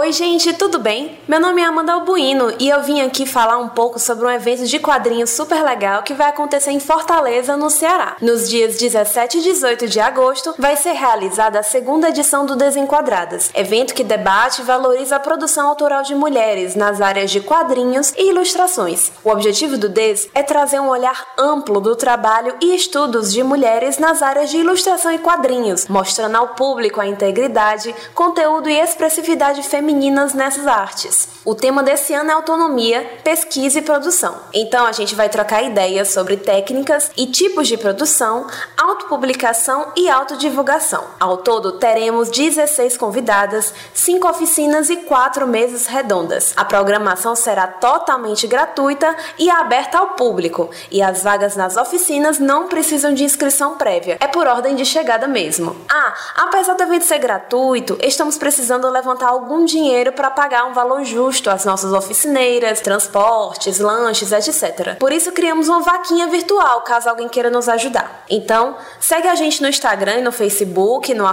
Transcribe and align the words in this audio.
Oi, 0.00 0.12
gente, 0.12 0.54
tudo 0.54 0.78
bem? 0.78 1.18
Meu 1.28 1.38
nome 1.38 1.60
é 1.60 1.64
Amanda 1.66 1.92
Albuino 1.92 2.54
e 2.58 2.70
eu 2.70 2.82
vim 2.82 3.02
aqui 3.02 3.26
falar 3.26 3.58
um 3.58 3.68
pouco 3.68 3.98
sobre 3.98 4.24
um 4.24 4.30
evento 4.30 4.64
de 4.64 4.78
quadrinhos 4.78 5.28
super 5.28 5.62
legal 5.62 6.02
que 6.02 6.14
vai 6.14 6.30
acontecer 6.30 6.70
em 6.70 6.80
Fortaleza, 6.80 7.54
no 7.54 7.68
Ceará. 7.68 8.16
Nos 8.18 8.48
dias 8.48 8.78
17 8.78 9.36
e 9.36 9.42
18 9.42 9.86
de 9.88 10.00
agosto, 10.00 10.54
vai 10.58 10.74
ser 10.74 10.92
realizada 10.92 11.58
a 11.58 11.62
segunda 11.62 12.08
edição 12.08 12.46
do 12.46 12.56
Desenquadradas, 12.56 13.50
evento 13.54 13.92
que 13.92 14.02
debate 14.02 14.62
e 14.62 14.64
valoriza 14.64 15.16
a 15.16 15.20
produção 15.20 15.68
autoral 15.68 16.02
de 16.02 16.14
mulheres 16.14 16.74
nas 16.74 17.02
áreas 17.02 17.30
de 17.30 17.42
quadrinhos 17.42 18.14
e 18.16 18.30
ilustrações. 18.30 19.12
O 19.22 19.28
objetivo 19.28 19.76
do 19.76 19.90
DES 19.90 20.30
é 20.34 20.42
trazer 20.42 20.80
um 20.80 20.88
olhar 20.88 21.26
amplo 21.36 21.78
do 21.78 21.94
trabalho 21.94 22.56
e 22.62 22.74
estudos 22.74 23.30
de 23.30 23.42
mulheres 23.42 23.98
nas 23.98 24.22
áreas 24.22 24.48
de 24.48 24.56
ilustração 24.56 25.12
e 25.12 25.18
quadrinhos, 25.18 25.88
mostrando 25.88 26.36
ao 26.36 26.48
público 26.54 27.02
a 27.02 27.06
integridade, 27.06 27.94
conteúdo 28.14 28.70
e 28.70 28.80
expressividade 28.80 29.62
feminina 29.62 29.89
femininas 29.90 30.34
nessas 30.34 30.66
artes. 30.66 31.28
O 31.44 31.54
tema 31.54 31.82
desse 31.82 32.14
ano 32.14 32.30
é 32.30 32.34
autonomia, 32.34 33.18
pesquisa 33.24 33.78
e 33.78 33.82
produção. 33.82 34.36
Então 34.54 34.86
a 34.86 34.92
gente 34.92 35.14
vai 35.14 35.28
trocar 35.28 35.62
ideias 35.62 36.08
sobre 36.08 36.36
técnicas 36.36 37.10
e 37.16 37.26
tipos 37.26 37.66
de 37.66 37.76
produção, 37.76 38.46
autopublicação 38.76 39.92
e 39.96 40.08
autodivulgação. 40.08 41.04
Ao 41.18 41.38
todo, 41.38 41.72
teremos 41.72 42.30
16 42.30 42.96
convidadas, 42.96 43.74
5 43.92 44.28
oficinas 44.28 44.90
e 44.90 44.98
4 44.98 45.46
mesas 45.46 45.86
redondas. 45.86 46.52
A 46.56 46.64
programação 46.64 47.34
será 47.34 47.66
totalmente 47.66 48.46
gratuita 48.46 49.16
e 49.38 49.50
aberta 49.50 49.98
ao 49.98 50.08
público, 50.08 50.70
e 50.90 51.02
as 51.02 51.22
vagas 51.22 51.56
nas 51.56 51.76
oficinas 51.76 52.38
não 52.38 52.68
precisam 52.68 53.12
de 53.12 53.24
inscrição 53.24 53.76
prévia, 53.76 54.18
é 54.20 54.26
por 54.26 54.46
ordem 54.46 54.76
de 54.76 54.84
chegada 54.84 55.26
mesmo. 55.26 55.74
Ah, 55.90 56.14
apesar 56.36 56.74
do 56.74 56.82
evento 56.82 57.06
ser 57.06 57.18
gratuito, 57.18 57.98
estamos 58.02 58.36
precisando 58.38 58.88
levantar 58.88 59.28
algum 59.28 59.64
dinheiro 59.64 59.79
para 60.12 60.30
pagar 60.30 60.64
um 60.64 60.72
valor 60.72 61.04
justo 61.04 61.50
às 61.50 61.64
nossas 61.64 61.92
oficineiras, 61.92 62.80
transportes, 62.80 63.78
lanches, 63.78 64.32
etc. 64.32 64.96
Por 64.98 65.12
isso 65.12 65.32
criamos 65.32 65.68
uma 65.68 65.80
vaquinha 65.80 66.26
virtual, 66.26 66.82
caso 66.82 67.08
alguém 67.08 67.28
queira 67.28 67.50
nos 67.50 67.68
ajudar. 67.68 68.24
Então, 68.28 68.76
segue 68.98 69.28
a 69.28 69.34
gente 69.34 69.62
no 69.62 69.68
Instagram 69.68 70.18
e 70.18 70.22
no 70.22 70.32
Facebook, 70.32 71.14
no 71.14 71.24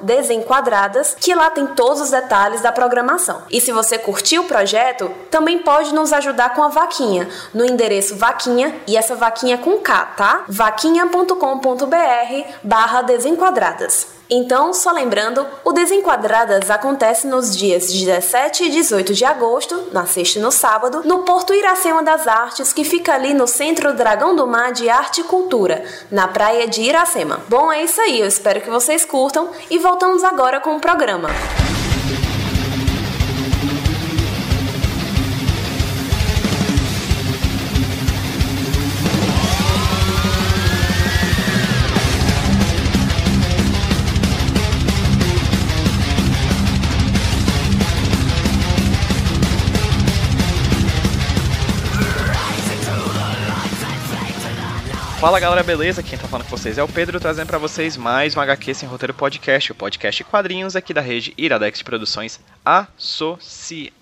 Desenquadradas, 0.00 1.16
que 1.18 1.34
lá 1.34 1.50
tem 1.50 1.66
todos 1.66 2.00
os 2.00 2.10
detalhes 2.10 2.60
da 2.60 2.72
programação. 2.72 3.42
E 3.50 3.60
se 3.60 3.72
você 3.72 3.98
curtiu 3.98 4.42
o 4.42 4.46
projeto, 4.46 5.10
também 5.30 5.58
pode 5.58 5.94
nos 5.94 6.12
ajudar 6.12 6.54
com 6.54 6.62
a 6.62 6.68
vaquinha, 6.68 7.28
no 7.52 7.64
endereço 7.64 8.16
vaquinha, 8.16 8.74
e 8.86 8.96
essa 8.96 9.14
vaquinha 9.14 9.58
com 9.58 9.78
K, 9.78 10.06
tá? 10.16 10.44
vaquinha.com.br 10.48 11.34
barra 12.62 13.02
desenquadradas. 13.02 14.13
Então, 14.28 14.72
só 14.72 14.90
lembrando, 14.90 15.46
o 15.64 15.72
Desenquadradas 15.72 16.70
acontece 16.70 17.26
nos 17.26 17.54
dias 17.56 17.92
17 17.92 18.64
e 18.64 18.70
18 18.70 19.12
de 19.12 19.24
agosto, 19.24 19.88
na 19.92 20.06
sexta 20.06 20.38
e 20.38 20.42
no 20.42 20.50
sábado, 20.50 21.02
no 21.04 21.20
Porto 21.20 21.52
Iracema 21.52 22.02
das 22.02 22.26
Artes, 22.26 22.72
que 22.72 22.84
fica 22.84 23.14
ali 23.14 23.34
no 23.34 23.46
Centro 23.46 23.94
Dragão 23.94 24.34
do 24.34 24.46
Mar 24.46 24.72
de 24.72 24.88
Arte 24.88 25.20
e 25.20 25.24
Cultura, 25.24 25.84
na 26.10 26.26
praia 26.26 26.66
de 26.66 26.82
Iracema. 26.82 27.40
Bom, 27.48 27.70
é 27.70 27.82
isso 27.82 28.00
aí, 28.00 28.20
eu 28.20 28.26
espero 28.26 28.60
que 28.60 28.70
vocês 28.70 29.04
curtam 29.04 29.50
e 29.70 29.78
voltamos 29.78 30.24
agora 30.24 30.60
com 30.60 30.76
o 30.76 30.80
programa. 30.80 31.28
Fala 55.24 55.40
galera, 55.40 55.62
beleza? 55.62 56.02
Quem 56.02 56.18
tá 56.18 56.28
falando 56.28 56.44
com 56.44 56.54
vocês 56.54 56.76
é 56.76 56.82
o 56.82 56.86
Pedro, 56.86 57.18
trazendo 57.18 57.46
para 57.46 57.56
vocês 57.56 57.96
mais 57.96 58.36
um 58.36 58.40
HQ 58.42 58.74
Sem 58.74 58.86
Roteiro 58.86 59.14
Podcast, 59.14 59.72
o 59.72 59.74
podcast 59.74 60.22
quadrinhos 60.22 60.76
aqui 60.76 60.92
da 60.92 61.00
rede 61.00 61.32
Iradex 61.38 61.78
de 61.78 61.84
Produções 61.84 62.38
Associadas. 62.62 63.94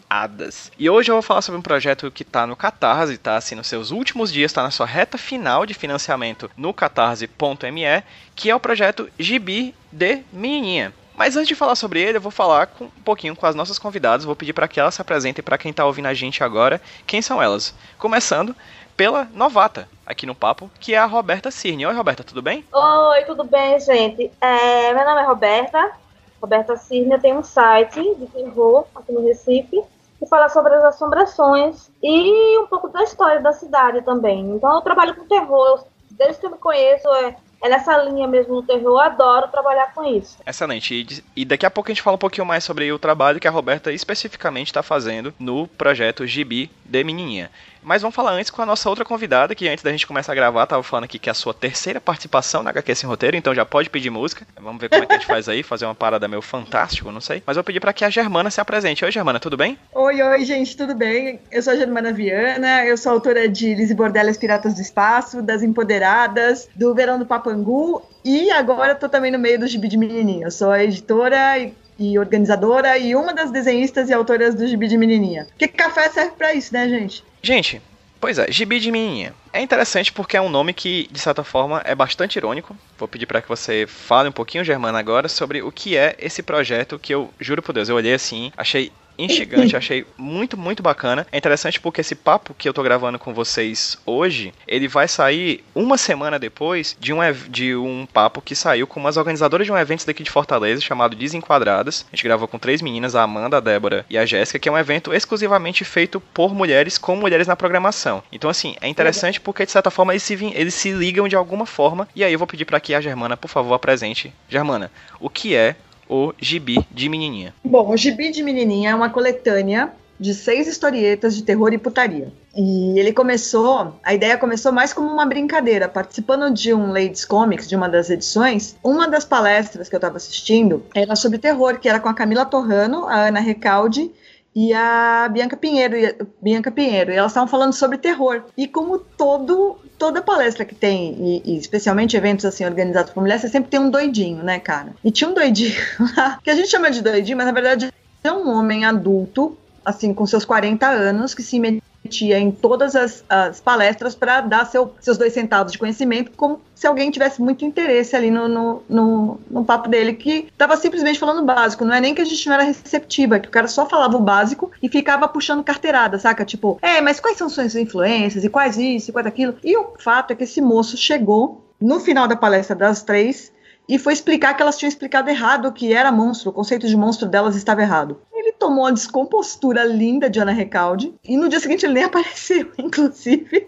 E 0.76 0.90
hoje 0.90 1.12
eu 1.12 1.14
vou 1.14 1.22
falar 1.22 1.42
sobre 1.42 1.60
um 1.60 1.62
projeto 1.62 2.10
que 2.10 2.24
tá 2.24 2.44
no 2.44 2.56
Catarse, 2.56 3.16
tá 3.18 3.36
assim 3.36 3.54
nos 3.54 3.68
seus 3.68 3.92
últimos 3.92 4.32
dias, 4.32 4.52
tá 4.52 4.64
na 4.64 4.72
sua 4.72 4.84
reta 4.84 5.16
final 5.16 5.64
de 5.64 5.74
financiamento 5.74 6.50
no 6.56 6.74
catarse.me, 6.74 8.02
que 8.34 8.50
é 8.50 8.56
o 8.56 8.58
projeto 8.58 9.08
Gibi 9.16 9.76
de 9.92 10.24
Menininha. 10.32 10.92
Mas 11.14 11.36
antes 11.36 11.48
de 11.48 11.54
falar 11.54 11.76
sobre 11.76 12.00
ele, 12.00 12.16
eu 12.16 12.22
vou 12.22 12.32
falar 12.32 12.66
com, 12.66 12.86
um 12.86 13.02
pouquinho 13.04 13.36
com 13.36 13.46
as 13.46 13.54
nossas 13.54 13.78
convidadas. 13.78 14.24
Vou 14.24 14.34
pedir 14.34 14.54
para 14.54 14.66
que 14.66 14.80
elas 14.80 14.94
se 14.94 15.02
apresentem 15.02 15.40
para 15.44 15.58
quem 15.58 15.70
está 15.70 15.84
ouvindo 15.84 16.06
a 16.06 16.14
gente 16.14 16.42
agora. 16.42 16.80
Quem 17.06 17.20
são 17.20 17.40
elas? 17.40 17.74
Começando 17.98 18.56
pela 18.96 19.28
novata 19.32 19.88
aqui 20.04 20.26
no 20.26 20.34
papo, 20.34 20.70
que 20.80 20.94
é 20.94 20.98
a 20.98 21.06
Roberta 21.06 21.50
Cirne. 21.50 21.86
Oi, 21.86 21.94
Roberta, 21.94 22.24
tudo 22.24 22.42
bem? 22.42 22.64
Oi, 22.72 23.24
tudo 23.24 23.44
bem, 23.44 23.78
gente? 23.80 24.30
É, 24.40 24.92
meu 24.92 25.04
nome 25.04 25.20
é 25.20 25.24
Roberta, 25.24 25.92
Roberta 26.40 26.76
Cirne. 26.76 27.12
Eu 27.12 27.20
tenho 27.20 27.38
um 27.38 27.44
site 27.44 28.00
de 28.16 28.26
terror 28.26 28.86
aqui 28.94 29.12
no 29.12 29.22
Recife 29.22 29.82
que 30.18 30.26
fala 30.26 30.48
sobre 30.48 30.74
as 30.74 30.84
assombrações 30.84 31.90
e 32.02 32.58
um 32.58 32.66
pouco 32.66 32.88
da 32.88 33.02
história 33.02 33.40
da 33.40 33.52
cidade 33.52 34.02
também. 34.02 34.40
Então, 34.50 34.74
eu 34.74 34.80
trabalho 34.80 35.14
com 35.16 35.26
terror. 35.26 35.84
Desde 36.10 36.38
que 36.38 36.46
eu 36.46 36.50
me 36.50 36.58
conheço, 36.58 37.08
é 37.08 37.34
é 37.62 37.68
nessa 37.68 37.96
linha 37.98 38.26
mesmo 38.26 38.56
no 38.56 38.62
terror, 38.62 38.82
eu 38.84 38.98
adoro 38.98 39.46
trabalhar 39.46 39.94
com 39.94 40.04
isso. 40.04 40.36
Excelente. 40.44 41.24
E, 41.36 41.44
daqui 41.44 41.64
a 41.64 41.70
pouco 41.70 41.88
a 41.88 41.94
gente 41.94 42.02
fala 42.02 42.16
um 42.16 42.18
pouquinho 42.18 42.44
mais 42.44 42.64
sobre 42.64 42.90
o 42.92 42.98
trabalho 42.98 43.38
que 43.38 43.46
a 43.46 43.52
Roberta 43.52 43.92
especificamente 43.92 44.66
está 44.66 44.82
fazendo 44.82 45.32
no 45.38 45.68
projeto 45.68 46.26
Gibi 46.26 46.68
de 46.84 47.04
Menininha. 47.04 47.52
Mas 47.82 48.00
vamos 48.00 48.14
falar 48.14 48.32
antes 48.32 48.50
com 48.50 48.62
a 48.62 48.66
nossa 48.66 48.88
outra 48.88 49.04
convidada, 49.04 49.54
que 49.54 49.68
antes 49.68 49.82
da 49.82 49.90
gente 49.90 50.06
começar 50.06 50.32
a 50.32 50.34
gravar, 50.34 50.66
tava 50.66 50.82
falando 50.82 51.04
aqui 51.04 51.18
que 51.18 51.28
é 51.28 51.32
a 51.32 51.34
sua 51.34 51.52
terceira 51.52 52.00
participação 52.00 52.62
na 52.62 52.70
HQ 52.70 52.94
Sem 52.94 53.08
Roteiro, 53.08 53.36
então 53.36 53.54
já 53.54 53.64
pode 53.64 53.90
pedir 53.90 54.08
música. 54.08 54.46
Vamos 54.60 54.80
ver 54.80 54.88
como 54.88 55.02
é 55.02 55.06
que 55.06 55.12
a 55.14 55.18
gente 55.18 55.26
faz 55.26 55.48
aí, 55.48 55.62
fazer 55.62 55.84
uma 55.84 55.94
parada 55.94 56.28
meio 56.28 56.40
fantástico, 56.40 57.10
não 57.10 57.20
sei. 57.20 57.42
Mas 57.44 57.56
eu 57.56 57.64
pedi 57.64 57.80
para 57.80 57.92
que 57.92 58.04
a 58.04 58.10
Germana 58.10 58.50
se 58.50 58.60
apresente. 58.60 59.04
Oi, 59.04 59.10
Germana, 59.10 59.40
tudo 59.40 59.56
bem? 59.56 59.76
Oi, 59.92 60.22
oi, 60.22 60.44
gente, 60.44 60.76
tudo 60.76 60.94
bem? 60.94 61.40
Eu 61.50 61.60
sou 61.60 61.72
a 61.72 61.76
Germana 61.76 62.12
Viana, 62.12 62.84
eu 62.84 62.96
sou 62.96 63.12
autora 63.12 63.48
de 63.48 63.74
Lizzie 63.74 63.96
Bordellas 63.96 64.36
Piratas 64.36 64.74
do 64.74 64.80
Espaço, 64.80 65.42
das 65.42 65.62
Empoderadas, 65.62 66.68
do 66.76 66.94
Verão 66.94 67.18
do 67.18 67.26
Papangu 67.26 68.02
e 68.24 68.50
agora 68.52 68.94
tô 68.94 69.08
também 69.08 69.32
no 69.32 69.38
meio 69.38 69.58
do 69.58 69.66
Gibi 69.66 69.88
de 69.88 69.96
Menininha. 69.96 70.46
Eu 70.46 70.50
sou 70.50 70.74
editora 70.76 71.58
e 71.58 71.74
e 71.98 72.18
organizadora 72.18 72.98
e 72.98 73.14
uma 73.14 73.32
das 73.32 73.50
desenhistas 73.50 74.08
e 74.08 74.12
autoras 74.12 74.54
do 74.54 74.66
Gibi 74.66 74.88
de 74.88 74.96
Menininha. 74.96 75.46
Porque 75.50 75.68
café 75.68 76.08
serve 76.08 76.32
para 76.32 76.54
isso, 76.54 76.72
né, 76.72 76.88
gente? 76.88 77.22
Gente, 77.42 77.82
pois 78.20 78.38
é, 78.38 78.50
Gibi 78.52 78.78
de 78.78 78.92
Menininha. 78.92 79.34
É 79.52 79.60
interessante 79.60 80.12
porque 80.12 80.36
é 80.36 80.40
um 80.40 80.48
nome 80.48 80.72
que, 80.72 81.08
de 81.10 81.18
certa 81.18 81.42
forma, 81.42 81.82
é 81.84 81.92
bastante 81.92 82.36
irônico. 82.36 82.76
Vou 82.96 83.08
pedir 83.08 83.26
para 83.26 83.42
que 83.42 83.48
você 83.48 83.84
fale 83.86 84.28
um 84.28 84.32
pouquinho, 84.32 84.64
Germana, 84.64 84.98
agora 84.98 85.28
sobre 85.28 85.60
o 85.60 85.72
que 85.72 85.96
é 85.96 86.14
esse 86.20 86.40
projeto 86.40 87.00
que 87.00 87.12
eu, 87.12 87.34
juro 87.40 87.60
por 87.60 87.72
Deus, 87.72 87.88
eu 87.88 87.96
olhei 87.96 88.14
assim, 88.14 88.52
achei 88.56 88.92
instigante, 89.24 89.76
achei 89.76 90.04
muito, 90.16 90.56
muito 90.56 90.82
bacana. 90.82 91.26
É 91.30 91.38
interessante 91.38 91.80
porque 91.80 92.00
esse 92.00 92.14
papo 92.14 92.54
que 92.54 92.68
eu 92.68 92.74
tô 92.74 92.82
gravando 92.82 93.18
com 93.18 93.32
vocês 93.34 93.98
hoje, 94.04 94.52
ele 94.66 94.88
vai 94.88 95.08
sair 95.08 95.64
uma 95.74 95.96
semana 95.96 96.38
depois 96.38 96.96
de 96.98 97.12
um, 97.12 97.18
de 97.48 97.74
um 97.74 98.06
papo 98.06 98.40
que 98.40 98.54
saiu 98.54 98.86
com 98.86 99.00
umas 99.00 99.16
organizadoras 99.16 99.66
de 99.66 99.72
um 99.72 99.78
evento 99.78 100.06
daqui 100.06 100.22
de 100.22 100.30
Fortaleza 100.30 100.80
chamado 100.80 101.16
Desenquadradas. 101.16 102.06
A 102.12 102.16
gente 102.16 102.24
gravou 102.24 102.48
com 102.48 102.58
três 102.58 102.82
meninas, 102.82 103.14
a 103.14 103.22
Amanda, 103.22 103.58
a 103.58 103.60
Débora 103.60 104.04
e 104.08 104.18
a 104.18 104.26
Jéssica, 104.26 104.58
que 104.58 104.68
é 104.68 104.72
um 104.72 104.78
evento 104.78 105.12
exclusivamente 105.12 105.84
feito 105.84 106.20
por 106.20 106.54
mulheres 106.54 106.98
com 106.98 107.16
mulheres 107.16 107.46
na 107.46 107.56
programação. 107.56 108.22
Então, 108.32 108.50
assim, 108.50 108.76
é 108.80 108.88
interessante 108.88 109.40
porque, 109.40 109.66
de 109.66 109.72
certa 109.72 109.90
forma, 109.90 110.12
eles 110.12 110.22
se, 110.22 110.34
eles 110.54 110.74
se 110.74 110.92
ligam 110.92 111.28
de 111.28 111.36
alguma 111.36 111.66
forma. 111.66 112.08
E 112.14 112.24
aí 112.24 112.32
eu 112.32 112.38
vou 112.38 112.46
pedir 112.46 112.64
para 112.64 112.80
que 112.80 112.94
a 112.94 113.00
Germana, 113.00 113.36
por 113.36 113.48
favor, 113.48 113.74
apresente. 113.74 114.32
Germana, 114.48 114.90
o 115.20 115.28
que 115.28 115.54
é 115.54 115.76
o 116.12 116.34
Gibi 116.38 116.86
de 116.90 117.08
Menininha? 117.08 117.54
Bom, 117.64 117.88
o 117.88 117.96
Gibi 117.96 118.30
de 118.30 118.42
Menininha 118.42 118.90
é 118.90 118.94
uma 118.94 119.08
coletânea 119.08 119.90
de 120.20 120.34
seis 120.34 120.68
historietas 120.68 121.34
de 121.34 121.42
terror 121.42 121.72
e 121.72 121.78
putaria. 121.78 122.30
E 122.54 122.98
ele 122.98 123.12
começou, 123.14 123.94
a 124.04 124.12
ideia 124.12 124.36
começou 124.36 124.70
mais 124.70 124.92
como 124.92 125.08
uma 125.08 125.24
brincadeira. 125.24 125.88
Participando 125.88 126.52
de 126.52 126.74
um 126.74 126.92
Ladies 126.92 127.24
Comics, 127.24 127.66
de 127.66 127.74
uma 127.74 127.88
das 127.88 128.10
edições, 128.10 128.76
uma 128.84 129.08
das 129.08 129.24
palestras 129.24 129.88
que 129.88 129.94
eu 129.94 129.98
estava 129.98 130.18
assistindo 130.18 130.84
era 130.94 131.16
sobre 131.16 131.38
terror, 131.38 131.80
que 131.80 131.88
era 131.88 131.98
com 131.98 132.10
a 132.10 132.14
Camila 132.14 132.44
Torrano, 132.44 133.06
a 133.06 133.28
Ana 133.28 133.40
Recalde 133.40 134.12
e 134.54 134.72
a 134.74 135.30
Bianca 135.32 135.56
Pinheiro, 135.56 135.96
Bianca 136.42 136.70
Pinheiro, 136.70 137.10
e 137.10 137.16
elas 137.16 137.32
estavam 137.32 137.48
falando 137.48 137.72
sobre 137.72 137.96
terror. 137.96 138.44
E 138.54 138.68
como 138.68 138.98
todo 138.98 139.78
toda 140.02 140.20
palestra 140.20 140.64
que 140.64 140.74
tem, 140.74 141.14
e, 141.20 141.52
e, 141.52 141.56
especialmente 141.56 142.16
eventos 142.16 142.44
assim 142.44 142.64
organizados 142.64 143.12
por 143.12 143.20
mulheres, 143.20 143.42
você 143.42 143.48
sempre 143.48 143.70
tem 143.70 143.78
um 143.78 143.88
doidinho, 143.88 144.42
né, 144.42 144.58
cara? 144.58 144.96
E 145.04 145.12
tinha 145.12 145.30
um 145.30 145.32
doidinho 145.32 145.80
lá, 146.16 146.40
que 146.42 146.50
a 146.50 146.56
gente 146.56 146.68
chama 146.68 146.90
de 146.90 147.00
doidinho, 147.00 147.36
mas 147.36 147.46
na 147.46 147.52
verdade 147.52 147.94
é 148.24 148.32
um 148.32 148.50
homem 148.50 148.84
adulto, 148.84 149.56
assim, 149.84 150.12
com 150.12 150.26
seus 150.26 150.44
40 150.44 150.88
anos, 150.88 151.34
que 151.34 151.42
se 151.44 151.60
metia 151.60 151.80
metia 152.12 152.38
em 152.38 152.50
todas 152.50 152.94
as, 152.94 153.24
as 153.28 153.60
palestras 153.60 154.14
para 154.14 154.42
dar 154.42 154.66
seu, 154.66 154.94
seus 155.00 155.16
dois 155.16 155.32
centavos 155.32 155.72
de 155.72 155.78
conhecimento, 155.78 156.32
como 156.36 156.60
se 156.74 156.86
alguém 156.86 157.10
tivesse 157.10 157.40
muito 157.40 157.64
interesse 157.64 158.14
ali 158.14 158.30
no, 158.30 158.46
no, 158.46 158.82
no, 158.88 159.40
no 159.50 159.64
papo 159.64 159.88
dele, 159.88 160.12
que 160.12 160.48
estava 160.52 160.76
simplesmente 160.76 161.18
falando 161.18 161.44
básico. 161.44 161.84
Não 161.84 161.94
é 161.94 162.00
nem 162.00 162.14
que 162.14 162.20
a 162.20 162.24
gente 162.24 162.46
não 162.46 162.54
era 162.54 162.64
receptiva, 162.64 163.38
que 163.40 163.48
o 163.48 163.50
cara 163.50 163.66
só 163.66 163.88
falava 163.88 164.16
o 164.16 164.20
básico 164.20 164.70
e 164.82 164.88
ficava 164.88 165.26
puxando 165.26 165.64
carteirada, 165.64 166.18
saca? 166.18 166.44
Tipo, 166.44 166.78
é, 166.82 167.00
mas 167.00 167.18
quais 167.18 167.38
são 167.38 167.48
suas 167.48 167.74
influências 167.74 168.44
e 168.44 168.48
quais 168.50 168.76
isso 168.76 169.10
e 169.10 169.12
quais 169.12 169.26
aquilo? 169.26 169.56
E 169.64 169.76
o 169.76 169.94
fato 169.98 170.32
é 170.32 170.36
que 170.36 170.44
esse 170.44 170.60
moço 170.60 170.96
chegou 170.96 171.64
no 171.80 171.98
final 171.98 172.28
da 172.28 172.36
palestra 172.36 172.76
das 172.76 173.02
três 173.02 173.50
e 173.88 173.98
foi 173.98 174.12
explicar 174.12 174.54
que 174.54 174.62
elas 174.62 174.78
tinham 174.78 174.88
explicado 174.88 175.28
errado 175.28 175.66
o 175.66 175.72
que 175.72 175.92
era 175.92 176.12
monstro, 176.12 176.50
o 176.50 176.52
conceito 176.52 176.86
de 176.86 176.96
monstro 176.96 177.28
delas 177.28 177.56
estava 177.56 177.82
errado. 177.82 178.20
Tomou 178.62 178.86
a 178.86 178.92
descompostura 178.92 179.82
linda 179.82 180.30
de 180.30 180.38
Ana 180.38 180.52
Recalde 180.52 181.12
e 181.24 181.36
no 181.36 181.48
dia 181.48 181.58
seguinte 181.58 181.84
ele 181.84 181.94
nem 181.94 182.04
apareceu, 182.06 182.70
inclusive, 182.78 183.66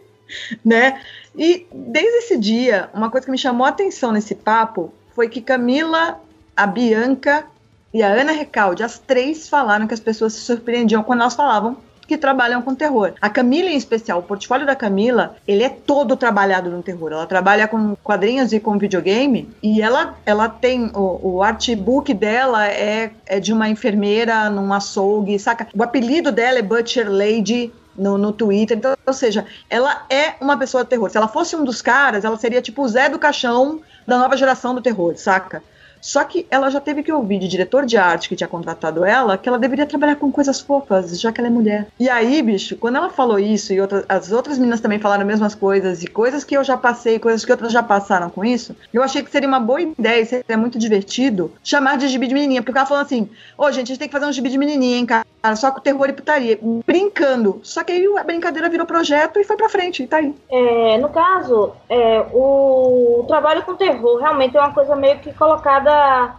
né? 0.64 1.00
E 1.37 1.67
desde 1.75 2.19
esse 2.19 2.38
dia, 2.38 2.88
uma 2.94 3.11
coisa 3.11 3.25
que 3.25 3.31
me 3.32 3.37
chamou 3.37 3.67
a 3.67 3.70
atenção 3.70 4.12
nesse 4.12 4.37
papo 4.37 4.94
foi 5.12 5.29
que 5.29 5.41
Camila, 5.41 6.20
a 6.56 6.64
Bianca 6.64 7.44
e 7.93 8.05
a 8.05 8.06
Ana 8.06 8.31
Recalde, 8.31 8.85
as 8.85 8.96
três 8.96 9.49
falaram 9.49 9.88
que 9.88 9.94
as 9.94 9.99
pessoas 9.99 10.32
se 10.32 10.43
surpreendiam 10.43 11.02
quando 11.02 11.23
elas 11.23 11.35
falavam 11.35 11.76
que 12.06 12.16
trabalham 12.16 12.62
com 12.62 12.74
terror. 12.74 13.12
A 13.20 13.28
Camila, 13.28 13.68
em 13.68 13.76
especial, 13.76 14.20
o 14.20 14.22
portfólio 14.22 14.66
da 14.66 14.76
Camila, 14.76 15.36
ele 15.46 15.62
é 15.62 15.68
todo 15.68 16.16
trabalhado 16.16 16.70
no 16.70 16.82
terror. 16.82 17.12
Ela 17.12 17.26
trabalha 17.26 17.68
com 17.68 17.96
quadrinhos 17.96 18.52
e 18.52 18.60
com 18.60 18.78
videogame 18.78 19.48
e 19.62 19.80
ela, 19.80 20.14
ela 20.24 20.48
tem 20.48 20.90
o, 20.94 21.36
o 21.36 21.42
artbook 21.42 22.12
dela 22.14 22.66
é, 22.66 23.10
é 23.26 23.40
de 23.40 23.52
uma 23.52 23.68
enfermeira 23.68 24.48
num 24.50 24.72
açougue, 24.72 25.38
saca? 25.38 25.66
O 25.74 25.82
apelido 25.82 26.30
dela 26.30 26.58
é 26.58 26.62
Butcher 26.62 27.10
Lady, 27.10 27.72
no, 27.96 28.18
no 28.18 28.32
Twitter. 28.32 28.76
Então, 28.76 28.96
ou 29.06 29.12
seja, 29.12 29.46
ela 29.70 30.04
é 30.10 30.34
uma 30.40 30.56
pessoa 30.56 30.82
de 30.84 30.90
terror. 30.90 31.08
Se 31.10 31.16
ela 31.16 31.28
fosse 31.28 31.56
um 31.56 31.64
dos 31.64 31.80
caras, 31.80 32.24
ela 32.24 32.36
seria 32.36 32.60
tipo 32.60 32.82
o 32.82 32.88
Zé 32.88 33.08
do 33.08 33.18
Caixão 33.18 33.80
da 34.06 34.18
nova 34.18 34.36
geração 34.36 34.74
do 34.74 34.82
terror, 34.82 35.16
saca? 35.16 35.62
Só 36.04 36.22
que 36.22 36.46
ela 36.50 36.68
já 36.68 36.82
teve 36.82 37.02
que 37.02 37.10
ouvir 37.10 37.38
de 37.38 37.48
diretor 37.48 37.86
de 37.86 37.96
arte 37.96 38.28
que 38.28 38.36
tinha 38.36 38.46
contratado 38.46 39.06
ela 39.06 39.38
que 39.38 39.48
ela 39.48 39.58
deveria 39.58 39.86
trabalhar 39.86 40.16
com 40.16 40.30
coisas 40.30 40.60
fofas, 40.60 41.18
já 41.18 41.32
que 41.32 41.40
ela 41.40 41.48
é 41.48 41.50
mulher. 41.50 41.86
E 41.98 42.10
aí, 42.10 42.42
bicho, 42.42 42.76
quando 42.76 42.96
ela 42.96 43.08
falou 43.08 43.38
isso 43.38 43.72
e 43.72 43.78
as 44.06 44.30
outras 44.30 44.58
meninas 44.58 44.82
também 44.82 44.98
falaram 44.98 45.22
as 45.22 45.26
mesmas 45.26 45.54
coisas 45.54 46.02
e 46.02 46.06
coisas 46.06 46.44
que 46.44 46.54
eu 46.54 46.62
já 46.62 46.76
passei, 46.76 47.18
coisas 47.18 47.42
que 47.42 47.50
outras 47.50 47.72
já 47.72 47.82
passaram 47.82 48.28
com 48.28 48.44
isso, 48.44 48.76
eu 48.92 49.02
achei 49.02 49.22
que 49.22 49.30
seria 49.30 49.48
uma 49.48 49.58
boa 49.58 49.80
ideia, 49.80 50.26
seria 50.26 50.58
muito 50.58 50.78
divertido 50.78 51.50
chamar 51.62 51.96
de 51.96 52.06
gibi 52.08 52.26
de 52.26 52.34
menininha, 52.34 52.62
porque 52.62 52.76
ela 52.76 52.86
falou 52.86 53.02
assim: 53.02 53.22
ô, 53.56 53.64
oh, 53.64 53.72
gente, 53.72 53.84
a 53.84 53.94
gente 53.94 53.98
tem 53.98 54.08
que 54.08 54.12
fazer 54.12 54.26
um 54.26 54.32
gibi 54.32 54.50
de 54.50 54.58
menininha, 54.58 54.98
hein, 54.98 55.06
cara, 55.06 55.24
só 55.55 55.70
com 55.70 55.81
terror 55.81 56.08
e 56.08 56.12
putaria, 56.12 56.58
brincando. 56.87 57.61
Só 57.62 57.85
que 57.85 57.93
aí 57.93 58.06
a 58.17 58.25
brincadeira 58.25 58.70
virou 58.70 58.87
projeto 58.87 59.38
e 59.38 59.44
foi 59.44 59.56
pra 59.56 59.69
frente, 59.69 60.02
e 60.02 60.06
tá 60.06 60.17
aí. 60.17 60.35
É, 60.50 60.96
no 60.99 61.11
caso, 61.11 61.73
é, 61.88 62.20
o 62.32 63.25
trabalho 63.29 63.62
com 63.62 63.75
terror 63.75 64.19
realmente 64.19 64.56
é 64.56 64.61
uma 64.61 64.73
coisa 64.73 64.96
meio 64.96 65.19
que 65.19 65.35
colocada 65.35 66.35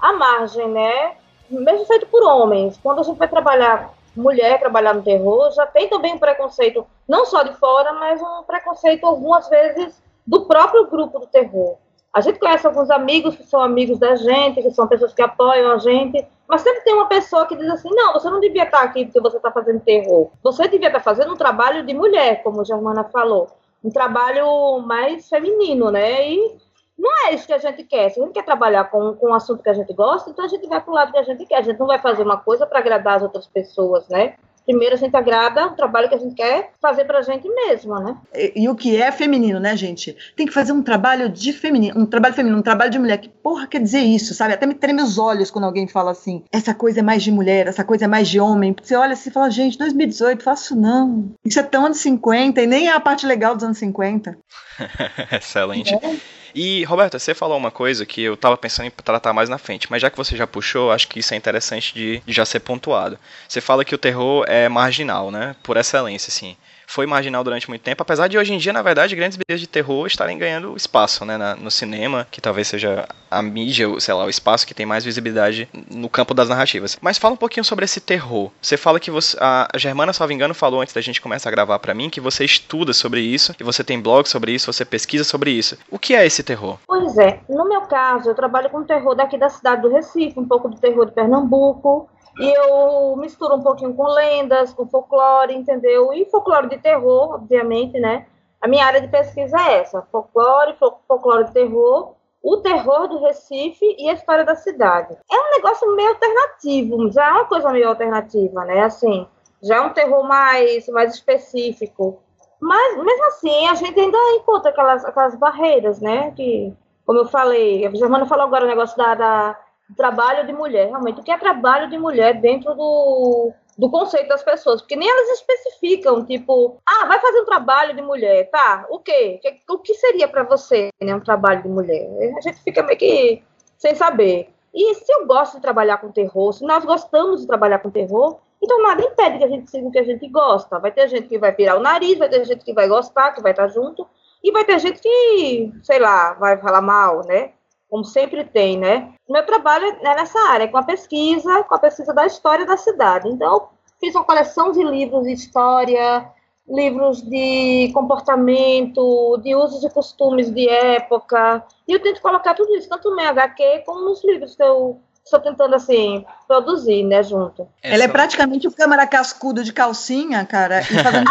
à 0.00 0.12
margem, 0.12 0.68
né? 0.68 1.12
Mesmo 1.48 1.86
feito 1.86 2.06
por 2.06 2.22
homens. 2.22 2.78
Quando 2.82 3.00
a 3.00 3.02
gente 3.04 3.16
vai 3.16 3.28
trabalhar, 3.28 3.94
mulher 4.16 4.58
trabalhar 4.58 4.94
no 4.94 5.02
terror, 5.02 5.52
já 5.52 5.66
tem 5.66 5.88
também 5.88 6.14
um 6.14 6.18
preconceito, 6.18 6.86
não 7.06 7.24
só 7.24 7.42
de 7.42 7.54
fora, 7.54 7.92
mas 7.92 8.20
um 8.20 8.42
preconceito 8.42 9.06
algumas 9.06 9.48
vezes 9.48 10.02
do 10.26 10.46
próprio 10.46 10.86
grupo 10.88 11.20
do 11.20 11.26
terror. 11.26 11.76
A 12.18 12.20
gente 12.20 12.40
conhece 12.40 12.66
alguns 12.66 12.90
amigos 12.90 13.36
que 13.36 13.44
são 13.44 13.60
amigos 13.62 13.96
da 13.96 14.16
gente, 14.16 14.60
que 14.60 14.72
são 14.72 14.88
pessoas 14.88 15.14
que 15.14 15.22
apoiam 15.22 15.70
a 15.70 15.78
gente, 15.78 16.26
mas 16.48 16.62
sempre 16.62 16.80
tem 16.80 16.92
uma 16.92 17.06
pessoa 17.06 17.46
que 17.46 17.54
diz 17.54 17.70
assim: 17.70 17.88
não, 17.92 18.12
você 18.12 18.28
não 18.28 18.40
devia 18.40 18.64
estar 18.64 18.82
aqui 18.82 19.04
porque 19.04 19.20
você 19.20 19.36
está 19.36 19.52
fazendo 19.52 19.78
terror. 19.78 20.28
Você 20.42 20.66
devia 20.66 20.88
estar 20.88 20.98
fazendo 20.98 21.32
um 21.32 21.36
trabalho 21.36 21.86
de 21.86 21.94
mulher, 21.94 22.42
como 22.42 22.60
a 22.60 22.64
Germana 22.64 23.04
falou. 23.04 23.46
Um 23.84 23.90
trabalho 23.90 24.80
mais 24.80 25.28
feminino, 25.28 25.92
né? 25.92 26.28
E 26.28 26.58
não 26.98 27.28
é 27.28 27.34
isso 27.34 27.46
que 27.46 27.52
a 27.52 27.58
gente 27.58 27.84
quer. 27.84 28.10
Se 28.10 28.20
a 28.20 28.24
gente 28.24 28.34
quer 28.34 28.44
trabalhar 28.44 28.90
com, 28.90 29.14
com 29.14 29.28
um 29.28 29.34
assunto 29.34 29.62
que 29.62 29.68
a 29.68 29.74
gente 29.74 29.94
gosta, 29.94 30.28
então 30.28 30.44
a 30.44 30.48
gente 30.48 30.66
vai 30.66 30.80
para 30.80 30.90
o 30.90 30.94
lado 30.94 31.12
que 31.12 31.18
a 31.18 31.22
gente 31.22 31.46
quer. 31.46 31.58
A 31.58 31.62
gente 31.62 31.78
não 31.78 31.86
vai 31.86 32.00
fazer 32.00 32.24
uma 32.24 32.38
coisa 32.38 32.66
para 32.66 32.80
agradar 32.80 33.18
as 33.18 33.22
outras 33.22 33.46
pessoas, 33.46 34.08
né? 34.08 34.34
Primeiro 34.68 34.96
a 34.96 34.98
gente 34.98 35.16
agrada 35.16 35.68
o 35.68 35.70
trabalho 35.70 36.10
que 36.10 36.14
a 36.14 36.18
gente 36.18 36.34
quer 36.34 36.72
fazer 36.78 37.06
pra 37.06 37.22
gente 37.22 37.48
mesma, 37.48 38.00
né? 38.00 38.16
E, 38.34 38.64
e, 38.64 38.68
o 38.68 38.74
que 38.74 39.00
é 39.00 39.10
feminino, 39.10 39.58
né, 39.58 39.74
gente? 39.74 40.14
Tem 40.36 40.46
que 40.46 40.52
fazer 40.52 40.72
um 40.72 40.82
trabalho 40.82 41.30
de 41.30 41.54
feminino, 41.54 41.98
um 41.98 42.04
trabalho 42.04 42.34
feminino, 42.34 42.58
um 42.58 42.62
trabalho 42.62 42.90
de 42.90 42.98
mulher. 42.98 43.16
Que 43.16 43.30
porra 43.30 43.66
quer 43.66 43.80
dizer 43.80 44.00
isso, 44.00 44.34
sabe? 44.34 44.52
Até 44.52 44.66
me 44.66 44.74
treme 44.74 45.00
os 45.00 45.16
olhos 45.16 45.50
quando 45.50 45.64
alguém 45.64 45.88
fala 45.88 46.10
assim: 46.10 46.44
essa 46.52 46.74
coisa 46.74 47.00
é 47.00 47.02
mais 47.02 47.22
de 47.22 47.32
mulher, 47.32 47.66
essa 47.66 47.82
coisa 47.82 48.04
é 48.04 48.08
mais 48.08 48.28
de 48.28 48.38
homem. 48.38 48.74
Porque 48.74 48.88
você 48.88 48.94
olha 48.94 49.14
assim 49.14 49.30
e 49.30 49.32
fala, 49.32 49.50
gente, 49.50 49.78
2018, 49.78 50.44
faço 50.44 50.76
não. 50.76 51.32
Isso 51.42 51.58
é 51.58 51.62
tão 51.62 51.86
anos 51.86 51.96
50 52.00 52.60
e 52.60 52.66
nem 52.66 52.88
é 52.88 52.92
a 52.92 53.00
parte 53.00 53.24
legal 53.24 53.54
dos 53.54 53.64
anos 53.64 53.78
50. 53.78 54.36
Excelente. 55.32 55.94
É. 55.94 56.37
E, 56.54 56.84
Roberta, 56.84 57.18
você 57.18 57.34
falou 57.34 57.56
uma 57.56 57.70
coisa 57.70 58.06
que 58.06 58.22
eu 58.22 58.36
tava 58.36 58.56
pensando 58.56 58.86
em 58.86 58.90
tratar 58.90 59.32
mais 59.32 59.48
na 59.48 59.58
frente, 59.58 59.90
mas 59.90 60.02
já 60.02 60.10
que 60.10 60.16
você 60.16 60.36
já 60.36 60.46
puxou, 60.46 60.90
acho 60.90 61.08
que 61.08 61.20
isso 61.20 61.34
é 61.34 61.36
interessante 61.36 61.94
de, 61.94 62.22
de 62.24 62.32
já 62.32 62.44
ser 62.44 62.60
pontuado. 62.60 63.18
Você 63.48 63.60
fala 63.60 63.84
que 63.84 63.94
o 63.94 63.98
terror 63.98 64.44
é 64.48 64.68
marginal, 64.68 65.30
né? 65.30 65.54
Por 65.62 65.76
excelência, 65.76 66.30
assim 66.30 66.56
foi 66.88 67.06
marginal 67.06 67.44
durante 67.44 67.68
muito 67.68 67.82
tempo, 67.82 68.02
apesar 68.02 68.28
de 68.28 68.38
hoje 68.38 68.54
em 68.54 68.58
dia, 68.58 68.72
na 68.72 68.80
verdade, 68.80 69.14
grandes 69.14 69.36
mídias 69.36 69.60
de 69.60 69.66
terror 69.66 70.06
estarem 70.06 70.38
ganhando 70.38 70.74
espaço, 70.74 71.22
né, 71.24 71.36
na, 71.36 71.54
no 71.54 71.70
cinema, 71.70 72.26
que 72.30 72.40
talvez 72.40 72.66
seja 72.66 73.06
a 73.30 73.42
mídia, 73.42 73.86
sei 74.00 74.14
lá, 74.14 74.24
o 74.24 74.30
espaço 74.30 74.66
que 74.66 74.72
tem 74.72 74.86
mais 74.86 75.04
visibilidade 75.04 75.68
no 75.94 76.08
campo 76.08 76.32
das 76.32 76.48
narrativas. 76.48 76.98
Mas 77.02 77.18
fala 77.18 77.34
um 77.34 77.36
pouquinho 77.36 77.62
sobre 77.62 77.84
esse 77.84 78.00
terror. 78.00 78.50
Você 78.60 78.78
fala 78.78 78.98
que 78.98 79.10
você, 79.10 79.36
a 79.38 79.68
Germana, 79.76 80.12
me 80.26 80.34
engano, 80.34 80.54
falou 80.54 80.80
antes 80.80 80.94
da 80.94 81.00
gente 81.02 81.20
começar 81.20 81.50
a 81.50 81.52
gravar 81.52 81.78
para 81.78 81.94
mim 81.94 82.08
que 82.08 82.20
você 82.20 82.44
estuda 82.44 82.94
sobre 82.94 83.20
isso, 83.20 83.52
que 83.52 83.64
você 83.64 83.84
tem 83.84 84.00
blog 84.00 84.26
sobre 84.26 84.52
isso, 84.52 84.72
você 84.72 84.84
pesquisa 84.84 85.24
sobre 85.24 85.50
isso. 85.50 85.76
O 85.90 85.98
que 85.98 86.14
é 86.14 86.24
esse 86.24 86.42
terror? 86.42 86.78
Pois 86.86 87.18
é, 87.18 87.40
no 87.50 87.68
meu 87.68 87.82
caso, 87.82 88.30
eu 88.30 88.34
trabalho 88.34 88.70
com 88.70 88.82
terror 88.82 89.14
daqui 89.14 89.36
da 89.36 89.50
cidade 89.50 89.82
do 89.82 89.90
Recife, 89.90 90.40
um 90.40 90.48
pouco 90.48 90.68
do 90.68 90.78
terror 90.78 91.04
de 91.04 91.12
Pernambuco, 91.12 92.08
e 92.38 92.52
eu 92.52 93.16
misturo 93.16 93.56
um 93.56 93.62
pouquinho 93.62 93.94
com 93.94 94.06
lendas, 94.06 94.72
com 94.72 94.86
folclore, 94.86 95.54
entendeu? 95.54 96.12
E 96.12 96.24
folclore 96.26 96.68
de 96.68 96.78
terror, 96.78 97.34
obviamente, 97.34 97.98
né? 97.98 98.26
A 98.60 98.68
minha 98.68 98.84
área 98.84 99.00
de 99.00 99.08
pesquisa 99.08 99.56
é 99.56 99.80
essa: 99.80 100.02
folclore, 100.02 100.76
folclore 101.06 101.44
de 101.44 101.52
terror, 101.52 102.14
o 102.42 102.56
terror 102.58 103.08
do 103.08 103.18
Recife 103.24 103.96
e 103.98 104.08
a 104.08 104.12
história 104.12 104.44
da 104.44 104.54
cidade. 104.54 105.16
É 105.30 105.36
um 105.36 105.50
negócio 105.56 105.94
meio 105.96 106.10
alternativo, 106.10 107.10
já 107.10 107.26
é 107.26 107.32
uma 107.32 107.44
coisa 107.46 107.70
meio 107.70 107.88
alternativa, 107.88 108.64
né? 108.64 108.82
Assim, 108.82 109.26
já 109.62 109.76
é 109.76 109.80
um 109.80 109.92
terror 109.92 110.22
mais, 110.26 110.88
mais 110.88 111.14
específico. 111.14 112.22
Mas, 112.60 112.96
mesmo 112.96 113.24
assim, 113.26 113.68
a 113.68 113.74
gente 113.74 113.98
ainda 113.98 114.18
encontra 114.36 114.70
aquelas, 114.70 115.04
aquelas 115.04 115.34
barreiras, 115.36 116.00
né? 116.00 116.32
Que, 116.32 116.72
como 117.04 117.20
eu 117.20 117.26
falei, 117.26 117.86
a 117.86 117.90
Germana 117.94 118.26
falou 118.26 118.46
agora 118.46 118.64
o 118.64 118.68
negócio 118.68 118.96
da, 118.96 119.14
da 119.14 119.58
trabalho 119.96 120.46
de 120.46 120.52
mulher, 120.52 120.88
realmente, 120.88 121.20
o 121.20 121.24
que 121.24 121.30
é 121.30 121.38
trabalho 121.38 121.88
de 121.88 121.98
mulher 121.98 122.40
dentro 122.40 122.74
do, 122.74 123.52
do 123.76 123.90
conceito 123.90 124.28
das 124.28 124.42
pessoas, 124.42 124.80
porque 124.80 124.96
nem 124.96 125.08
elas 125.08 125.28
especificam, 125.30 126.24
tipo, 126.24 126.80
ah, 126.86 127.06
vai 127.06 127.20
fazer 127.20 127.40
um 127.40 127.46
trabalho 127.46 127.94
de 127.94 128.02
mulher, 128.02 128.50
tá? 128.50 128.86
O 128.90 128.98
quê? 128.98 129.40
O 129.68 129.78
que 129.78 129.94
seria 129.94 130.28
para 130.28 130.42
você, 130.42 130.90
né, 131.00 131.14
um 131.14 131.20
trabalho 131.20 131.62
de 131.62 131.68
mulher? 131.68 132.08
A 132.36 132.40
gente 132.40 132.62
fica 132.62 132.82
meio 132.82 132.98
que 132.98 133.42
sem 133.76 133.94
saber. 133.94 134.50
E 134.74 134.94
se 134.96 135.10
eu 135.12 135.26
gosto 135.26 135.56
de 135.56 135.62
trabalhar 135.62 135.98
com 135.98 136.12
terror, 136.12 136.52
se 136.52 136.64
nós 136.64 136.84
gostamos 136.84 137.40
de 137.40 137.46
trabalhar 137.46 137.78
com 137.78 137.90
terror, 137.90 138.38
então 138.62 138.82
nada 138.82 139.02
impede 139.02 139.38
que 139.38 139.44
a 139.44 139.48
gente 139.48 139.70
siga 139.70 139.86
o 139.86 139.90
que 139.90 139.98
a 139.98 140.04
gente 140.04 140.28
gosta. 140.28 140.78
Vai 140.78 140.90
ter 140.90 141.08
gente 141.08 141.28
que 141.28 141.38
vai 141.38 141.52
virar 141.52 141.76
o 141.76 141.80
nariz, 141.80 142.18
vai 142.18 142.28
ter 142.28 142.44
gente 142.44 142.64
que 142.64 142.74
vai 142.74 142.88
gostar, 142.88 143.32
que 143.32 143.40
vai 143.40 143.52
estar 143.52 143.68
junto, 143.68 144.06
e 144.42 144.50
vai 144.52 144.64
ter 144.64 144.78
gente 144.78 145.00
que, 145.00 145.72
sei 145.82 145.98
lá, 145.98 146.34
vai 146.34 146.56
falar 146.58 146.82
mal, 146.82 147.24
né? 147.26 147.52
Como 147.88 148.04
sempre 148.04 148.44
tem, 148.44 148.78
né? 148.78 149.12
Meu 149.28 149.44
trabalho 149.44 149.84
é 149.86 150.14
nessa 150.14 150.38
área, 150.50 150.68
com 150.68 150.76
a 150.76 150.82
pesquisa, 150.82 151.62
com 151.64 151.74
a 151.74 151.78
pesquisa 151.78 152.12
da 152.12 152.26
história 152.26 152.66
da 152.66 152.76
cidade. 152.76 153.28
Então, 153.28 153.68
fiz 154.00 154.14
uma 154.14 154.24
coleção 154.24 154.72
de 154.72 154.82
livros 154.82 155.24
de 155.24 155.32
história, 155.32 156.30
livros 156.68 157.22
de 157.22 157.90
comportamento, 157.94 159.38
de 159.42 159.54
usos 159.54 159.82
e 159.82 159.90
costumes 159.90 160.50
de 160.50 160.68
época, 160.68 161.64
e 161.86 161.92
eu 161.92 162.00
tento 162.00 162.20
colocar 162.20 162.54
tudo 162.54 162.74
isso, 162.76 162.88
tanto 162.88 163.08
no 163.08 163.16
meu 163.16 163.28
HQ 163.28 163.84
como 163.86 164.02
nos 164.02 164.22
livros 164.22 164.54
que 164.54 164.62
eu 164.62 165.00
estou 165.28 165.40
tentando, 165.40 165.74
assim, 165.74 166.24
produzir, 166.46 167.02
né, 167.04 167.22
junto. 167.22 167.68
Ela 167.82 168.04
é 168.04 168.08
praticamente 168.08 168.66
o 168.66 168.72
câmara 168.72 169.06
cascudo 169.06 169.62
de 169.62 169.72
calcinha, 169.72 170.44
cara, 170.44 170.80
e 170.80 170.84
fazendo... 170.84 171.30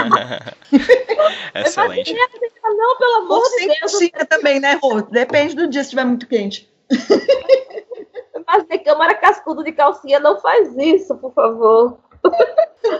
Excelente. 1.66 2.16
Não, 2.64 2.98
pelo 2.98 3.16
amor 3.18 3.40
Ou 3.40 3.50
de 3.50 3.66
Deus. 3.66 3.80
calcinha 3.80 4.26
também, 4.28 4.60
né, 4.60 4.78
Rô? 4.82 5.02
Depende 5.02 5.56
do 5.56 5.68
dia 5.68 5.82
se 5.82 5.88
estiver 5.88 6.06
muito 6.06 6.28
quente. 6.28 6.70
Mas 8.46 8.64
de 8.66 8.78
câmara 8.80 9.16
cascudo 9.16 9.64
de 9.64 9.72
calcinha, 9.72 10.20
não 10.20 10.40
faz 10.40 10.76
isso, 10.78 11.16
por 11.16 11.34
favor. 11.34 11.98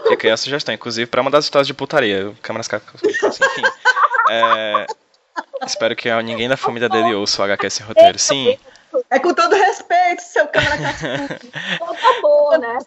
Fica 0.08 0.26
aí 0.26 0.32
a 0.32 0.36
sugestão, 0.36 0.74
inclusive, 0.74 1.08
para 1.08 1.20
uma 1.20 1.30
das 1.30 1.44
histórias 1.44 1.66
de 1.66 1.74
putaria. 1.74 2.34
Câmaras 2.42 2.66
cascudo 2.66 3.06
de 3.06 3.18
calcinha, 3.18 3.48
enfim. 3.48 3.62
É... 4.30 4.86
Espero 5.64 5.94
que 5.94 6.10
ninguém 6.22 6.48
da 6.48 6.56
família 6.56 6.88
dele 6.88 7.14
ouça 7.14 7.42
o 7.42 7.44
HQ 7.44 7.66
esse 7.66 7.82
roteiro. 7.82 8.18
Sim, 8.18 8.58
É 9.10 9.18
com 9.18 9.34
todo 9.34 9.54
respeito, 9.54 10.22
seu 10.22 10.46
câmera 10.48 10.78
cascudo. 10.78 11.50
tá 11.52 12.20
bom, 12.22 12.58
né? 12.58 12.78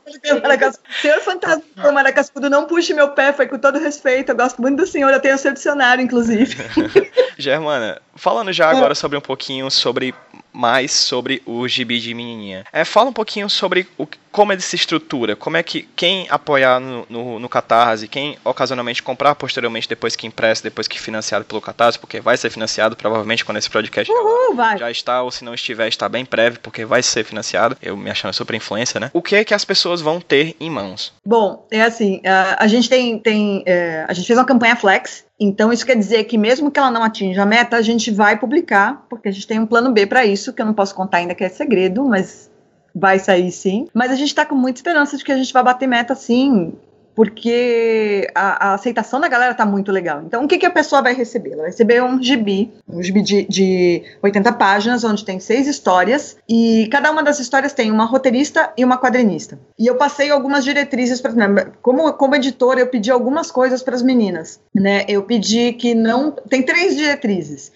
Senhor 1.02 1.20
fantasma 1.22 1.64
câmera 1.76 2.12
cascudo, 2.12 2.50
não 2.50 2.66
puxe 2.66 2.94
meu 2.94 3.10
pé, 3.12 3.34
foi 3.34 3.48
com 3.48 3.58
todo 3.58 3.80
respeito. 3.80 4.30
Eu 4.30 4.36
gosto 4.36 4.62
muito 4.62 4.78
do 4.78 4.88
senhor, 4.88 5.12
eu 5.12 5.20
tenho 5.20 5.36
o 5.36 5.38
seu 5.38 5.54
dicionário, 5.54 6.04
inclusive. 6.04 6.56
Germana, 7.38 8.02
falando 8.16 8.52
já 8.52 8.70
agora 8.70 8.96
sobre 8.96 9.18
um 9.18 9.22
pouquinho 9.22 9.70
sobre 9.70 10.14
mais 10.54 10.92
sobre 10.92 11.42
o 11.46 11.68
gibi 11.68 12.00
de 12.00 12.14
menininha. 12.14 12.66
É, 12.72 12.84
fala 12.84 13.10
um 13.10 13.14
pouquinho 13.14 13.50
sobre 13.50 13.88
o, 13.98 14.08
como 14.32 14.52
ele 14.52 14.62
se 14.62 14.76
estrutura, 14.76 15.36
como 15.36 15.58
é 15.58 15.64
que 15.64 15.88
quem 15.96 16.26
apoiar 16.30 16.80
no, 16.80 17.06
no, 17.10 17.40
no, 17.40 17.50
Catarse, 17.50 18.08
quem 18.08 18.38
ocasionalmente 18.44 19.04
comprar 19.04 19.36
posteriormente, 19.36 19.90
depois 19.90 20.16
que 20.16 20.26
impresso, 20.26 20.64
depois 20.64 20.88
que 20.88 21.00
financiado 21.00 21.46
pelo 21.46 21.62
Catarse, 21.62 22.00
porque 22.00 22.20
vai 22.20 22.38
ser 22.38 22.50
financiado 22.50 22.96
provavelmente 22.96 23.44
quando 23.44 23.58
esse 23.58 23.70
podcast 23.70 24.12
Uhul, 24.12 24.56
já, 24.56 24.78
já 24.78 24.92
está, 24.92 25.22
ou 25.22 25.32
se 25.32 25.44
não 25.44 25.54
estiver, 25.54 25.88
está 25.88 26.08
bem 26.08 26.26
breve, 26.30 26.60
porque 26.60 26.86
vai 26.86 27.04
ser 27.04 27.24
financiado. 27.24 27.78
Eu 27.82 27.98
me 27.98 28.10
achando 28.10 28.34
super 28.34 28.56
influência, 28.56 29.00
né? 29.00 29.12
O 29.14 29.22
que 29.22 29.36
é 29.36 29.44
que 29.44 29.54
as 29.54 29.66
pessoas 29.66 30.02
vão 30.02 30.22
ter 30.22 30.56
em 30.60 30.70
mãos? 30.70 31.14
Bom, 31.26 31.68
é 31.72 31.82
assim, 31.82 32.22
a, 32.26 32.64
a 32.64 32.68
gente 32.68 32.90
tem, 32.90 33.20
tem 33.20 33.64
é, 33.66 34.06
a 34.08 34.14
gente 34.14 34.28
fez 34.28 34.38
uma 34.38 34.46
campanha 34.46 34.76
Flex, 34.76 35.26
então, 35.44 35.74
isso 35.74 35.84
quer 35.84 35.96
dizer 35.96 36.26
que, 36.26 36.38
mesmo 36.38 36.70
que 36.70 36.80
ela 36.80 36.92
não 36.92 37.04
atinja 37.04 37.42
a 37.42 37.46
meta, 37.48 37.76
a 37.76 37.82
gente 37.82 38.12
vai 38.12 38.38
publicar, 38.38 39.08
porque 39.10 39.28
a 39.28 39.32
gente 39.32 39.48
tem 39.48 39.58
um 39.60 39.66
plano 39.66 39.92
B 39.92 40.06
para 40.06 40.24
isso, 40.24 40.54
que 40.54 40.62
eu 40.62 40.66
não 40.68 40.74
posso 40.74 40.94
contar 40.94 41.18
ainda 41.18 41.34
que 41.34 41.44
é 41.44 41.50
segredo, 41.50 42.06
mas 42.06 42.52
vai 42.94 43.18
sair 43.18 43.52
sim. 43.52 43.88
Mas 43.92 44.12
a 44.12 44.16
gente 44.16 44.28
está 44.28 44.46
com 44.46 44.54
muita 44.54 44.78
esperança 44.78 45.18
de 45.18 45.24
que 45.24 45.32
a 45.32 45.38
gente 45.38 45.52
vai 45.52 45.64
bater 45.64 45.88
meta 45.88 46.14
sim 46.14 46.74
porque 47.22 48.28
a, 48.34 48.70
a, 48.70 48.74
aceitação 48.74 49.20
da 49.20 49.28
galera 49.28 49.54
tá 49.54 49.64
muito 49.64 49.92
legal. 49.92 50.24
Então, 50.26 50.44
o 50.44 50.48
que, 50.48 50.58
que 50.58 50.66
a 50.66 50.72
pessoa 50.72 51.04
vai 51.04 51.14
receber? 51.14 51.52
Ela 51.52 51.62
vai 51.62 51.70
receber 51.70 52.02
um 52.02 52.20
gibi, 52.20 52.74
um 52.90 53.04
gibi 53.04 53.22
de, 53.22 53.44
de 53.44 54.02
80 54.24 54.52
páginas, 54.54 55.04
onde 55.04 55.24
tem 55.24 55.40
seis 55.40 55.68
histórias, 55.68 56.36
e 56.50 56.90
cada 56.92 57.12
uma 57.12 57.22
das 57.22 57.40
histórias 57.40 57.74
tem 57.74 57.92
uma 57.92 58.06
roteirista 58.06 58.74
e 58.76 58.84
uma 58.84 58.98
quadrinista. 58.98 59.60
E 59.78 59.86
eu 59.86 59.98
passei 59.98 60.32
algumas 60.32 60.64
diretrizes 60.64 61.22
para 61.22 61.66
como 61.84 62.12
como 62.14 62.36
editora, 62.36 62.80
eu 62.80 62.88
pedi 62.88 63.12
algumas 63.12 63.52
coisas 63.52 63.84
para 63.84 63.94
as 63.94 64.02
meninas, 64.02 64.60
né? 64.74 65.06
Eu 65.08 65.22
pedi 65.22 65.74
que 65.74 65.94
não 65.94 66.32
tem 66.32 66.64
três 66.64 66.98
diretrizes. 66.98 67.72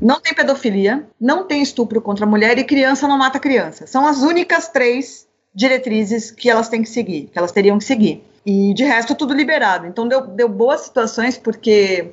Não 0.00 0.22
tem 0.22 0.32
pedofilia, 0.32 1.04
não 1.20 1.44
tem 1.44 1.60
estupro 1.60 2.00
contra 2.00 2.24
a 2.24 2.28
mulher 2.28 2.56
e 2.58 2.64
criança 2.64 3.06
não 3.06 3.18
mata 3.18 3.38
criança. 3.38 3.86
São 3.86 4.06
as 4.06 4.22
únicas 4.22 4.68
três 4.68 5.25
diretrizes 5.56 6.30
que 6.30 6.50
elas 6.50 6.68
têm 6.68 6.82
que 6.82 6.90
seguir, 6.90 7.30
que 7.32 7.38
elas 7.38 7.50
teriam 7.50 7.78
que 7.78 7.84
seguir. 7.84 8.22
E 8.44 8.74
de 8.74 8.84
resto, 8.84 9.14
tudo 9.14 9.32
liberado. 9.32 9.86
Então 9.86 10.06
deu, 10.06 10.26
deu 10.26 10.48
boas 10.48 10.82
situações, 10.82 11.38
porque 11.38 12.12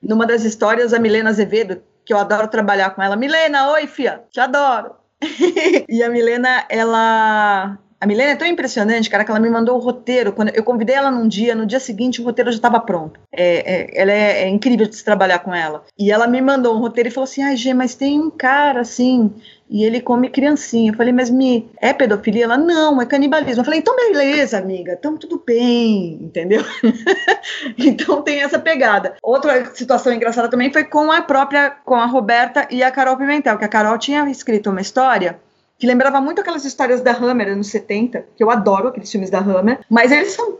numa 0.00 0.24
das 0.24 0.44
histórias, 0.44 0.94
a 0.94 1.00
Milena 1.00 1.30
Azevedo, 1.30 1.82
que 2.04 2.14
eu 2.14 2.18
adoro 2.18 2.46
trabalhar 2.46 2.90
com 2.90 3.02
ela, 3.02 3.16
Milena, 3.16 3.72
oi, 3.72 3.88
fia, 3.88 4.22
te 4.30 4.38
adoro. 4.38 4.92
e 5.88 6.02
a 6.02 6.08
Milena, 6.08 6.64
ela. 6.68 7.78
A 8.00 8.06
Milena 8.06 8.32
é 8.32 8.36
tão 8.36 8.46
impressionante, 8.46 9.08
cara, 9.08 9.24
que 9.24 9.30
ela 9.30 9.40
me 9.40 9.48
mandou 9.48 9.76
o 9.76 9.80
roteiro. 9.80 10.32
Quando 10.32 10.50
eu 10.54 10.62
convidei 10.62 10.94
ela 10.94 11.10
num 11.10 11.26
dia, 11.26 11.54
no 11.54 11.66
dia 11.66 11.80
seguinte 11.80 12.20
o 12.20 12.24
roteiro 12.24 12.50
já 12.50 12.56
estava 12.56 12.78
pronto. 12.80 13.18
É, 13.32 13.74
é, 13.74 14.00
ela 14.02 14.12
é, 14.12 14.42
é, 14.42 14.48
incrível 14.48 14.86
de 14.86 14.96
se 14.96 15.04
trabalhar 15.04 15.38
com 15.38 15.54
ela. 15.54 15.84
E 15.98 16.10
ela 16.10 16.26
me 16.26 16.40
mandou 16.40 16.74
um 16.76 16.80
roteiro 16.80 17.08
e 17.08 17.12
falou 17.12 17.24
assim: 17.24 17.42
ai, 17.42 17.56
Gê, 17.56 17.72
mas 17.72 17.94
tem 17.94 18.20
um 18.20 18.30
cara 18.30 18.80
assim 18.80 19.32
e 19.68 19.84
ele 19.84 20.00
come 20.00 20.28
criancinha. 20.28 20.92
Eu 20.92 20.96
falei, 20.96 21.12
mas 21.12 21.30
me 21.30 21.68
é 21.80 21.92
pedofilia? 21.92 22.44
Ela, 22.44 22.58
não, 22.58 23.00
é 23.00 23.06
canibalismo. 23.06 23.60
Eu 23.60 23.64
falei, 23.64 23.80
então 23.80 23.96
beleza, 23.96 24.58
amiga, 24.58 24.92
então 24.92 25.16
tudo 25.16 25.42
bem, 25.44 26.18
entendeu? 26.20 26.62
então 27.78 28.22
tem 28.22 28.42
essa 28.42 28.58
pegada. 28.58 29.16
Outra 29.22 29.74
situação 29.74 30.12
engraçada 30.12 30.48
também 30.48 30.72
foi 30.72 30.84
com 30.84 31.10
a 31.10 31.22
própria, 31.22 31.70
com 31.84 31.94
a 31.94 32.06
Roberta 32.06 32.68
e 32.70 32.82
a 32.82 32.90
Carol 32.90 33.16
Pimentel, 33.16 33.58
que 33.58 33.64
a 33.64 33.68
Carol 33.68 33.98
tinha 33.98 34.28
escrito 34.30 34.70
uma 34.70 34.80
história 34.80 35.38
que 35.84 35.86
lembrava 35.86 36.18
muito 36.18 36.40
aquelas 36.40 36.64
histórias 36.64 37.02
da 37.02 37.12
Hammer 37.12 37.48
anos 37.48 37.66
70, 37.66 38.24
que 38.34 38.42
eu 38.42 38.50
adoro 38.50 38.88
aqueles 38.88 39.12
filmes 39.12 39.28
da 39.28 39.38
Hammer, 39.38 39.80
mas 39.90 40.10
eles 40.10 40.32
são 40.32 40.56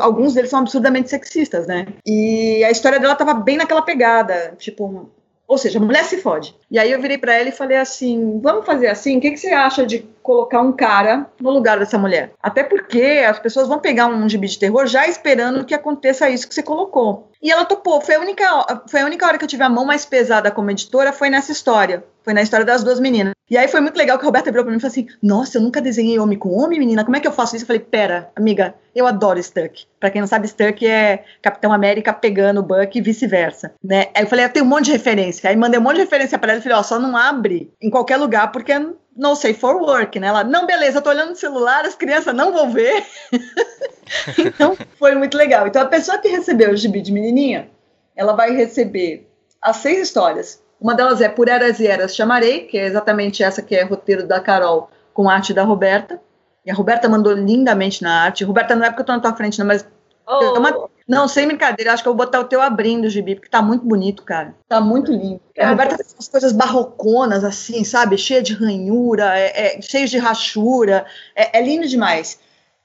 alguns 0.00 0.34
deles 0.34 0.50
são 0.50 0.58
absurdamente 0.58 1.08
sexistas, 1.08 1.68
né? 1.68 1.86
E 2.04 2.64
a 2.64 2.70
história 2.70 2.98
dela 2.98 3.14
tava 3.14 3.32
bem 3.34 3.58
naquela 3.58 3.82
pegada, 3.82 4.54
tipo, 4.58 5.08
ou 5.46 5.56
seja, 5.56 5.78
a 5.78 5.82
mulher 5.82 6.02
se 6.04 6.16
fode. 6.16 6.56
E 6.68 6.78
aí 6.78 6.90
eu 6.90 7.00
virei 7.00 7.16
para 7.16 7.34
ela 7.34 7.48
e 7.48 7.52
falei 7.52 7.76
assim: 7.76 8.40
vamos 8.42 8.66
fazer 8.66 8.88
assim? 8.88 9.18
O 9.18 9.20
que, 9.20 9.30
que 9.30 9.36
você 9.36 9.50
acha 9.50 9.86
de 9.86 10.00
colocar 10.22 10.60
um 10.60 10.72
cara 10.72 11.26
no 11.40 11.50
lugar 11.50 11.78
dessa 11.78 11.96
mulher? 11.96 12.32
Até 12.42 12.64
porque 12.64 13.24
as 13.28 13.38
pessoas 13.38 13.68
vão 13.68 13.78
pegar 13.78 14.08
um 14.08 14.28
gibi 14.28 14.48
de 14.48 14.58
terror 14.58 14.86
já 14.86 15.06
esperando 15.06 15.64
que 15.64 15.74
aconteça 15.74 16.28
isso 16.28 16.48
que 16.48 16.54
você 16.54 16.62
colocou. 16.62 17.30
E 17.42 17.50
ela 17.50 17.64
topou. 17.64 18.00
Foi 18.00 18.14
a 18.14 18.20
única, 18.20 18.82
foi 18.88 19.00
a 19.00 19.06
única 19.06 19.26
hora 19.26 19.38
que 19.38 19.44
eu 19.44 19.48
tive 19.48 19.62
a 19.62 19.68
mão 19.68 19.84
mais 19.84 20.04
pesada 20.04 20.50
como 20.50 20.70
editora, 20.70 21.12
foi 21.12 21.30
nessa 21.30 21.52
história. 21.52 22.04
Foi 22.22 22.34
na 22.34 22.42
história 22.42 22.66
das 22.66 22.82
duas 22.82 22.98
meninas. 22.98 23.36
E 23.48 23.56
aí 23.56 23.68
foi 23.68 23.80
muito 23.80 23.96
legal 23.96 24.18
que 24.18 24.24
a 24.24 24.26
Roberta 24.26 24.50
virou 24.50 24.64
pra 24.64 24.72
mim 24.72 24.78
e 24.78 24.80
falou 24.80 24.90
assim: 24.90 25.06
Nossa, 25.22 25.58
eu 25.58 25.62
nunca 25.62 25.80
desenhei 25.80 26.18
homem 26.18 26.36
com 26.36 26.50
homem, 26.50 26.78
menina. 26.78 27.04
Como 27.04 27.16
é 27.16 27.20
que 27.20 27.28
eu 27.28 27.32
faço 27.32 27.54
isso? 27.54 27.64
Eu 27.64 27.68
falei: 27.68 27.80
Pera, 27.80 28.28
amiga, 28.34 28.74
eu 28.92 29.06
adoro 29.06 29.40
Stuck. 29.40 29.86
Pra 30.00 30.10
quem 30.10 30.20
não 30.20 30.26
sabe, 30.26 30.48
Stuck 30.48 30.84
é 30.84 31.24
Capitão 31.40 31.72
América 31.72 32.12
pegando 32.12 32.58
o 32.58 32.62
Buck 32.64 32.98
e 32.98 33.00
vice-versa. 33.00 33.74
Né? 33.82 34.08
Aí 34.12 34.24
eu 34.24 34.26
falei: 34.26 34.44
Eu 34.44 34.48
tenho 34.48 34.64
um 34.64 34.68
monte 34.68 34.86
de 34.86 34.92
referência. 34.92 35.48
Aí 35.48 35.54
mandei 35.54 35.78
um 35.78 35.82
monte 35.82 35.96
de 35.96 36.02
referência 36.02 36.36
pra 36.36 36.50
ela 36.50 36.58
e 36.58 36.62
falei: 36.62 36.76
Ó, 36.76 36.82
só 36.82 36.98
não 36.98 37.16
abre 37.16 37.70
em 37.80 37.88
qualquer 37.88 38.16
lugar 38.16 38.50
porque 38.50 38.72
não 39.16 39.34
sei 39.34 39.54
for 39.54 39.76
work, 39.76 40.20
né? 40.20 40.26
Ela, 40.28 40.44
não, 40.44 40.66
beleza, 40.66 40.98
eu 40.98 41.02
tô 41.02 41.10
olhando 41.10 41.30
no 41.30 41.36
celular, 41.36 41.84
as 41.84 41.94
crianças 41.94 42.34
não 42.34 42.52
vão 42.52 42.70
ver. 42.70 43.04
então 44.38 44.76
foi 44.98 45.14
muito 45.14 45.36
legal. 45.36 45.66
Então 45.66 45.82
a 45.82 45.86
pessoa 45.86 46.18
que 46.18 46.28
recebeu 46.28 46.72
o 46.72 46.76
gibi 46.76 47.00
de 47.00 47.12
menininha, 47.12 47.70
ela 48.14 48.34
vai 48.34 48.50
receber 48.50 49.28
as 49.60 49.76
seis 49.78 49.98
histórias 49.98 50.62
uma 50.80 50.94
delas 50.94 51.20
é 51.20 51.28
Por 51.28 51.48
Eras 51.48 51.80
e 51.80 51.86
Eras 51.86 52.14
Chamarei, 52.14 52.66
que 52.66 52.78
é 52.78 52.84
exatamente 52.84 53.42
essa 53.42 53.62
que 53.62 53.74
é 53.74 53.82
roteiro 53.82 54.26
da 54.26 54.40
Carol 54.40 54.90
com 55.12 55.28
arte 55.28 55.54
da 55.54 55.64
Roberta. 55.64 56.20
E 56.64 56.70
a 56.70 56.74
Roberta 56.74 57.08
mandou 57.08 57.32
lindamente 57.32 58.02
na 58.02 58.22
arte. 58.22 58.44
Roberta, 58.44 58.74
não 58.74 58.84
é 58.84 58.90
porque 58.90 59.02
eu 59.02 59.06
tô 59.06 59.12
na 59.12 59.20
tua 59.20 59.34
frente, 59.34 59.58
não, 59.58 59.66
mas. 59.66 59.86
Oh. 60.26 60.58
Uma... 60.58 60.88
Não, 61.08 61.28
sem 61.28 61.46
brincadeira, 61.46 61.92
acho 61.92 62.02
que 62.02 62.08
eu 62.08 62.14
vou 62.14 62.24
botar 62.24 62.40
o 62.40 62.44
teu 62.44 62.60
abrindo 62.60 63.08
gibi, 63.08 63.36
porque 63.36 63.48
tá 63.48 63.62
muito 63.62 63.86
bonito, 63.86 64.24
cara. 64.24 64.54
Tá 64.68 64.80
muito 64.80 65.12
lindo. 65.12 65.40
A 65.56 65.70
Roberta 65.70 65.96
fez 65.96 66.12
umas 66.12 66.28
coisas 66.28 66.52
barroconas, 66.52 67.44
assim, 67.44 67.84
sabe? 67.84 68.18
Cheia 68.18 68.42
de 68.42 68.52
ranhura, 68.52 69.38
é, 69.38 69.76
é, 69.78 69.82
cheio 69.82 70.08
de 70.08 70.18
rachura. 70.18 71.06
É, 71.34 71.58
é 71.58 71.62
lindo 71.62 71.86
demais. 71.86 72.40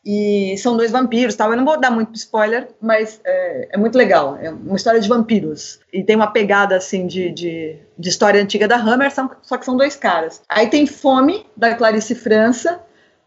E 0.05 0.55
são 0.57 0.77
dois 0.77 0.91
vampiros, 0.91 1.35
tal. 1.35 1.51
Eu 1.51 1.57
não 1.57 1.65
vou 1.65 1.79
dar 1.79 1.91
muito 1.91 2.15
spoiler, 2.15 2.69
mas 2.79 3.19
é, 3.23 3.69
é, 3.71 3.77
muito 3.77 3.97
legal. 3.97 4.37
É 4.39 4.49
uma 4.51 4.75
história 4.75 4.99
de 4.99 5.09
vampiros. 5.09 5.79
E 5.91 6.03
tem 6.03 6.15
uma 6.15 6.31
pegada, 6.31 6.75
assim, 6.75 7.07
de, 7.07 7.31
de, 7.31 7.75
de 7.97 8.09
história 8.09 8.41
antiga 8.41 8.67
da 8.67 8.77
Hammer, 8.77 9.11
só 9.41 9.57
que 9.57 9.65
são 9.65 9.77
dois 9.77 9.95
caras. 9.95 10.41
Aí 10.49 10.67
tem 10.67 10.85
Fome, 10.85 11.45
da 11.55 11.75
Clarice 11.75 12.15
França, 12.15 12.79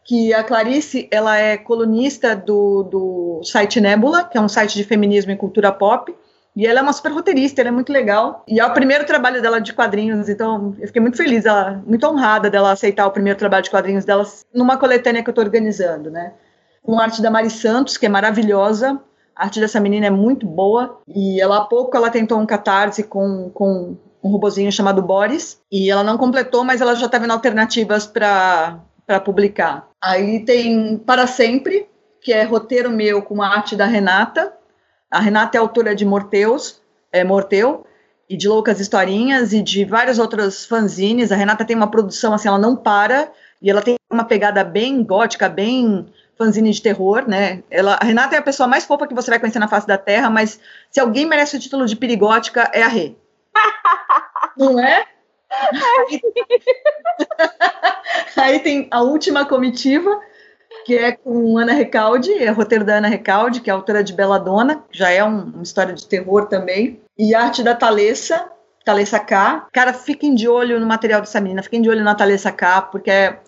que 0.04 0.34
a 0.34 0.44
Clarice, 0.44 1.08
ela 1.10 1.36
é 1.36 1.56
colunista 1.56 2.36
do, 2.36 2.82
do 2.82 3.40
site 3.42 3.80
Nebula, 3.80 4.24
que 4.24 4.36
é 4.36 4.40
um 4.40 4.48
site 4.48 4.74
de 4.74 4.84
feminismo 4.84 5.32
e 5.32 5.36
cultura 5.36 5.72
pop. 5.72 6.14
E 6.56 6.66
ela 6.66 6.78
é 6.78 6.82
uma 6.82 6.92
super 6.92 7.10
roteirista, 7.10 7.60
ela 7.60 7.70
é 7.70 7.72
muito 7.72 7.92
legal. 7.92 8.44
E 8.46 8.60
é 8.60 8.64
o 8.64 8.72
primeiro 8.72 9.04
trabalho 9.04 9.42
dela 9.42 9.60
de 9.60 9.72
quadrinhos, 9.72 10.28
então 10.28 10.76
eu 10.78 10.86
fiquei 10.86 11.02
muito 11.02 11.16
feliz, 11.16 11.44
ela, 11.44 11.82
muito 11.84 12.06
honrada 12.06 12.48
dela 12.48 12.70
aceitar 12.70 13.06
o 13.06 13.10
primeiro 13.10 13.38
trabalho 13.38 13.64
de 13.64 13.70
quadrinhos 13.70 14.04
dela 14.04 14.24
numa 14.54 14.76
coletânea 14.76 15.22
que 15.22 15.28
eu 15.28 15.32
estou 15.32 15.44
organizando, 15.44 16.10
né? 16.10 16.32
com 16.84 17.00
arte 17.00 17.22
da 17.22 17.30
Mari 17.30 17.50
Santos, 17.50 17.96
que 17.96 18.06
é 18.06 18.08
maravilhosa. 18.08 19.00
A 19.34 19.44
arte 19.44 19.58
dessa 19.58 19.80
menina 19.80 20.06
é 20.06 20.10
muito 20.10 20.46
boa. 20.46 21.00
E 21.08 21.40
ela 21.40 21.56
há 21.56 21.60
pouco 21.62 21.96
ela 21.96 22.10
tentou 22.10 22.38
um 22.38 22.46
catarse 22.46 23.02
com, 23.02 23.50
com 23.52 23.96
um 24.22 24.28
robozinho 24.28 24.70
chamado 24.70 25.02
Boris. 25.02 25.58
E 25.72 25.90
ela 25.90 26.04
não 26.04 26.18
completou, 26.18 26.62
mas 26.62 26.80
ela 26.80 26.94
já 26.94 27.06
está 27.06 27.18
vendo 27.18 27.32
alternativas 27.32 28.06
para 28.06 28.78
publicar. 29.24 29.88
Aí 30.02 30.44
tem 30.44 30.96
Para 30.98 31.26
Sempre, 31.26 31.88
que 32.20 32.32
é 32.32 32.42
roteiro 32.42 32.90
meu 32.90 33.22
com 33.22 33.42
a 33.42 33.48
arte 33.48 33.76
da 33.76 33.84
Renata. 33.84 34.52
A 35.10 35.20
Renata 35.20 35.56
é 35.56 35.60
autora 35.60 35.94
de 35.94 36.04
Morteus, 36.04 36.80
é 37.12 37.22
Morteu, 37.22 37.86
e 38.28 38.36
de 38.36 38.48
Loucas 38.48 38.80
Historinhas 38.80 39.52
e 39.52 39.62
de 39.62 39.84
vários 39.84 40.18
outros 40.18 40.64
fanzines. 40.64 41.30
A 41.30 41.36
Renata 41.36 41.64
tem 41.64 41.76
uma 41.76 41.90
produção 41.90 42.32
assim, 42.32 42.48
ela 42.48 42.58
não 42.58 42.74
para, 42.74 43.30
e 43.60 43.70
ela 43.70 43.82
tem 43.82 43.96
uma 44.10 44.24
pegada 44.24 44.64
bem 44.64 45.02
gótica, 45.02 45.48
bem 45.48 46.06
fanzine 46.36 46.70
de 46.70 46.82
terror, 46.82 47.28
né? 47.28 47.62
Ela, 47.70 47.94
a 47.94 48.04
Renata 48.04 48.34
é 48.34 48.38
a 48.38 48.42
pessoa 48.42 48.66
mais 48.66 48.84
fofa 48.84 49.06
que 49.06 49.14
você 49.14 49.30
vai 49.30 49.38
conhecer 49.38 49.58
na 49.58 49.68
face 49.68 49.86
da 49.86 49.98
Terra, 49.98 50.28
mas 50.30 50.58
se 50.90 51.00
alguém 51.00 51.26
merece 51.26 51.56
o 51.56 51.60
título 51.60 51.86
de 51.86 51.96
perigótica, 51.96 52.70
é 52.72 52.82
a 52.82 52.88
Rê. 52.88 53.14
Não 54.56 54.78
é? 54.80 55.06
Aí, 55.72 56.20
aí 58.36 58.58
tem 58.60 58.88
a 58.90 59.02
última 59.02 59.44
comitiva, 59.44 60.20
que 60.84 60.96
é 60.96 61.12
com 61.12 61.56
Ana 61.58 61.72
Recalde, 61.72 62.32
é 62.32 62.50
roteiro 62.50 62.84
da 62.84 62.96
Ana 62.96 63.08
Recalde, 63.08 63.60
que 63.60 63.70
é 63.70 63.72
autora 63.72 64.04
de 64.04 64.12
que 64.12 64.98
já 64.98 65.10
é 65.10 65.24
um, 65.24 65.52
uma 65.54 65.62
história 65.62 65.94
de 65.94 66.06
terror 66.06 66.46
também, 66.46 67.00
e 67.18 67.34
arte 67.34 67.62
da 67.62 67.74
Thalessa, 67.74 68.50
Thalessa 68.84 69.18
K. 69.18 69.66
Cara, 69.72 69.92
fiquem 69.92 70.34
de 70.34 70.48
olho 70.48 70.78
no 70.78 70.86
material 70.86 71.20
dessa 71.20 71.40
menina, 71.40 71.62
fiquem 71.62 71.80
de 71.80 71.88
olho 71.88 72.04
na 72.04 72.14
Thalessa 72.14 72.52
K, 72.52 72.82
porque 72.82 73.10
é 73.10 73.38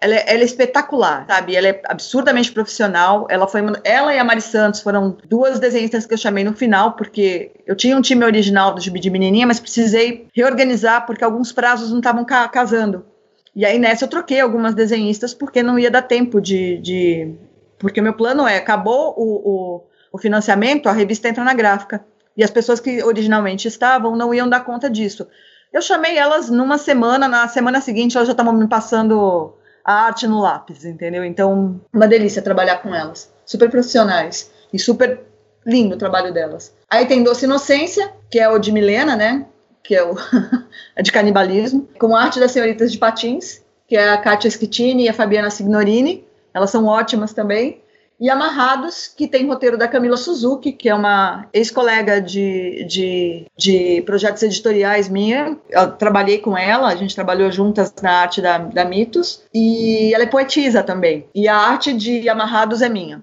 ela 0.00 0.14
é, 0.14 0.24
ela 0.28 0.42
é, 0.42 0.44
espetacular, 0.44 1.24
sabe? 1.26 1.56
Ela 1.56 1.68
é 1.68 1.82
absurdamente 1.86 2.52
profissional. 2.52 3.26
Ela 3.30 3.48
foi, 3.48 3.62
ela 3.82 4.14
e 4.14 4.18
a 4.18 4.24
Mari 4.24 4.42
Santos 4.42 4.80
foram 4.80 5.16
duas 5.26 5.58
desenhistas 5.58 6.04
que 6.04 6.12
eu 6.12 6.18
chamei 6.18 6.44
no 6.44 6.52
final, 6.52 6.92
porque 6.92 7.52
eu 7.66 7.74
tinha 7.74 7.96
um 7.96 8.02
time 8.02 8.24
original 8.24 8.74
do 8.74 8.80
Gibi 8.80 9.00
de 9.00 9.08
Menininha, 9.08 9.46
mas 9.46 9.58
precisei 9.58 10.26
reorganizar 10.34 11.06
porque 11.06 11.24
alguns 11.24 11.50
prazos 11.50 11.90
não 11.90 11.98
estavam 11.98 12.24
ca 12.24 12.46
casando. 12.48 13.06
E 13.54 13.64
aí 13.64 13.78
nessa 13.78 14.04
eu 14.04 14.08
troquei 14.08 14.38
algumas 14.38 14.74
desenhistas 14.74 15.32
porque 15.32 15.62
não 15.62 15.78
ia 15.78 15.90
dar 15.90 16.02
tempo 16.02 16.40
de. 16.42 16.76
de 16.78 17.34
porque 17.78 18.02
meu 18.02 18.12
plano 18.12 18.46
é: 18.46 18.58
acabou 18.58 19.14
o, 19.16 19.50
o, 19.50 19.84
o 20.12 20.18
financiamento, 20.18 20.90
a 20.90 20.92
revista 20.92 21.28
entra 21.28 21.42
na 21.42 21.54
gráfica. 21.54 22.04
E 22.36 22.44
as 22.44 22.50
pessoas 22.50 22.80
que 22.80 23.02
originalmente 23.02 23.66
estavam 23.66 24.14
não 24.14 24.34
iam 24.34 24.46
dar 24.46 24.60
conta 24.60 24.90
disso. 24.90 25.26
Eu 25.72 25.80
chamei 25.80 26.18
elas 26.18 26.50
numa 26.50 26.76
semana, 26.76 27.26
na 27.26 27.48
semana 27.48 27.80
seguinte 27.80 28.14
elas 28.14 28.28
já 28.28 28.32
estavam 28.32 28.52
me 28.52 28.68
passando 28.68 29.54
a 29.86 30.06
arte 30.06 30.26
no 30.26 30.40
lápis, 30.40 30.84
entendeu? 30.84 31.24
Então, 31.24 31.80
uma 31.92 32.08
delícia 32.08 32.42
trabalhar 32.42 32.78
com 32.78 32.92
elas. 32.92 33.32
Super 33.44 33.70
profissionais 33.70 34.50
e 34.72 34.80
super 34.80 35.20
lindo 35.64 35.94
o 35.94 35.98
trabalho 35.98 36.34
delas. 36.34 36.74
Aí 36.90 37.06
tem 37.06 37.22
Doce 37.22 37.44
Inocência, 37.44 38.12
que 38.28 38.40
é 38.40 38.48
o 38.48 38.58
de 38.58 38.72
Milena, 38.72 39.14
né? 39.14 39.46
Que 39.84 39.94
é 39.94 40.02
o 40.02 40.16
é 40.96 41.02
de 41.02 41.12
canibalismo, 41.12 41.88
com 42.00 42.16
arte 42.16 42.40
das 42.40 42.50
senhoritas 42.50 42.90
de 42.90 42.98
patins, 42.98 43.62
que 43.86 43.96
é 43.96 44.10
a 44.10 44.18
Katia 44.18 44.50
Schittini 44.50 45.04
e 45.04 45.08
a 45.08 45.14
Fabiana 45.14 45.50
Signorini. 45.50 46.26
Elas 46.52 46.70
são 46.70 46.86
ótimas 46.86 47.32
também 47.32 47.80
e 48.18 48.30
Amarrados, 48.30 49.12
que 49.14 49.28
tem 49.28 49.46
roteiro 49.46 49.76
da 49.76 49.86
Camila 49.86 50.16
Suzuki, 50.16 50.72
que 50.72 50.88
é 50.88 50.94
uma 50.94 51.46
ex-colega 51.52 52.20
de, 52.20 52.84
de, 52.84 53.46
de, 53.56 54.02
projetos 54.02 54.42
editoriais 54.42 55.08
minha. 55.08 55.58
Eu 55.68 55.92
trabalhei 55.92 56.38
com 56.38 56.56
ela, 56.56 56.88
a 56.88 56.96
gente 56.96 57.14
trabalhou 57.14 57.50
juntas 57.50 57.92
na 58.02 58.12
arte 58.22 58.40
da, 58.40 58.58
da 58.58 58.84
Mitos, 58.84 59.42
e 59.52 60.14
ela 60.14 60.24
é 60.24 60.26
poetisa 60.26 60.82
também. 60.82 61.26
E 61.34 61.46
a 61.46 61.56
arte 61.56 61.92
de 61.92 62.28
Amarrados 62.28 62.80
é 62.80 62.88
minha. 62.88 63.22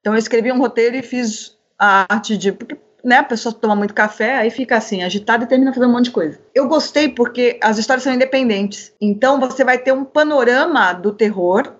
Então 0.00 0.12
eu 0.12 0.18
escrevi 0.18 0.52
um 0.52 0.58
roteiro 0.58 0.96
e 0.96 1.02
fiz 1.02 1.56
a 1.78 2.06
arte 2.12 2.36
de. 2.36 2.52
Porque, 2.52 2.76
né, 3.02 3.16
a 3.16 3.24
pessoa 3.24 3.54
toma 3.54 3.74
muito 3.74 3.94
café, 3.94 4.36
aí 4.36 4.50
fica 4.50 4.76
assim, 4.76 5.02
agitada 5.02 5.44
e 5.44 5.46
termina 5.46 5.72
fazendo 5.72 5.88
um 5.88 5.92
monte 5.92 6.06
de 6.06 6.10
coisa. 6.10 6.38
Eu 6.54 6.68
gostei 6.68 7.08
porque 7.08 7.58
as 7.62 7.78
histórias 7.78 8.02
são 8.02 8.12
independentes. 8.12 8.92
Então 9.00 9.40
você 9.40 9.64
vai 9.64 9.78
ter 9.78 9.92
um 9.92 10.04
panorama 10.04 10.92
do 10.92 11.12
terror 11.12 11.72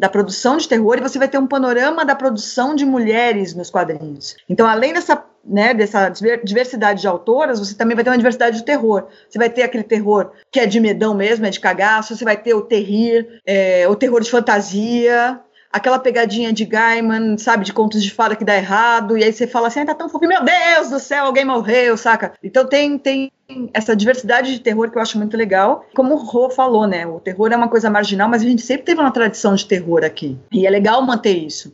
da 0.00 0.08
produção 0.08 0.56
de 0.56 0.66
terror 0.66 0.96
e 0.96 1.02
você 1.02 1.18
vai 1.18 1.28
ter 1.28 1.36
um 1.36 1.46
panorama 1.46 2.06
da 2.06 2.14
produção 2.14 2.74
de 2.74 2.86
mulheres 2.86 3.52
nos 3.52 3.68
quadrinhos. 3.68 4.34
Então, 4.48 4.66
além 4.66 4.94
dessa, 4.94 5.22
né, 5.44 5.74
dessa 5.74 6.08
diversidade 6.42 7.02
de 7.02 7.06
autoras, 7.06 7.58
você 7.58 7.74
também 7.74 7.94
vai 7.94 8.02
ter 8.02 8.08
uma 8.08 8.16
diversidade 8.16 8.56
de 8.56 8.64
terror. 8.64 9.08
Você 9.28 9.38
vai 9.38 9.50
ter 9.50 9.62
aquele 9.62 9.84
terror 9.84 10.30
que 10.50 10.58
é 10.58 10.64
de 10.64 10.80
medão 10.80 11.12
mesmo, 11.12 11.44
é 11.44 11.50
de 11.50 11.60
cagaço, 11.60 12.16
você 12.16 12.24
vai 12.24 12.38
ter 12.38 12.54
o 12.54 12.62
terrir, 12.62 13.42
é, 13.44 13.86
o 13.88 13.94
terror 13.94 14.22
de 14.22 14.30
fantasia, 14.30 15.38
aquela 15.72 15.98
pegadinha 15.98 16.52
de 16.52 16.64
Gaiman, 16.64 17.38
sabe, 17.38 17.64
de 17.64 17.72
contos 17.72 18.02
de 18.02 18.10
fada 18.10 18.36
que 18.36 18.44
dá 18.44 18.56
errado, 18.56 19.16
e 19.16 19.24
aí 19.24 19.32
você 19.32 19.46
fala 19.46 19.68
assim, 19.68 19.80
ah, 19.80 19.86
tá 19.86 19.94
tão 19.94 20.08
fofo, 20.08 20.26
meu 20.26 20.42
Deus 20.44 20.90
do 20.90 20.98
céu, 20.98 21.26
alguém 21.26 21.44
morreu, 21.44 21.96
saca? 21.96 22.32
Então 22.42 22.66
tem, 22.66 22.98
tem 22.98 23.30
essa 23.72 23.94
diversidade 23.94 24.52
de 24.52 24.60
terror 24.60 24.90
que 24.90 24.98
eu 24.98 25.02
acho 25.02 25.18
muito 25.18 25.36
legal. 25.36 25.84
Como 25.94 26.14
o 26.14 26.18
Rô 26.18 26.50
falou, 26.50 26.86
né, 26.86 27.06
o 27.06 27.20
terror 27.20 27.52
é 27.52 27.56
uma 27.56 27.68
coisa 27.68 27.90
marginal, 27.90 28.28
mas 28.28 28.42
a 28.42 28.46
gente 28.46 28.62
sempre 28.62 28.84
teve 28.84 29.00
uma 29.00 29.10
tradição 29.10 29.54
de 29.54 29.66
terror 29.66 30.04
aqui, 30.04 30.38
e 30.52 30.66
é 30.66 30.70
legal 30.70 31.02
manter 31.02 31.36
isso. 31.36 31.72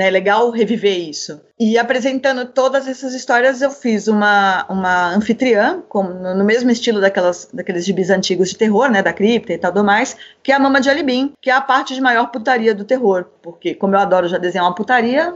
Né, 0.00 0.08
é 0.08 0.10
legal 0.10 0.48
reviver 0.48 0.98
isso. 0.98 1.42
E 1.58 1.76
apresentando 1.76 2.46
todas 2.46 2.88
essas 2.88 3.12
histórias, 3.12 3.60
eu 3.60 3.70
fiz 3.70 4.08
uma, 4.08 4.64
uma 4.66 5.14
anfitriã, 5.14 5.82
como, 5.90 6.08
no, 6.08 6.34
no, 6.36 6.42
mesmo 6.42 6.70
estilo 6.70 7.02
daquelas, 7.02 7.50
daqueles 7.52 7.84
gibis 7.84 8.08
antigos 8.08 8.48
de 8.48 8.56
terror, 8.56 8.90
né, 8.90 9.02
da 9.02 9.12
cripta 9.12 9.52
e 9.52 9.58
tal 9.58 9.70
do 9.70 9.84
mais, 9.84 10.16
que 10.42 10.52
é 10.52 10.54
a 10.54 10.58
Mama 10.58 10.80
de 10.80 10.88
Alibim, 10.88 11.34
que 11.38 11.50
é 11.50 11.52
a 11.52 11.60
parte 11.60 11.94
de 11.94 12.00
maior 12.00 12.30
putaria 12.30 12.74
do 12.74 12.82
terror. 12.82 13.26
Porque, 13.42 13.74
como 13.74 13.94
eu 13.94 14.00
adoro 14.00 14.26
já 14.26 14.38
desenhar 14.38 14.64
uma 14.64 14.74
putaria, 14.74 15.34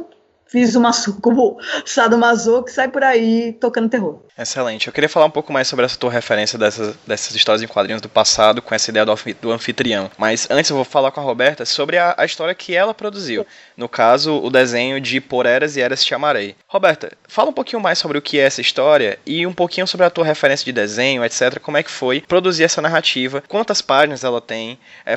fiz 0.54 0.76
uma 0.76 0.92
como 1.20 1.58
Sadomaso 1.84 2.62
que 2.62 2.70
sai 2.70 2.86
por 2.86 3.02
aí 3.02 3.54
tocando 3.54 3.88
terror. 3.88 4.20
Excelente. 4.38 4.86
Eu 4.86 4.92
queria 4.92 5.08
falar 5.08 5.26
um 5.26 5.30
pouco 5.30 5.52
mais 5.52 5.66
sobre 5.66 5.84
essa 5.84 5.98
tua 5.98 6.12
referência 6.12 6.56
dessas, 6.56 6.94
dessas 7.04 7.34
histórias 7.34 7.60
em 7.60 7.66
quadrinhos 7.66 8.00
do 8.00 8.08
passado, 8.08 8.62
com 8.62 8.72
essa 8.72 8.88
ideia 8.88 9.04
do, 9.04 9.14
do 9.42 9.50
anfitrião. 9.50 10.08
Mas 10.16 10.48
antes 10.48 10.70
eu 10.70 10.76
vou 10.76 10.84
falar 10.84 11.10
com 11.10 11.18
a 11.18 11.24
Roberta 11.24 11.64
sobre 11.64 11.98
a, 11.98 12.14
a, 12.16 12.24
história 12.24 12.54
que 12.54 12.72
ela 12.72 12.94
produziu. 12.94 13.44
No 13.76 13.88
caso, 13.88 14.40
o 14.40 14.48
desenho 14.48 15.00
de 15.00 15.20
Por 15.20 15.44
Eras 15.44 15.76
e 15.76 15.80
Eras 15.80 16.04
Te 16.04 16.14
Amarei. 16.14 16.54
Roberta, 16.68 17.10
fala 17.26 17.50
um 17.50 17.52
pouquinho 17.52 17.82
mais 17.82 17.98
sobre 17.98 18.16
o 18.16 18.22
que 18.22 18.38
é 18.38 18.44
essa 18.44 18.60
história 18.60 19.18
e 19.26 19.44
um 19.44 19.52
pouquinho 19.52 19.88
sobre 19.88 20.06
a 20.06 20.10
tua 20.10 20.24
referência 20.24 20.64
de 20.64 20.72
desenho, 20.72 21.24
etc. 21.24 21.58
Como 21.58 21.76
é 21.76 21.82
que 21.82 21.90
foi 21.90 22.20
produzir 22.20 22.62
essa 22.62 22.80
narrativa, 22.80 23.42
quantas 23.48 23.82
páginas 23.82 24.22
ela 24.22 24.40
tem. 24.40 24.78
É, 25.04 25.16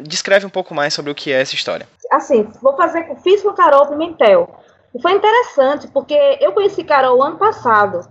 descreve 0.00 0.46
um 0.46 0.50
pouco 0.50 0.72
mais 0.74 0.94
sobre 0.94 1.10
o 1.10 1.14
que 1.14 1.32
é 1.32 1.40
essa 1.40 1.56
história. 1.56 1.88
Assim, 2.12 2.48
vou 2.62 2.76
fazer, 2.76 3.04
fiz 3.24 3.42
com 3.42 3.52
Carol 3.52 3.86
Pimentel. 3.88 4.48
E 4.96 5.02
foi 5.02 5.12
interessante, 5.12 5.88
porque 5.88 6.38
eu 6.40 6.52
conheci 6.52 6.82
Carol 6.82 7.22
ano 7.22 7.36
passado, 7.36 8.08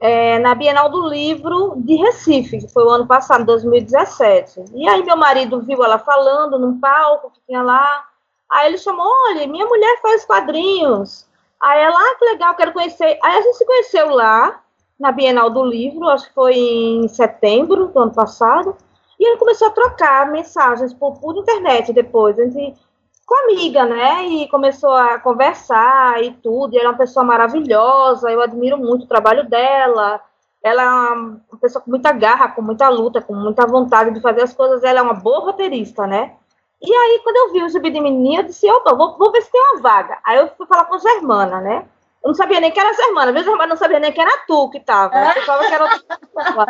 é, 0.00 0.36
na 0.40 0.52
Bienal 0.52 0.88
do 0.88 1.06
Livro 1.06 1.74
de 1.76 1.94
Recife, 1.94 2.58
que 2.58 2.72
foi 2.72 2.84
o 2.84 2.90
ano 2.90 3.06
passado, 3.06 3.44
2017. 3.44 4.64
E 4.74 4.88
aí 4.88 5.04
meu 5.04 5.16
marido 5.16 5.62
viu 5.62 5.84
ela 5.84 5.96
falando 5.96 6.58
num 6.58 6.80
palco 6.80 7.30
que 7.30 7.40
tinha 7.46 7.62
lá. 7.62 8.04
Aí 8.50 8.66
ele 8.66 8.78
chamou, 8.78 9.06
olha, 9.30 9.46
minha 9.46 9.64
mulher 9.64 10.00
faz 10.02 10.24
quadrinhos. 10.24 11.24
Aí 11.62 11.80
ela, 11.80 11.96
ah, 11.96 12.16
que 12.18 12.24
legal, 12.24 12.56
quero 12.56 12.72
conhecer. 12.72 13.16
Aí 13.22 13.38
a 13.38 13.40
gente 13.40 13.56
se 13.56 13.64
conheceu 13.64 14.10
lá, 14.10 14.60
na 14.98 15.12
Bienal 15.12 15.50
do 15.50 15.64
Livro, 15.64 16.08
acho 16.08 16.26
que 16.26 16.34
foi 16.34 16.56
em 16.56 17.06
setembro 17.06 17.86
do 17.86 17.98
ano 18.00 18.12
passado. 18.12 18.76
E 19.20 19.24
ele 19.24 19.36
começou 19.36 19.68
a 19.68 19.70
trocar 19.70 20.32
mensagens 20.32 20.92
por, 20.92 21.20
por 21.20 21.36
internet 21.36 21.92
depois. 21.92 22.36
A 22.40 22.44
gente 22.46 22.74
com 23.26 23.44
amiga, 23.44 23.84
né? 23.84 24.26
E 24.26 24.48
começou 24.48 24.92
a 24.92 25.18
conversar 25.18 26.22
e 26.22 26.32
tudo. 26.32 26.74
E 26.74 26.78
ela 26.78 26.88
é 26.88 26.90
uma 26.90 26.98
pessoa 26.98 27.24
maravilhosa. 27.24 28.30
Eu 28.30 28.40
admiro 28.40 28.78
muito 28.78 29.04
o 29.04 29.08
trabalho 29.08 29.48
dela. 29.48 30.20
Ela 30.62 30.82
é 30.82 30.86
uma 30.86 31.40
pessoa 31.60 31.82
com 31.82 31.90
muita 31.90 32.12
garra, 32.12 32.48
com 32.48 32.62
muita 32.62 32.88
luta, 32.88 33.20
com 33.20 33.34
muita 33.34 33.66
vontade 33.66 34.12
de 34.12 34.20
fazer 34.20 34.42
as 34.42 34.54
coisas. 34.54 34.82
Ela 34.82 35.00
é 35.00 35.02
uma 35.02 35.14
boa 35.14 35.40
roteirista, 35.40 36.06
né? 36.06 36.36
E 36.80 36.92
aí, 36.92 37.20
quando 37.22 37.36
eu 37.36 37.52
vi 37.52 37.62
o 37.62 37.68
Gibi 37.68 37.90
de 37.90 38.00
Menina, 38.00 38.42
eu 38.42 38.46
disse: 38.46 38.70
opa, 38.70 38.94
vou, 38.94 39.16
vou 39.16 39.32
ver 39.32 39.42
se 39.42 39.50
tem 39.50 39.60
uma 39.60 39.80
vaga. 39.80 40.18
Aí 40.24 40.38
eu 40.38 40.48
fui 40.56 40.66
falar 40.66 40.84
com 40.84 40.94
a 40.94 40.98
Germana, 40.98 41.60
né? 41.60 41.86
Eu 42.22 42.28
não 42.28 42.34
sabia 42.34 42.60
nem 42.60 42.70
que 42.70 42.80
era 42.80 42.90
a 42.90 42.94
Germana. 42.94 43.38
A 43.38 43.42
Germana 43.42 43.66
não 43.66 43.76
sabia 43.76 44.00
nem 44.00 44.12
que 44.12 44.20
era 44.20 44.44
tu 44.46 44.70
que 44.70 44.80
tava. 44.80 45.16
Eu 45.16 45.34
pensava 45.34 45.66
que 45.66 45.74
era 45.74 45.84
outra 45.84 46.18
pessoa. 46.18 46.66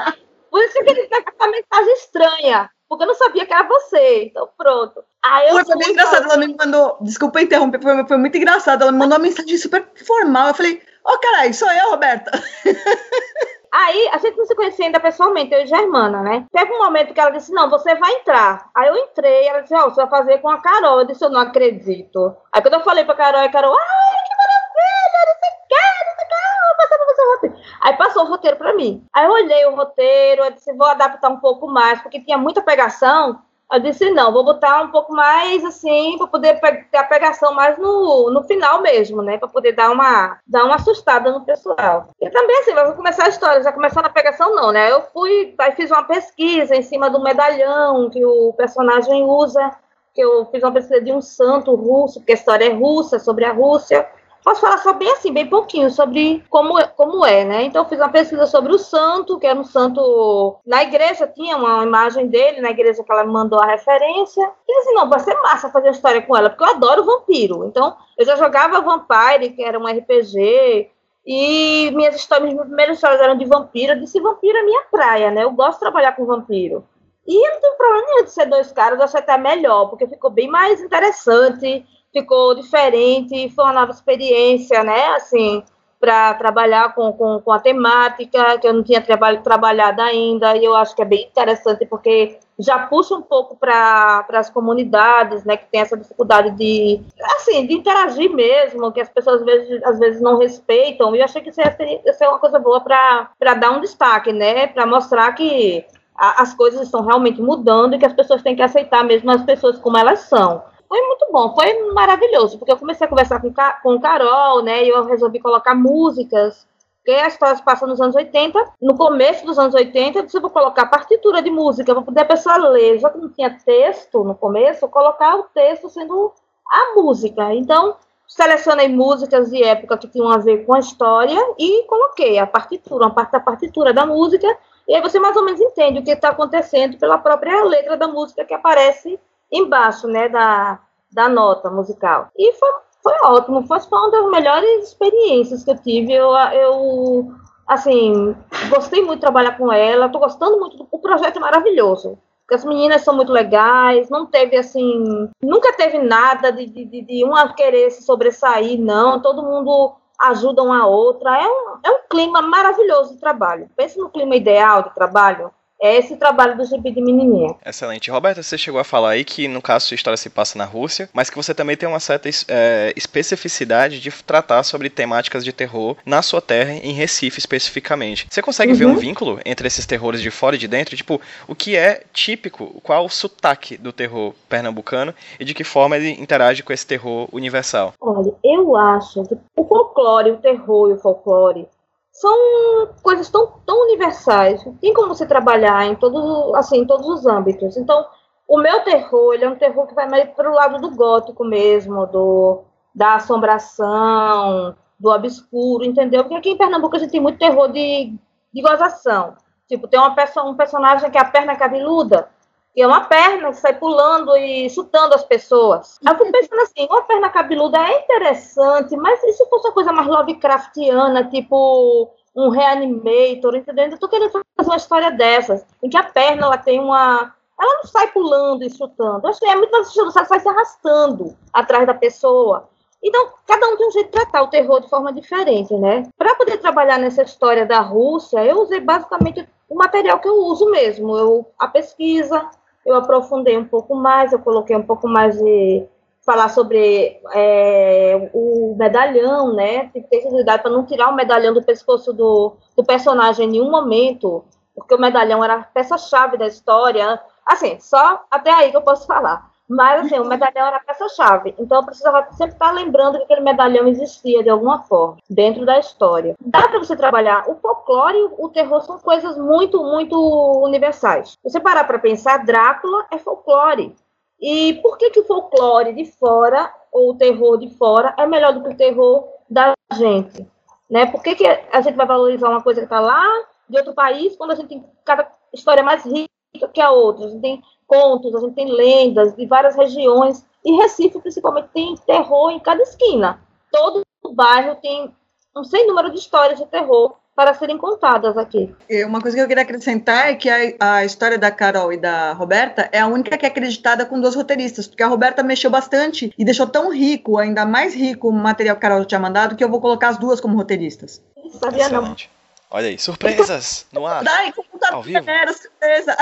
Por 0.51 0.63
isso 0.63 0.85
que 0.85 0.91
ele 0.91 1.07
tá 1.09 1.23
com 1.23 1.31
essa 1.31 1.51
mensagem 1.51 1.95
estranha 1.95 2.71
porque 2.89 3.05
eu 3.05 3.09
não 3.09 3.15
sabia 3.15 3.47
que 3.47 3.53
era 3.53 3.67
você. 3.67 4.25
Então, 4.25 4.49
pronto. 4.57 5.05
Aí 5.25 5.49
eu 5.49 5.65
foi 5.65 5.77
bem 5.79 5.91
engraçado. 5.91 6.25
Ela 6.25 6.37
me 6.37 6.55
mandou. 6.55 6.99
Desculpa 7.01 7.41
interromper, 7.41 7.81
foi, 7.81 8.07
foi 8.07 8.17
muito 8.19 8.37
engraçado. 8.37 8.83
Ela 8.83 8.93
me 8.93 8.99
mandou 8.99 9.17
uma 9.17 9.25
mensagem 9.25 9.57
super 9.57 9.89
formal. 10.07 10.49
Eu 10.49 10.55
falei, 10.55 10.83
ô 11.05 11.13
oh, 11.13 11.19
caralho, 11.19 11.55
sou 11.55 11.71
eu, 11.73 11.91
Roberta. 11.91 12.31
Aí, 13.77 14.09
a 14.13 14.19
gente 14.19 14.37
não 14.37 14.47
se 14.47 14.55
conhecia 14.55 14.87
ainda 14.87 15.01
pessoalmente, 15.01 15.53
eu 15.53 15.63
e 15.63 15.67
Germana, 15.67 16.23
né? 16.23 16.47
Teve 16.53 16.73
um 16.73 16.79
momento 16.79 17.13
que 17.13 17.19
ela 17.19 17.31
disse, 17.31 17.51
não, 17.53 17.69
você 17.69 17.97
vai 17.97 18.13
entrar. 18.13 18.71
Aí 18.73 18.87
eu 18.87 18.97
entrei, 18.97 19.49
ela 19.49 19.63
disse, 19.63 19.75
ó, 19.75 19.87
oh, 19.87 19.91
você 19.91 20.01
vai 20.03 20.11
fazer 20.11 20.39
com 20.39 20.49
a 20.49 20.63
Carol. 20.63 21.01
Eu 21.01 21.07
disse, 21.07 21.25
eu 21.25 21.31
não 21.31 21.41
acredito. 21.41 22.37
Aí 22.53 22.63
quando 22.63 22.75
eu 22.75 22.85
falei 22.85 23.05
pra 23.05 23.17
Carol, 23.17 23.41
a 23.41 23.49
Carol, 23.49 23.77
ai, 23.77 24.23
que 24.29 24.37
maravilha, 24.37 25.25
não 25.27 25.41
sei 25.41 25.51
o 25.51 25.67
que, 25.67 26.05
não 26.05 26.15
sei 26.15 26.25
o 26.25 26.29
que, 26.29 26.35
eu 26.35 26.67
vou 26.69 26.77
passar 26.77 26.97
pra 26.97 27.07
você 27.07 27.23
o 27.23 27.35
roteiro. 27.35 27.57
Aí 27.81 27.97
passou 27.97 28.23
o 28.23 28.29
roteiro 28.29 28.57
para 28.59 28.75
mim. 28.75 29.05
Aí 29.13 29.25
eu 29.25 29.33
olhei 29.33 29.67
o 29.67 29.75
roteiro, 29.75 30.45
eu 30.45 30.51
disse, 30.53 30.73
vou 30.73 30.87
adaptar 30.87 31.29
um 31.29 31.41
pouco 31.41 31.67
mais, 31.67 32.01
porque 32.01 32.21
tinha 32.21 32.39
muita 32.39 32.63
pegação. 32.63 33.43
Eu 33.73 33.81
disse, 33.81 34.11
não, 34.11 34.33
vou 34.33 34.45
botar 34.45 34.83
um 34.83 34.91
pouco 34.91 35.13
mais 35.13 35.65
assim, 35.65 36.17
para 36.19 36.27
poder 36.27 36.61
ter 36.91 36.99
a 36.99 37.05
pegação 37.05 37.53
mais 37.55 37.77
no, 37.79 38.31
no 38.31 38.43
final 38.45 38.81
mesmo, 38.83 39.23
né? 39.23 39.39
Para 39.39 39.49
poder 39.49 39.73
dar 39.73 39.91
uma, 39.91 40.39
dar 40.47 40.65
uma 40.65 40.77
assustada 40.77 41.33
no 41.33 41.45
pessoal. 41.45 42.09
E 42.21 42.31
também, 42.31 42.59
assim, 42.59 42.75
vou 42.75 42.93
começar 42.93 43.25
a 43.25 43.29
história, 43.29 43.63
já 43.63 43.73
começar 43.73 44.03
na 44.03 44.11
pegação, 44.11 44.55
não, 44.55 44.71
né? 44.71 44.93
Eu 44.93 45.03
fui, 45.13 45.55
aí 45.59 45.73
fiz 45.73 45.91
uma 45.91 46.05
pesquisa 46.05 46.77
em 46.77 46.83
cima 46.83 47.11
do 47.11 47.23
medalhão 47.23 48.11
que 48.11 48.25
o 48.25 48.53
personagem 48.53 49.25
usa, 49.25 49.75
que 50.15 50.21
eu 50.23 50.47
fiz 50.47 50.63
uma 50.63 50.73
pesquisa 50.73 51.01
de 51.01 51.13
um 51.13 51.21
santo 51.21 51.75
russo, 51.75 52.21
porque 52.21 52.33
a 52.33 52.37
história 52.37 52.67
é 52.67 52.73
russa, 52.73 53.19
sobre 53.19 53.45
a 53.45 53.53
Rússia. 53.53 54.09
Posso 54.45 54.61
falar 54.61 54.77
só 54.77 54.93
bem 54.93 55.11
assim, 55.11 55.33
bem 55.33 55.47
pouquinho, 55.47 55.91
sobre 55.91 56.45
como, 56.51 56.75
como 56.89 57.25
é, 57.25 57.47
né? 57.47 57.63
Então, 57.63 57.83
eu 57.83 57.89
fiz 57.89 57.99
uma 57.99 58.11
pesquisa 58.11 58.45
sobre 58.45 58.75
o 58.75 58.79
santo, 58.79 59.39
que 59.39 59.47
era 59.47 59.59
um 59.59 59.65
santo. 59.65 60.61
Na 60.67 60.83
igreja 60.83 61.27
tinha 61.27 61.57
uma 61.57 61.83
imagem 61.83 62.29
dele, 62.29 62.61
na 62.61 62.71
igreja 62.71 63.03
que 63.03 63.11
ela 63.11 63.25
me 63.25 63.33
mandou 63.33 63.59
a 63.59 63.65
referência. 63.65 64.53
E 64.69 64.79
assim, 64.81 64.93
não, 64.93 65.09
vai 65.09 65.19
ser 65.21 65.35
massa 65.41 65.71
fazer 65.71 65.93
história 65.93 66.21
com 66.21 66.37
ela, 66.37 66.51
porque 66.51 66.63
eu 66.63 66.69
adoro 66.69 67.05
vampiro. 67.07 67.65
Então, 67.65 67.97
eu 68.19 68.27
já 68.27 68.37
jogava 68.37 68.83
Vampire, 68.83 69.55
que 69.57 69.65
era 69.65 69.79
um 69.79 69.87
RPG, 69.87 70.91
e 71.27 71.91
minhas 71.93 72.15
histórias, 72.15 72.53
minhas 72.53 72.67
primeiras 72.67 72.97
histórias 72.97 73.23
eram 73.23 73.39
de 73.39 73.47
vampiro. 73.47 73.95
Eu 73.95 74.01
disse: 74.01 74.21
vampiro 74.21 74.59
é 74.59 74.63
minha 74.63 74.83
praia, 74.91 75.31
né? 75.31 75.43
Eu 75.45 75.53
gosto 75.53 75.75
de 75.75 75.81
trabalhar 75.81 76.13
com 76.13 76.27
vampiro. 76.27 76.85
E 77.27 77.49
não 77.49 77.61
tem 77.63 77.77
problema 77.79 78.07
nenhum 78.07 78.25
de 78.25 78.31
ser 78.31 78.45
dois 78.45 78.71
caras, 78.71 78.99
eu 78.99 79.05
achei 79.07 79.21
até 79.21 79.39
melhor, 79.39 79.89
porque 79.89 80.07
ficou 80.07 80.31
bem 80.31 80.49
mais 80.49 80.83
interessante 80.83 81.87
ficou 82.15 82.55
diferente, 82.55 83.51
foi 83.51 83.65
uma 83.65 83.73
nova 83.73 83.91
experiência, 83.91 84.85
né? 84.85 85.09
Assim, 85.17 85.63
para 85.99 86.35
trabalhar 86.35 86.95
com, 86.95 87.13
com, 87.15 87.41
com, 87.41 87.51
a 87.51 87.59
temática, 87.59 88.59
que 88.59 88.69
eu 88.69 88.75
não 88.75 88.83
tinha 88.83 89.01
traba 89.01 89.35
trabalhado 89.39 90.03
ainda, 90.03 90.55
e 90.55 90.65
eu 90.65 90.77
acho 90.77 90.95
que 90.95 91.01
é 91.01 91.05
bem 91.05 91.25
interessante, 91.25 91.87
porque 91.87 92.39
já 92.59 92.79
puxa 92.79 93.15
um 93.15 93.23
pouco 93.23 93.57
para 93.57 94.25
as 94.35 94.51
comunidades, 94.51 95.45
né, 95.45 95.57
que 95.57 95.65
tem 95.67 95.81
essa 95.81 95.97
dificuldade 95.97 96.51
de, 96.51 97.01
assim, 97.37 97.67
de 97.67 97.73
interagir 97.73 98.31
mesmo, 98.31 98.93
que 98.93 99.01
as 99.01 99.09
pessoas 99.09 99.41
às 99.41 99.47
vezes, 99.47 99.83
às 99.83 99.99
vezes 99.99 100.21
não 100.21 100.39
respeitam, 100.39 101.17
e 101.17 101.21
eu 101.21 101.25
achei 101.25 101.41
que 101.41 101.49
isso 101.49 101.61
ia 101.61 101.75
ser, 101.75 102.03
ia 102.05 102.13
ser 102.13 102.29
uma 102.29 102.39
coisa 102.39 102.59
boa 102.59 102.81
para 102.81 103.55
dar 103.55 103.71
um 103.71 103.81
destaque, 103.81 104.31
né, 104.31 104.67
para 104.67 104.87
mostrar 104.87 105.33
que 105.33 105.87
as 106.17 106.55
coisas 106.55 106.83
estão 106.83 107.03
realmente 107.03 107.41
mudando 107.41 107.95
e 107.95 107.99
que 107.99 108.07
as 108.07 108.13
pessoas 108.13 108.43
têm 108.43 108.55
que 108.55 108.63
aceitar 108.63 109.03
mesmo 109.03 109.31
as 109.31 109.43
pessoas 109.43 109.79
como 109.79 109.97
elas 109.97 110.21
são. 110.21 110.63
Foi 110.89 111.01
muito 111.01 111.27
bom, 111.31 111.55
foi 111.55 111.93
maravilhoso, 111.93 112.59
porque 112.59 112.73
eu 112.73 112.77
comecei 112.77 113.07
a 113.07 113.11
conversar 113.11 113.41
com, 113.41 113.53
com 113.83 114.01
Carol, 114.01 114.63
né, 114.63 114.85
e 114.85 114.89
eu 114.89 115.05
resolvi 115.05 115.41
colocar 115.41 115.75
músicas, 115.75 116.67
porque 117.05 117.21
a 117.21 117.29
história 117.29 117.57
se 117.57 117.63
passa 117.63 117.87
nos 117.87 118.01
anos 118.01 118.17
80, 118.17 118.73
no 118.81 118.97
começo 118.97 119.45
dos 119.45 119.59
anos 119.59 119.75
80, 119.75 120.19
eu 120.19 120.23
disse, 120.23 120.41
vou 120.41 120.51
colocar 120.51 120.87
partitura 120.87 121.43
de 121.43 121.51
música, 121.51 121.93
para 121.93 122.03
poder 122.03 122.21
a 122.21 122.25
pessoa 122.25 122.57
ler, 122.57 122.99
já 122.99 123.11
que 123.11 123.19
não 123.19 123.29
tinha 123.29 123.59
texto 123.65 124.25
no 124.25 124.35
começo, 124.35 124.89
colocar 124.89 125.37
o 125.37 125.43
texto 125.43 125.91
sendo 125.91 126.33
a 126.67 126.95
música. 126.95 127.53
Então, 127.53 127.97
selecionei 128.27 128.89
músicas 128.89 129.51
de 129.51 129.63
época 129.63 129.99
que 129.99 130.09
tinham 130.09 130.31
a 130.31 130.39
ver 130.39 130.65
com 130.65 130.75
a 130.75 130.81
história 130.81 131.39
e 131.59 131.85
coloquei 131.85 132.39
a 132.39 132.47
partitura, 132.47 133.05
uma 133.05 133.15
parte 133.15 133.33
da 133.33 133.41
partitura 133.41 133.93
da 133.93 134.07
música, 134.07 134.49
e 134.89 134.95
aí 134.95 135.03
você 135.03 135.19
mais 135.19 135.37
ou 135.37 135.45
menos 135.45 135.61
entende 135.61 135.99
o 135.99 136.03
que 136.03 136.11
está 136.11 136.31
acontecendo 136.31 136.99
pela 136.99 137.19
própria 137.19 137.63
letra 137.65 137.97
da 137.97 138.09
música 138.09 138.45
que 138.45 138.55
aparece 138.55 139.21
embaixo, 139.55 140.07
né, 140.07 140.29
da, 140.29 140.81
da 141.13 141.29
nota 141.29 141.71
musical. 141.71 142.29
E 142.37 142.53
foi, 142.55 142.69
foi 143.03 143.15
ótimo, 143.23 143.67
foi 143.67 143.79
uma 143.93 144.11
das 144.11 144.31
melhores 144.31 144.89
experiências 144.89 145.63
que 145.65 145.71
eu 145.71 145.79
tive. 145.79 146.13
Eu, 146.13 146.35
eu 146.35 147.33
assim, 147.67 148.37
gostei 148.69 149.01
muito 149.01 149.17
de 149.17 149.21
trabalhar 149.21 149.57
com 149.57 149.73
ela, 149.73 150.07
estou 150.07 150.21
gostando 150.21 150.59
muito 150.59 150.77
do 150.77 150.89
o 150.91 150.99
projeto 150.99 151.37
é 151.37 151.41
maravilhoso. 151.41 152.19
Porque 152.41 152.57
as 152.57 152.65
meninas 152.65 153.03
são 153.03 153.17
muito 153.17 153.33
legais, 153.33 154.11
não 154.11 154.27
teve 154.27 154.55
assim, 154.57 155.31
nunca 155.43 155.73
teve 155.73 155.99
nada 155.99 156.53
de, 156.53 156.67
de, 156.67 156.85
de 156.85 157.25
uma 157.25 157.55
querer 157.55 157.91
se 157.91 158.03
sobressair, 158.03 158.79
não. 158.79 159.23
Todo 159.23 159.43
mundo 159.43 159.95
ajuda 160.21 160.63
uma 160.63 160.83
a 160.83 160.87
outra. 160.87 161.43
É 161.43 161.49
um, 161.49 161.79
é 161.83 161.91
um 161.91 162.01
clima 162.09 162.43
maravilhoso 162.43 163.15
de 163.15 163.21
trabalho. 163.21 163.71
Pense 163.75 163.99
no 163.99 164.11
clima 164.11 164.37
ideal 164.37 164.83
de 164.83 164.95
trabalho 164.95 165.51
é 165.85 165.99
esse 165.99 166.17
trabalho 166.17 166.57
do 166.57 166.65
gibi 166.65 166.91
de 166.91 167.01
menininha. 167.01 167.55
Excelente. 167.65 168.11
Roberta, 168.11 168.43
você 168.43 168.57
chegou 168.57 168.81
a 168.81 168.85
falar 168.85 169.11
aí 169.11 169.25
que, 169.25 169.47
no 169.47 169.61
caso, 169.61 169.87
sua 169.87 169.95
história 169.95 170.17
se 170.17 170.31
passa 170.31 170.57
na 170.57 170.65
Rússia, 170.65 171.11
mas 171.13 171.29
que 171.29 171.37
você 171.37 171.53
também 171.53 171.77
tem 171.77 171.87
uma 171.87 172.01
certa 172.01 172.27
é, 172.49 172.93
especificidade 172.97 174.01
de 174.01 174.11
tratar 174.11 174.63
sobre 174.63 174.89
temáticas 174.89 175.45
de 175.45 175.53
terror 175.53 175.95
na 176.07 176.23
sua 176.23 176.41
terra, 176.41 176.73
em 176.73 176.93
Recife 176.93 177.39
especificamente. 177.39 178.27
Você 178.31 178.41
consegue 178.41 178.73
uhum. 178.73 178.79
ver 178.79 178.87
um 178.87 178.97
vínculo 178.97 179.39
entre 179.45 179.67
esses 179.67 179.85
terrores 179.85 180.23
de 180.23 180.31
fora 180.31 180.57
e 180.57 180.59
de 180.59 180.67
dentro? 180.67 180.97
Tipo, 180.97 181.21
o 181.47 181.55
que 181.55 181.77
é 181.77 182.03
típico, 182.15 182.81
qual 182.83 183.05
o 183.05 183.11
sotaque 183.11 183.77
do 183.77 183.93
terror 183.93 184.33
pernambucano 184.49 185.15
e 185.39 185.45
de 185.45 185.53
que 185.53 185.65
forma 185.65 185.97
ele 185.97 186.13
interage 186.13 186.63
com 186.63 186.73
esse 186.73 186.87
terror 186.87 187.29
universal? 187.31 187.93
Olha, 188.01 188.33
eu 188.43 188.75
acho 188.75 189.23
que 189.25 189.37
o 189.55 189.65
folclore, 189.69 190.31
o 190.31 190.39
terror 190.39 190.89
e 190.89 190.95
o 190.95 190.99
folclore 190.99 191.67
são 192.15 192.95
coisas 193.03 193.29
tão, 193.29 193.53
tão 193.67 193.83
universais. 193.83 194.65
Tem 194.81 194.95
como 194.95 195.09
você 195.09 195.27
trabalhar 195.27 195.85
em 195.85 195.97
todos, 195.97 196.55
assim, 196.55 196.79
em 196.79 196.87
todos 196.87 197.07
os 197.09 197.27
âmbitos. 197.27 197.77
Então, 197.77 198.07
o 198.47 198.57
meu 198.57 198.85
terror, 198.85 199.35
ele 199.35 199.45
é 199.45 199.51
um 199.51 199.57
terror 199.57 199.87
que 199.87 199.95
vai 199.95 200.09
mais 200.09 200.31
para 200.31 200.49
o 200.49 200.55
lado 200.55 200.81
do 200.81 200.95
gótico 200.95 201.45
mesmo, 201.45 202.07
do, 202.07 202.63
da 202.95 203.17
assombração, 203.17 204.77
do 204.99 205.11
obscuro, 205.11 205.85
entendeu? 205.85 206.23
Porque 206.23 206.37
aqui 206.37 206.51
em 206.51 206.57
Pernambuco 206.57 206.95
a 206.95 207.01
gente 207.01 207.11
tem 207.11 207.21
muito 207.21 207.39
terror 207.39 207.73
de, 207.73 208.15
de 208.53 208.63
gozação. 208.63 209.35
Tipo, 209.67 209.89
tem 209.89 209.99
uma 209.99 210.15
perso 210.15 210.41
um 210.43 210.55
personagem 210.55 211.11
que 211.11 211.19
é 211.19 211.21
a 211.21 211.25
perna 211.25 211.57
cabeluda, 211.57 212.29
e 212.77 212.83
é 212.83 212.87
uma 212.87 213.03
perna 213.03 213.51
que 213.51 213.57
sai 213.57 213.75
pulando 213.75 214.37
e 214.37 214.69
chutando 214.69 215.15
as 215.15 215.25
pessoas. 215.25 215.99
Eu 216.05 216.19
fico 216.19 216.33
pensando 216.33 216.61
assim, 216.61 216.87
uma 216.91 217.03
perna 217.03 217.31
cabeluda 217.31 217.79
é 217.79 218.01
interessante, 218.01 218.97
mas 218.97 219.23
e 219.23 219.33
se 219.33 219.47
fosse 219.47 219.69
uma 219.69 219.75
coisa 219.75 219.93
mais 219.93 220.09
Lovecraftiana, 220.09 221.29
tipo 221.31 222.13
um 222.35 222.49
reanimator, 222.49 223.55
entendeu? 223.55 223.87
Eu 223.87 223.99
tô 223.99 224.09
querendo 224.09 224.31
fazer 224.31 224.69
uma 224.69 224.77
história 224.77 225.11
dessas, 225.13 225.65
em 225.83 225.89
que 225.89 225.97
a 225.97 226.03
perna 226.03 226.47
ela 226.47 226.59
tem 226.59 226.81
uma. 226.81 227.33
Ela 227.61 227.75
não 227.77 227.85
sai 227.85 228.09
pulando 228.09 228.65
e 228.65 228.71
chutando. 228.71 229.29
Eu 229.29 229.33
que 229.33 229.47
é 229.47 229.55
muito 229.55 229.71
mais 229.71 229.87
estilo, 229.87 230.11
ela 230.15 230.25
sai 230.25 230.41
se 230.41 230.49
arrastando 230.49 231.37
atrás 231.53 231.87
da 231.87 231.95
pessoa. 231.95 232.69
Então, 233.01 233.35
cada 233.47 233.69
um 233.69 233.77
tem 233.77 233.87
um 233.87 233.93
jeito 233.93 234.07
de 234.07 234.13
tratar 234.13 234.43
o 234.43 234.49
terror 234.49 234.81
de 234.81 234.89
forma 234.89 235.13
diferente, 235.13 235.73
né? 235.75 236.09
Para 236.17 236.35
poder 236.35 236.57
trabalhar 236.57 236.99
nessa 236.99 237.23
história 237.23 237.65
da 237.67 237.81
Rússia, 237.81 238.45
eu 238.45 238.63
usei 238.63 238.81
basicamente 238.81 239.47
o 239.69 239.77
material 239.77 240.19
que 240.19 240.29
eu 240.29 240.37
uso 240.37 240.71
mesmo. 240.71 241.17
Eu, 241.17 241.47
a 241.59 241.69
pesquisa, 241.69 242.49
eu 242.85 242.95
aprofundei 242.95 243.57
um 243.57 243.65
pouco 243.65 243.95
mais, 243.95 244.33
eu 244.33 244.39
coloquei 244.39 244.77
um 244.77 244.83
pouco 244.83 245.09
mais 245.09 245.39
de 245.39 245.87
falar 246.25 246.49
sobre 246.49 247.21
é, 247.35 248.31
o 248.33 248.75
medalhão, 248.79 249.55
né? 249.55 249.91
Tem 249.93 250.03
que 250.03 250.09
ter 250.09 250.23
cuidado 250.23 250.63
para 250.63 250.71
não 250.71 250.85
tirar 250.85 251.11
o 251.11 251.15
medalhão 251.15 251.53
do 251.53 251.63
pescoço 251.63 252.13
do, 252.13 252.57
do 252.77 252.85
personagem 252.85 253.47
em 253.47 253.53
nenhum 253.53 253.71
momento, 253.71 254.45
porque 254.75 254.95
o 254.95 255.01
medalhão 255.01 255.45
era 255.45 255.55
a 255.57 255.63
peça-chave 255.63 256.39
da 256.39 256.47
história. 256.47 257.21
Assim, 257.47 257.79
só 257.79 258.25
até 258.31 258.51
aí 258.51 258.71
que 258.71 258.77
eu 258.77 258.83
posso 258.83 259.07
falar. 259.07 259.51
Mas, 259.69 260.05
assim, 260.07 260.19
o 260.19 260.25
medalhão 260.25 260.67
era 260.67 260.81
peça-chave. 260.81 261.55
Então, 261.59 261.79
eu 261.79 261.85
precisava 261.85 262.27
sempre 262.33 262.55
estar 262.55 262.71
lembrando 262.73 263.17
que 263.19 263.25
aquele 263.25 263.41
medalhão 263.41 263.87
existia 263.87 264.43
de 264.43 264.51
alguma 264.51 264.83
forma, 264.83 265.17
dentro 265.29 265.65
da 265.65 265.79
história. 265.79 266.35
Dá 266.41 266.69
para 266.69 266.79
você 266.79 266.95
trabalhar. 266.95 267.49
O 267.49 267.55
folclore 267.57 268.19
e 268.19 268.29
o 268.39 268.49
terror 268.51 268.83
são 268.83 268.99
coisas 268.99 269.39
muito, 269.39 269.83
muito 269.83 270.17
universais. 270.63 271.37
Você 271.43 271.59
parar 271.59 271.85
para 271.85 271.99
pensar, 271.99 272.45
Drácula 272.45 273.07
é 273.11 273.19
folclore. 273.19 273.95
E 274.41 274.75
por 274.83 274.99
que, 274.99 275.11
que 275.11 275.21
o 275.21 275.25
folclore 275.25 275.95
de 275.95 276.05
fora, 276.05 276.71
ou 276.93 277.11
o 277.11 277.15
terror 277.15 277.57
de 277.59 277.71
fora, 277.71 278.15
é 278.19 278.27
melhor 278.27 278.53
do 278.53 278.63
que 278.63 278.69
o 278.69 278.77
terror 278.77 279.27
da 279.49 279.73
gente? 279.95 280.47
Né? 280.91 281.07
Por 281.07 281.23
que, 281.23 281.35
que 281.35 281.47
a 281.47 281.81
gente 281.81 281.97
vai 281.97 282.07
valorizar 282.07 282.51
uma 282.51 282.63
coisa 282.63 282.81
que 282.81 282.87
está 282.87 283.01
lá 283.01 283.25
de 283.69 283.79
outro 283.79 283.95
país, 283.95 284.37
quando 284.37 284.51
a 284.51 284.55
gente 284.55 284.69
tem 284.69 284.85
cada 285.05 285.27
história 285.53 285.83
mais 285.83 286.05
rica 286.05 286.29
que 286.73 286.81
a 286.81 286.91
outra? 286.91 287.27
A 287.27 287.29
gente 287.29 287.41
tem 287.41 287.63
contos, 287.87 288.35
a 288.35 288.41
gente 288.41 288.55
tem 288.55 288.71
lendas 288.71 289.35
de 289.35 289.47
várias 289.47 289.77
regiões. 289.77 290.45
E 290.65 290.73
Recife, 290.77 291.21
principalmente, 291.21 291.69
tem 291.75 291.95
terror 292.07 292.51
em 292.51 292.59
cada 292.59 292.83
esquina. 292.83 293.41
Todo 293.71 294.03
bairro 294.35 294.77
tem 294.77 295.15
um 295.57 295.65
sem 295.65 295.87
número 295.87 296.11
de 296.11 296.19
histórias 296.19 296.59
de 296.59 296.67
terror 296.67 297.17
para 297.37 297.53
serem 297.53 297.77
contadas 297.77 298.39
aqui. 298.39 298.73
Uma 299.07 299.21
coisa 299.21 299.37
que 299.37 299.43
eu 299.43 299.49
queria 299.49 299.65
acrescentar 299.65 300.29
é 300.29 300.35
que 300.35 300.49
a, 300.49 300.99
a, 300.99 301.05
história 301.05 301.37
da 301.37 301.51
Carol 301.51 301.93
e 301.93 301.97
da 301.97 302.33
Roberta 302.33 302.89
é 302.93 303.01
a 303.01 303.09
única 303.09 303.37
que 303.37 303.45
é 303.45 303.49
acreditada 303.49 304.07
com 304.07 304.21
duas 304.21 304.37
roteiristas, 304.37 304.87
porque 304.87 305.03
a 305.03 305.09
Roberta 305.09 305.43
mexeu 305.43 305.69
bastante 305.69 306.33
e 306.39 306.45
deixou 306.45 306.67
tão 306.67 306.93
rico, 306.93 307.37
ainda 307.37 307.67
mais 307.67 307.95
rico, 307.95 308.29
o 308.29 308.33
material 308.33 308.77
que 308.77 308.87
a 308.87 308.89
Carol 308.89 309.05
tinha 309.05 309.19
mandado, 309.19 309.57
que 309.57 309.65
eu 309.65 309.69
vou 309.69 309.81
colocar 309.81 310.11
as 310.11 310.17
duas 310.17 310.41
como 310.41 310.57
roteiristas. 310.57 311.21
Sabia 311.51 311.87
Excelente. 311.87 312.31
não. 312.31 312.44
Olha 312.71 312.89
aí, 312.89 312.99
surpresas 312.99 313.87
no 313.93 314.07
ar. 314.07 314.25
Dai, 314.25 314.53
ao 314.91 315.03
vivo. 315.03 315.31
Era 315.31 315.53
surpresa. 315.53 316.17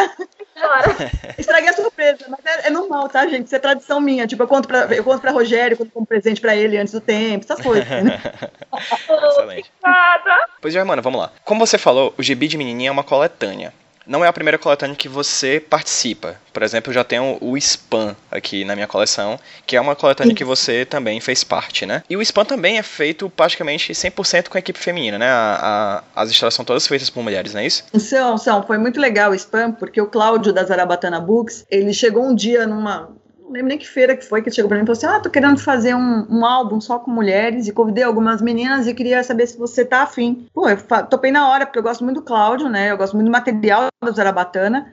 Estraguei 1.39 1.71
a 1.71 1.73
surpresa, 1.73 2.27
mas 2.29 2.41
é, 2.45 2.67
é, 2.67 2.71
normal, 2.71 3.09
tá, 3.09 3.27
gente? 3.27 3.47
Isso 3.47 3.57
é 3.57 3.59
tradição 3.59 4.01
minha. 4.01 4.27
Tipo, 4.27 4.43
eu 4.43 4.49
conto 4.49 4.69
pra, 4.69 4.85
eu 4.95 5.03
conto 5.03 5.21
pra 5.21 5.31
Rogério 5.31 5.77
quando 5.77 5.91
como 5.91 6.07
presente 6.07 6.41
pra 6.41 6.55
ele 6.55 6.77
antes 6.77 6.93
do 6.93 7.01
tempo, 7.01 7.45
essas 7.45 7.61
coisas. 7.61 7.89
Né? 7.89 8.21
Excelente. 9.31 9.73
Pois 10.61 10.75
é, 10.75 10.85
mano, 10.85 11.03
vamos 11.03 11.21
lá. 11.21 11.33
Como 11.45 11.65
você 11.65 11.79
falou, 11.79 12.15
o 12.19 12.23
Gibi 12.23 12.49
de 12.49 12.59
Menininha 12.59 12.89
é 12.89 12.93
uma 12.93 13.05
coletânea 13.05 13.73
não 14.07 14.25
é 14.25 14.29
a 14.29 14.33
primeira 14.33 14.59
coletânea 14.59 14.97
que 14.97 15.09
você 15.09 15.61
participa. 15.61 16.37
Por 16.53 16.63
exemplo, 16.63 16.91
eu 16.91 16.95
já 16.95 17.05
tenho 17.05 17.39
o 17.41 17.57
Spam 17.57 18.15
aqui 18.31 18.65
na 18.65 18.75
minha 18.75 18.87
coleção, 18.87 19.39
que 19.67 19.77
é 19.77 19.81
uma 19.81 19.97
coletânea 19.97 20.35
que 20.35 20.45
você 20.45 20.85
também 20.85 21.21
fez 21.21 21.43
parte, 21.43 21.87
né? 21.87 22.03
E 22.09 22.17
o 22.17 22.23
Spam 22.23 22.45
também 22.45 22.79
é 22.79 22.83
feito 22.83 23.29
praticamente 23.31 23.93
100% 23.93 24.49
com 24.49 24.59
a 24.59 24.61
equipe 24.61 24.79
feminina, 24.79 25.19
né? 25.19 25.29
A, 25.29 26.03
a, 26.15 26.23
as 26.23 26.31
histórias 26.31 26.55
são 26.55 26.65
todas 26.65 26.87
feitas 26.87 27.09
por 27.09 27.23
mulheres, 27.23 27.55
não 27.55 27.61
é 27.61 27.67
isso? 27.67 27.85
São, 27.99 28.37
são. 28.37 28.63
Foi 28.63 28.79
muito 28.79 29.01
legal 29.01 29.31
o 29.31 29.35
Spam, 29.35 29.73
porque 29.73 30.01
o 30.01 30.07
Cláudio 30.07 30.53
da 30.53 30.65
Zarabatana 30.65 31.21
Books, 31.21 31.65
ele 31.71 31.93
chegou 31.93 32.25
um 32.25 32.35
dia 32.35 32.67
numa 32.67 33.11
lembro 33.53 33.69
nem 33.69 33.79
que 33.79 33.89
feira 33.89 34.17
que 34.17 34.25
foi 34.25 34.43
que 34.43 34.51
chegou 34.51 34.69
pra 34.69 34.79
mim 34.79 34.85
e 34.85 34.87
falou 34.87 34.97
assim: 34.97 35.07
Ah, 35.07 35.21
tô 35.21 35.31
querendo 35.31 35.59
fazer 35.59 35.95
um, 35.95 36.27
um 36.29 36.45
álbum 36.45 36.81
só 36.81 36.99
com 36.99 37.11
mulheres 37.11 37.69
e 37.69 37.73
convidei 37.73 38.03
algumas 38.03 38.41
meninas 38.41 38.87
e 38.87 38.95
queria 38.95 39.23
saber 39.23 39.47
se 39.47 39.59
você 39.59 39.85
tá 39.85 40.03
afim. 40.03 40.47
Pô, 40.53 40.69
eu 40.69 40.77
topei 41.09 41.31
na 41.31 41.49
hora, 41.49 41.67
porque 41.67 41.79
eu 41.79 41.83
gosto 41.83 42.03
muito 42.03 42.21
do 42.21 42.23
Cláudio, 42.23 42.69
né? 42.69 42.91
Eu 42.91 42.97
gosto 42.97 43.15
muito 43.15 43.27
do 43.27 43.33
material 43.33 43.89
do 44.03 44.13
Zarabatana. 44.13 44.93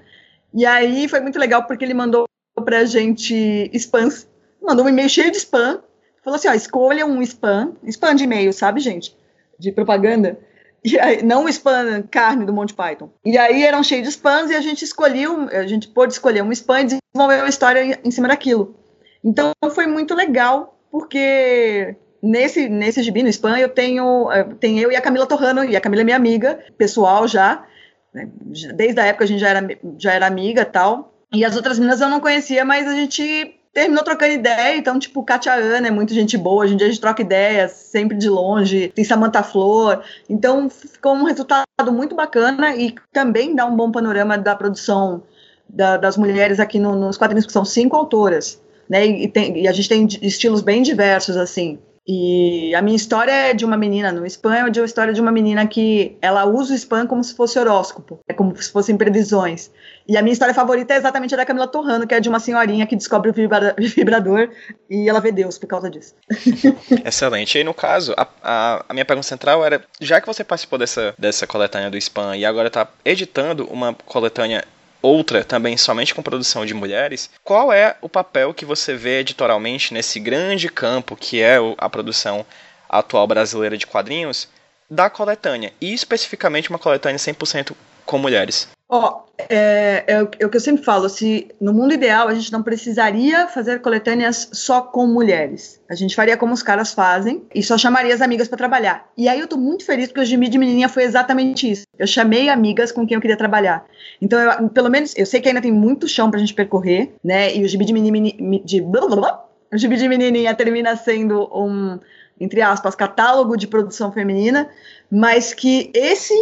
E 0.54 0.66
aí 0.66 1.08
foi 1.08 1.20
muito 1.22 1.40
legal 1.40 1.66
porque 1.66 1.86
ele 1.86 1.94
mandou 1.94 2.26
pra 2.64 2.84
gente 2.86 3.70
spams, 3.74 4.28
mandou 4.62 4.86
um 4.86 4.90
e-mail 4.90 5.10
cheio 5.10 5.32
de 5.32 5.38
spam. 5.38 5.82
Falou 6.24 6.36
assim: 6.36 6.50
ó, 6.50 6.54
escolha 6.54 7.06
um 7.06 7.22
spam, 7.22 7.74
spam 7.86 8.14
de 8.14 8.26
e-mail, 8.26 8.52
sabe, 8.52 8.80
gente? 8.80 9.16
De 9.58 9.72
propaganda. 9.72 10.38
E 10.84 11.00
aí, 11.00 11.24
não 11.24 11.46
o 11.46 11.50
spam 11.50 12.04
carne 12.10 12.46
do 12.46 12.54
Monty 12.54 12.74
Python. 12.74 13.10
E 13.26 13.38
aí 13.38 13.64
eram 13.64 13.84
cheios 13.84 14.04
de 14.04 14.10
spams 14.10 14.50
e 14.50 14.56
a 14.56 14.62
gente 14.62 14.84
escolheu, 14.84 15.50
a 15.50 15.68
gente 15.68 15.88
pôde 15.88 16.14
escolher 16.14 16.42
um 16.42 16.52
spam 16.52 16.82
e 16.82 16.86
desenvolver 16.86 17.42
uma 17.42 17.50
história 17.50 18.00
em 18.04 18.12
cima 18.12 18.28
daquilo. 18.28 18.76
Então 19.24 19.52
foi 19.72 19.86
muito 19.88 20.16
legal, 20.16 20.80
porque 20.92 21.96
nesse, 22.22 22.70
nesse 22.70 23.04
gibi, 23.04 23.24
no 23.24 23.30
spam, 23.30 23.58
eu 23.58 23.70
tenho, 23.70 24.28
tem 24.60 24.80
eu 24.80 24.92
e 24.92 24.96
a 24.96 25.02
Camila 25.02 25.26
Torrano, 25.26 25.64
e 25.64 25.76
a 25.76 25.82
Camila 25.82 26.02
é 26.02 26.06
minha 26.06 26.18
amiga, 26.18 26.60
pessoal 26.78 27.28
já, 27.28 27.66
né? 28.14 28.30
desde 28.76 29.00
a 29.00 29.06
época 29.06 29.26
a 29.26 29.28
gente 29.28 29.40
já 29.40 29.50
era, 29.50 29.68
já 29.98 30.14
era 30.14 30.28
amiga 30.28 30.66
tal. 30.66 31.14
E 31.32 31.46
as 31.46 31.56
outras 31.56 31.78
meninas 31.78 32.02
eu 32.02 32.10
não 32.10 32.20
conhecia, 32.20 32.66
mas 32.66 32.88
a 32.88 32.96
gente 32.96 33.59
terminou 33.74 34.04
trocando 34.04 34.34
ideia, 34.34 34.76
então, 34.76 34.98
tipo, 34.98 35.24
Katia 35.24 35.54
Ana 35.54 35.88
é 35.88 35.92
muito 35.92 36.14
gente 36.14 36.38
boa, 36.38 36.64
hoje 36.64 36.74
em 36.74 36.78
dia 36.78 36.88
a 36.88 36.90
gente 36.90 37.02
troca 37.02 37.22
ideias, 37.22 37.72
sempre 37.72 38.18
de 38.18 38.30
longe, 38.30 38.90
tem 38.90 39.04
Samantha 39.04 39.44
Flor, 39.44 40.04
então 40.30 40.70
ficou 40.70 41.14
um 41.14 41.24
resultado 41.24 41.66
muito 41.92 42.16
bacana 42.16 42.76
e 42.76 42.96
também 43.12 43.56
dá 43.56 43.66
um 43.66 43.76
bom 43.76 43.92
panorama 43.92 44.38
da 44.38 44.56
produção 44.56 45.24
da, 45.68 45.98
das 45.98 46.18
mulheres 46.18 46.60
aqui 46.60 46.80
no, 46.80 46.96
nos 46.96 47.18
quadrinhos, 47.18 47.46
que 47.46 47.54
são 47.54 47.64
cinco 47.64 47.96
autoras, 47.96 48.62
né, 48.90 49.06
e, 49.06 49.28
tem, 49.28 49.58
e 49.62 49.68
a 49.68 49.72
gente 49.72 49.88
tem 49.88 50.08
estilos 50.22 50.62
bem 50.62 50.82
diversos, 50.82 51.38
assim, 51.38 51.78
e 52.12 52.74
a 52.74 52.82
minha 52.82 52.96
história 52.96 53.32
é 53.32 53.54
de 53.54 53.64
uma 53.64 53.78
menina 53.78 54.12
no 54.12 54.26
spam, 54.26 54.56
é 54.56 54.68
de 54.72 54.80
uma 54.80 54.86
história 54.88 55.14
de 55.14 55.22
uma 55.22 55.32
menina 55.32 55.68
que 55.68 56.18
ela 56.20 56.44
usa 56.44 56.74
o 56.74 56.76
spam 56.76 57.06
como 57.06 57.24
se 57.24 57.36
fosse 57.36 57.60
horóscopo, 57.60 58.20
é 58.28 58.34
como 58.34 58.60
se 58.60 58.72
fossem 58.72 58.98
previsões. 58.98 59.70
E 60.08 60.18
a 60.18 60.22
minha 60.24 60.34
história 60.34 60.52
favorita 60.52 60.96
é 60.96 60.98
exatamente 60.98 61.36
a 61.36 61.38
da 61.38 61.46
Camila 61.46 61.68
Torrano, 61.68 62.08
que 62.08 62.16
é 62.16 62.20
de 62.20 62.28
uma 62.28 62.40
senhorinha 62.40 62.88
que 62.88 62.96
descobre 62.96 63.30
o 63.30 63.34
vibrador 63.96 64.50
e 64.90 65.08
ela 65.08 65.20
vê 65.20 65.32
Deus 65.32 65.60
por 65.60 65.68
causa 65.68 65.88
disso. 65.88 66.16
Excelente. 67.06 67.60
E 67.60 67.64
no 67.64 67.76
caso, 67.76 68.16
a, 68.18 68.28
a, 68.42 68.86
a, 68.90 68.94
minha 68.96 69.06
pergunta 69.06 69.28
central 69.28 69.64
era: 69.64 69.84
já 70.02 70.20
que 70.20 70.26
você 70.26 70.44
participou 70.44 70.80
dessa, 70.80 71.14
dessa 71.16 71.46
coletânea 71.46 71.92
do 71.92 71.98
spam 71.98 72.36
e 72.36 72.44
agora 72.44 72.70
está 72.70 72.88
editando 73.06 73.68
uma 73.68 73.94
coletânea 73.94 74.66
outra 75.02 75.44
também 75.44 75.78
somente 75.78 76.14
com 76.14 76.22
produção 76.22 76.66
de 76.66 76.74
mulheres, 76.74 77.30
qual 77.44 77.72
é 77.72 77.96
o 78.02 78.10
papel 78.10 78.54
que 78.54 78.66
você 78.66 78.96
vê 78.96 79.20
editorialmente 79.20 79.94
nesse 79.94 80.20
grande 80.20 80.70
campo 80.70 81.16
que 81.16 81.42
é 81.42 81.58
a 81.78 81.90
produção 81.90 82.46
atual 82.88 83.28
brasileira 83.28 83.78
de 83.78 83.88
quadrinhos 83.88 84.48
da 84.90 85.10
coletânea, 85.10 85.72
e 85.80 85.94
especificamente 85.94 86.70
uma 86.70 86.80
coletânea 86.80 87.18
100% 87.18 87.76
com 88.10 88.18
mulheres? 88.18 88.68
Ó, 88.92 89.08
oh, 89.08 89.30
é, 89.38 90.04
é, 90.08 90.28
é, 90.40 90.46
o 90.46 90.50
que 90.50 90.58
eu 90.58 90.60
sempre 90.60 90.84
falo, 90.84 91.08
se 91.08 91.48
no 91.62 91.72
mundo 91.72 91.94
ideal 91.94 92.28
a 92.28 92.34
gente 92.34 92.52
não 92.52 92.64
precisaria 92.64 93.48
fazer 93.48 93.82
coletâneas 93.82 94.50
só 94.52 94.82
com 94.82 95.06
mulheres. 95.06 95.80
A 95.88 95.94
gente 95.94 96.16
faria 96.16 96.36
como 96.36 96.52
os 96.52 96.64
caras 96.64 96.92
fazem 96.92 97.44
e 97.54 97.62
só 97.62 97.78
chamaria 97.78 98.12
as 98.12 98.20
amigas 98.20 98.48
para 98.48 98.58
trabalhar. 98.58 99.08
E 99.16 99.30
aí 99.30 99.40
eu 99.40 99.48
tô 99.48 99.58
muito 99.58 99.86
feliz 99.86 100.08
porque 100.08 100.22
o 100.22 100.26
Gibi 100.26 100.50
de 100.50 100.58
Menininha 100.58 100.90
foi 100.90 101.04
exatamente 101.04 101.70
isso. 101.70 101.84
Eu 102.00 102.08
chamei 102.08 102.50
amigas 102.50 102.92
com 102.92 103.06
quem 103.06 103.14
eu 103.14 103.22
queria 103.22 103.38
trabalhar. 103.38 103.86
Então, 104.20 104.40
eu, 104.40 104.70
pelo 104.70 104.90
menos, 104.90 105.14
eu 105.16 105.26
sei 105.28 105.40
que 105.40 105.48
ainda 105.48 105.62
tem 105.62 105.72
muito 105.72 106.08
chão 106.08 106.32
pra 106.32 106.40
gente 106.40 106.56
percorrer, 106.56 107.14
né? 107.24 107.56
E 107.56 107.64
o 107.64 107.68
Gibi 107.68 107.86
de 107.86 107.94
Menininha, 107.94 108.62
de, 108.66 108.82
o 108.82 109.78
Gibi 109.78 109.98
de 109.98 110.10
Menininha 110.10 110.56
termina 110.56 110.96
sendo 110.96 111.48
um, 111.56 112.00
entre 112.40 112.60
aspas, 112.64 112.96
catálogo 112.96 113.56
de 113.56 113.68
produção 113.68 114.12
feminina, 114.12 114.68
mas 115.12 115.54
que 115.54 115.92
esse 115.94 116.34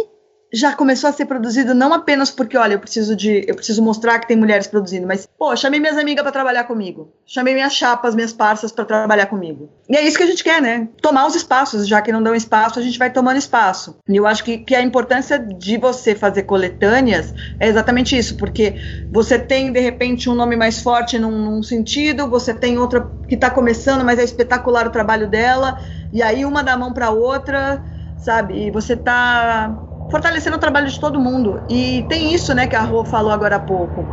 já 0.52 0.74
começou 0.74 1.10
a 1.10 1.12
ser 1.12 1.26
produzido 1.26 1.74
não 1.74 1.92
apenas 1.92 2.30
porque, 2.30 2.56
olha, 2.56 2.74
eu 2.74 2.78
preciso 2.78 3.14
de, 3.14 3.44
eu 3.46 3.54
preciso 3.54 3.82
mostrar 3.82 4.18
que 4.18 4.26
tem 4.26 4.36
mulheres 4.36 4.66
produzindo, 4.66 5.06
mas, 5.06 5.28
pô, 5.38 5.54
chamei 5.54 5.78
minhas 5.78 5.98
amigas 5.98 6.22
para 6.22 6.32
trabalhar 6.32 6.64
comigo. 6.64 7.12
Chamei 7.26 7.52
minhas 7.52 7.74
chapas, 7.74 8.14
minhas 8.14 8.32
parças 8.32 8.72
para 8.72 8.84
trabalhar 8.84 9.26
comigo. 9.26 9.68
E 9.88 9.96
é 9.96 10.02
isso 10.02 10.16
que 10.16 10.22
a 10.22 10.26
gente 10.26 10.42
quer, 10.42 10.62
né? 10.62 10.88
Tomar 11.02 11.26
os 11.26 11.34
espaços, 11.34 11.86
já 11.86 12.00
que 12.00 12.10
não 12.10 12.22
dão 12.22 12.34
espaço, 12.34 12.78
a 12.78 12.82
gente 12.82 12.98
vai 12.98 13.12
tomando 13.12 13.36
espaço. 13.36 13.98
E 14.08 14.16
eu 14.16 14.26
acho 14.26 14.42
que, 14.42 14.58
que 14.58 14.74
a 14.74 14.82
importância 14.82 15.38
de 15.38 15.76
você 15.76 16.14
fazer 16.14 16.44
coletâneas 16.44 17.34
é 17.60 17.68
exatamente 17.68 18.16
isso, 18.16 18.36
porque 18.36 18.74
você 19.12 19.38
tem, 19.38 19.70
de 19.70 19.80
repente, 19.80 20.30
um 20.30 20.34
nome 20.34 20.56
mais 20.56 20.80
forte 20.80 21.18
num, 21.18 21.30
num 21.30 21.62
sentido, 21.62 22.28
você 22.28 22.54
tem 22.54 22.78
outra 22.78 23.06
que 23.28 23.34
está 23.34 23.50
começando, 23.50 24.04
mas 24.04 24.18
é 24.18 24.24
espetacular 24.24 24.86
o 24.86 24.90
trabalho 24.90 25.28
dela, 25.28 25.78
e 26.12 26.22
aí 26.22 26.44
uma 26.44 26.62
dá 26.62 26.76
mão 26.76 26.92
para 26.92 27.10
outra, 27.10 27.82
sabe? 28.18 28.66
E 28.66 28.70
você 28.70 28.96
tá 28.96 29.87
fortalecendo 30.10 30.56
o 30.56 30.60
trabalho 30.60 30.88
de 30.88 30.98
todo 30.98 31.18
mundo. 31.20 31.62
E 31.68 32.04
tem 32.08 32.34
isso, 32.34 32.54
né, 32.54 32.66
que 32.66 32.76
a 32.76 32.82
Rô 32.82 33.04
falou 33.04 33.30
agora 33.32 33.56
há 33.56 33.60
pouco, 33.60 34.04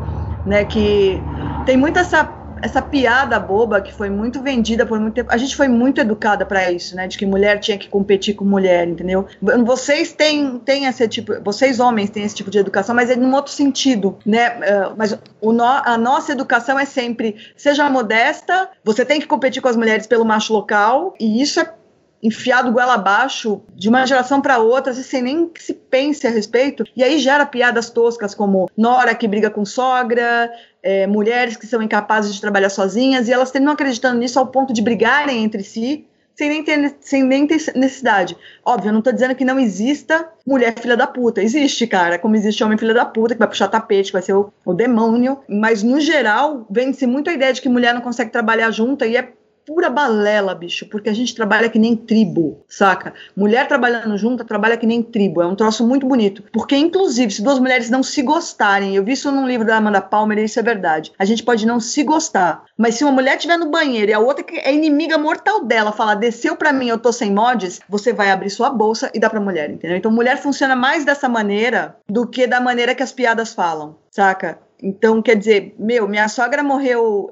né, 0.45 0.65
que 0.65 1.21
tem 1.65 1.77
muito 1.77 1.99
essa 1.99 2.45
essa 2.61 2.81
piada 2.81 3.39
boba 3.39 3.81
que 3.81 3.93
foi 3.93 4.09
muito 4.09 4.41
vendida 4.41 4.85
por 4.85 4.99
muito 4.99 5.13
tempo. 5.13 5.31
A 5.31 5.37
gente 5.37 5.55
foi 5.55 5.67
muito 5.67 6.01
educada 6.01 6.45
para 6.45 6.71
isso, 6.71 6.95
né? 6.95 7.07
De 7.07 7.17
que 7.17 7.25
mulher 7.25 7.59
tinha 7.59 7.77
que 7.77 7.87
competir 7.87 8.33
com 8.33 8.45
mulher, 8.45 8.87
entendeu? 8.87 9.27
Vocês 9.63 10.13
têm, 10.13 10.57
têm 10.59 10.85
esse 10.85 11.07
tipo, 11.07 11.33
vocês 11.43 11.79
homens 11.79 12.09
têm 12.09 12.23
esse 12.23 12.35
tipo 12.35 12.49
de 12.49 12.57
educação, 12.57 12.95
mas 12.95 13.09
é 13.09 13.15
num 13.15 13.33
outro 13.33 13.51
sentido, 13.51 14.17
né? 14.25 14.49
Uh, 14.49 14.95
mas 14.97 15.17
o 15.41 15.51
no, 15.51 15.63
a 15.63 15.97
nossa 15.97 16.31
educação 16.31 16.79
é 16.79 16.85
sempre 16.85 17.35
seja 17.55 17.89
modesta, 17.89 18.69
você 18.83 19.05
tem 19.05 19.19
que 19.19 19.27
competir 19.27 19.61
com 19.61 19.67
as 19.67 19.75
mulheres 19.75 20.07
pelo 20.07 20.25
macho 20.25 20.53
local, 20.53 21.13
e 21.19 21.41
isso 21.41 21.59
é 21.59 21.71
enfiado 22.25 22.71
goela 22.71 22.95
abaixo 22.95 23.61
de 23.75 23.87
uma 23.87 24.05
geração 24.05 24.41
para 24.41 24.57
outra, 24.57 24.91
assim, 24.91 25.03
sem 25.03 25.21
nem 25.21 25.47
que 25.47 25.61
se 25.61 25.73
pense 25.73 26.25
a 26.25 26.29
respeito. 26.29 26.83
E 26.95 27.03
aí 27.03 27.19
gera 27.19 27.45
piadas 27.45 27.89
toscas 27.89 28.33
como 28.33 28.69
Nora 28.75 29.13
que 29.13 29.27
briga 29.27 29.49
com 29.49 29.63
sogra, 29.63 30.51
é, 30.81 31.05
mulheres 31.05 31.55
que 31.55 31.67
são 31.67 31.81
incapazes 31.81 32.33
de 32.33 32.41
trabalhar 32.41 32.69
sozinhas, 32.69 33.27
e 33.27 33.33
elas 33.33 33.51
terminam 33.51 33.73
acreditando 33.73 34.17
nisso 34.17 34.39
ao 34.39 34.47
ponto 34.47 34.73
de 34.73 34.81
brigarem 34.81 35.43
entre 35.43 35.63
si. 35.63 36.07
Sem 36.37 36.49
nem, 36.49 36.63
ter, 36.65 36.97
sem 36.99 37.23
nem 37.23 37.47
ter 37.47 37.71
necessidade. 37.77 38.35
Óbvio, 38.65 38.89
eu 38.89 38.93
não 38.93 39.01
tô 39.01 39.09
dizendo 39.09 39.33
que 39.35 39.45
não 39.45 39.57
exista 39.57 40.27
mulher 40.45 40.77
filha 40.77 40.97
da 40.97 41.07
puta. 41.07 41.41
Existe, 41.41 41.87
cara. 41.87 42.19
Como 42.19 42.35
existe 42.35 42.61
homem 42.61 42.77
filha 42.77 42.93
da 42.93 43.05
puta, 43.05 43.33
que 43.33 43.39
vai 43.39 43.47
puxar 43.47 43.69
tapete, 43.69 44.07
que 44.07 44.13
vai 44.13 44.21
ser 44.21 44.33
o, 44.33 44.51
o 44.65 44.73
demônio. 44.73 45.39
Mas, 45.47 45.81
no 45.81 45.97
geral, 45.97 46.67
vende-se 46.69 47.07
muito 47.07 47.29
a 47.29 47.33
ideia 47.33 47.53
de 47.53 47.61
que 47.61 47.69
mulher 47.69 47.93
não 47.93 48.01
consegue 48.01 48.31
trabalhar 48.31 48.69
junta 48.69 49.07
e 49.07 49.15
é 49.15 49.31
pura 49.65 49.89
balela, 49.89 50.53
bicho, 50.53 50.85
porque 50.87 51.09
a 51.09 51.13
gente 51.13 51.33
trabalha 51.33 51.69
que 51.69 51.79
nem 51.79 51.95
tribo, 51.95 52.63
saca? 52.67 53.13
Mulher 53.35 53.67
trabalhando 53.67 54.17
junto 54.17 54.43
trabalha 54.43 54.77
que 54.77 54.85
nem 54.85 55.01
tribo, 55.01 55.41
é 55.41 55.47
um 55.47 55.55
troço 55.55 55.85
muito 55.87 56.05
bonito. 56.05 56.43
Porque, 56.51 56.75
inclusive, 56.75 57.31
se 57.33 57.41
duas 57.41 57.59
mulheres 57.59 57.89
não 57.89 58.03
se 58.03 58.21
gostarem, 58.21 58.95
eu 58.95 59.03
vi 59.03 59.13
isso 59.13 59.31
num 59.31 59.47
livro 59.47 59.65
da 59.65 59.77
Amanda 59.77 60.01
Palmer 60.01 60.37
e 60.37 60.43
isso 60.43 60.59
é 60.59 60.63
verdade, 60.63 61.11
a 61.17 61.25
gente 61.25 61.43
pode 61.43 61.65
não 61.65 61.79
se 61.79 62.03
gostar, 62.03 62.63
mas 62.77 62.95
se 62.95 63.03
uma 63.03 63.11
mulher 63.11 63.37
estiver 63.37 63.57
no 63.57 63.71
banheiro 63.71 64.11
e 64.11 64.13
a 64.13 64.19
outra 64.19 64.43
que 64.43 64.57
é 64.57 64.73
inimiga 64.73 65.17
mortal 65.17 65.63
dela 65.63 65.91
falar, 65.91 66.15
desceu 66.15 66.55
pra 66.55 66.71
mim, 66.71 66.87
eu 66.87 66.97
tô 66.97 67.11
sem 67.11 67.31
mods, 67.31 67.79
você 67.89 68.13
vai 68.13 68.31
abrir 68.31 68.49
sua 68.49 68.69
bolsa 68.69 69.09
e 69.13 69.19
dá 69.19 69.29
pra 69.29 69.39
mulher, 69.39 69.69
entendeu? 69.69 69.97
Então, 69.97 70.11
mulher 70.11 70.37
funciona 70.37 70.75
mais 70.75 71.03
dessa 71.03 71.27
maneira 71.27 71.97
do 72.07 72.27
que 72.27 72.45
da 72.45 72.61
maneira 72.61 72.93
que 72.93 73.03
as 73.03 73.11
piadas 73.11 73.53
falam, 73.53 73.97
saca? 74.11 74.59
Então, 74.81 75.21
quer 75.21 75.35
dizer, 75.35 75.75
meu, 75.79 76.07
minha 76.07 76.27
sogra 76.27 76.61
morreu 76.61 77.31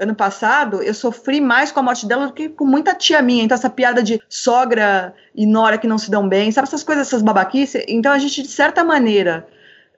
ano 0.00 0.14
passado, 0.14 0.82
eu 0.82 0.94
sofri 0.94 1.42
mais 1.42 1.70
com 1.70 1.78
a 1.78 1.82
morte 1.82 2.06
dela 2.06 2.26
do 2.26 2.32
que 2.32 2.48
com 2.48 2.64
muita 2.64 2.94
tia 2.94 3.20
minha. 3.20 3.44
Então, 3.44 3.54
essa 3.54 3.68
piada 3.68 4.02
de 4.02 4.20
sogra 4.30 5.14
e 5.34 5.46
nora 5.46 5.76
que 5.76 5.86
não 5.86 5.98
se 5.98 6.10
dão 6.10 6.26
bem, 6.26 6.50
sabe 6.50 6.66
essas 6.66 6.82
coisas, 6.82 7.06
essas 7.06 7.20
babaquices? 7.20 7.84
Então, 7.86 8.10
a 8.10 8.18
gente, 8.18 8.40
de 8.40 8.48
certa 8.48 8.82
maneira, 8.82 9.46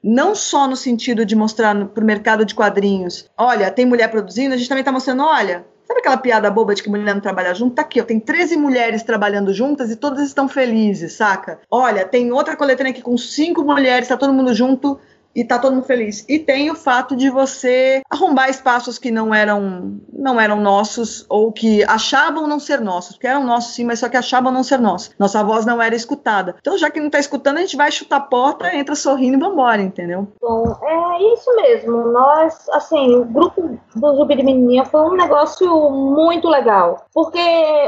não 0.02 0.34
só 0.34 0.66
no 0.66 0.74
sentido 0.74 1.24
de 1.24 1.36
mostrar 1.36 1.72
para 1.86 2.02
o 2.02 2.06
mercado 2.06 2.44
de 2.44 2.52
quadrinhos, 2.52 3.30
olha, 3.38 3.70
tem 3.70 3.86
mulher 3.86 4.08
produzindo, 4.10 4.54
a 4.54 4.56
gente 4.56 4.68
também 4.68 4.80
está 4.82 4.90
mostrando, 4.90 5.22
olha, 5.22 5.64
sabe 5.86 6.00
aquela 6.00 6.16
piada 6.16 6.50
boba 6.50 6.74
de 6.74 6.82
que 6.82 6.90
mulher 6.90 7.14
não 7.14 7.20
trabalha 7.20 7.54
junto? 7.54 7.76
Tá 7.76 7.82
aqui, 7.82 8.00
ó, 8.00 8.04
tem 8.04 8.18
13 8.18 8.56
mulheres 8.56 9.04
trabalhando 9.04 9.54
juntas 9.54 9.88
e 9.88 9.96
todas 9.96 10.26
estão 10.26 10.48
felizes, 10.48 11.12
saca? 11.12 11.60
Olha, 11.70 12.04
tem 12.04 12.32
outra 12.32 12.56
coletânea 12.56 12.90
aqui 12.90 13.02
com 13.02 13.16
cinco 13.16 13.62
mulheres, 13.62 14.08
tá 14.08 14.16
todo 14.16 14.32
mundo 14.32 14.52
junto 14.52 14.98
e 15.34 15.44
tá 15.44 15.58
todo 15.58 15.74
mundo 15.74 15.84
feliz. 15.84 16.24
E 16.28 16.38
tem 16.38 16.70
o 16.70 16.74
fato 16.74 17.16
de 17.16 17.30
você 17.30 18.02
arrombar 18.10 18.50
espaços 18.50 18.98
que 18.98 19.10
não 19.10 19.34
eram 19.34 20.00
não 20.12 20.40
eram 20.40 20.60
nossos 20.60 21.26
ou 21.28 21.50
que 21.50 21.82
achavam 21.84 22.46
não 22.46 22.60
ser 22.60 22.80
nossos, 22.80 23.16
que 23.16 23.26
eram 23.26 23.44
nossos 23.44 23.74
sim, 23.74 23.84
mas 23.84 23.98
só 23.98 24.08
que 24.08 24.16
achavam 24.16 24.52
não 24.52 24.62
ser 24.62 24.78
nossos. 24.78 25.14
Nossa 25.18 25.42
voz 25.42 25.66
não 25.66 25.80
era 25.80 25.94
escutada. 25.94 26.54
Então, 26.60 26.78
já 26.78 26.90
que 26.90 27.00
não 27.00 27.10
tá 27.10 27.18
escutando, 27.18 27.58
a 27.58 27.60
gente 27.60 27.76
vai 27.76 27.90
chutar 27.90 28.16
a 28.16 28.20
porta, 28.20 28.74
entra 28.74 28.94
sorrindo 28.94 29.36
e 29.36 29.40
vambora, 29.40 29.82
entendeu? 29.82 30.28
Bom, 30.40 30.78
é 30.82 31.34
isso 31.34 31.54
mesmo. 31.56 32.08
Nós, 32.08 32.68
assim, 32.70 33.16
o 33.16 33.24
grupo 33.24 33.78
do 33.94 34.16
Zubi 34.16 34.36
de 34.36 34.42
Menininha 34.42 34.84
foi 34.84 35.00
um 35.02 35.16
negócio 35.16 35.90
muito 35.90 36.48
legal, 36.48 37.06
porque 37.12 37.40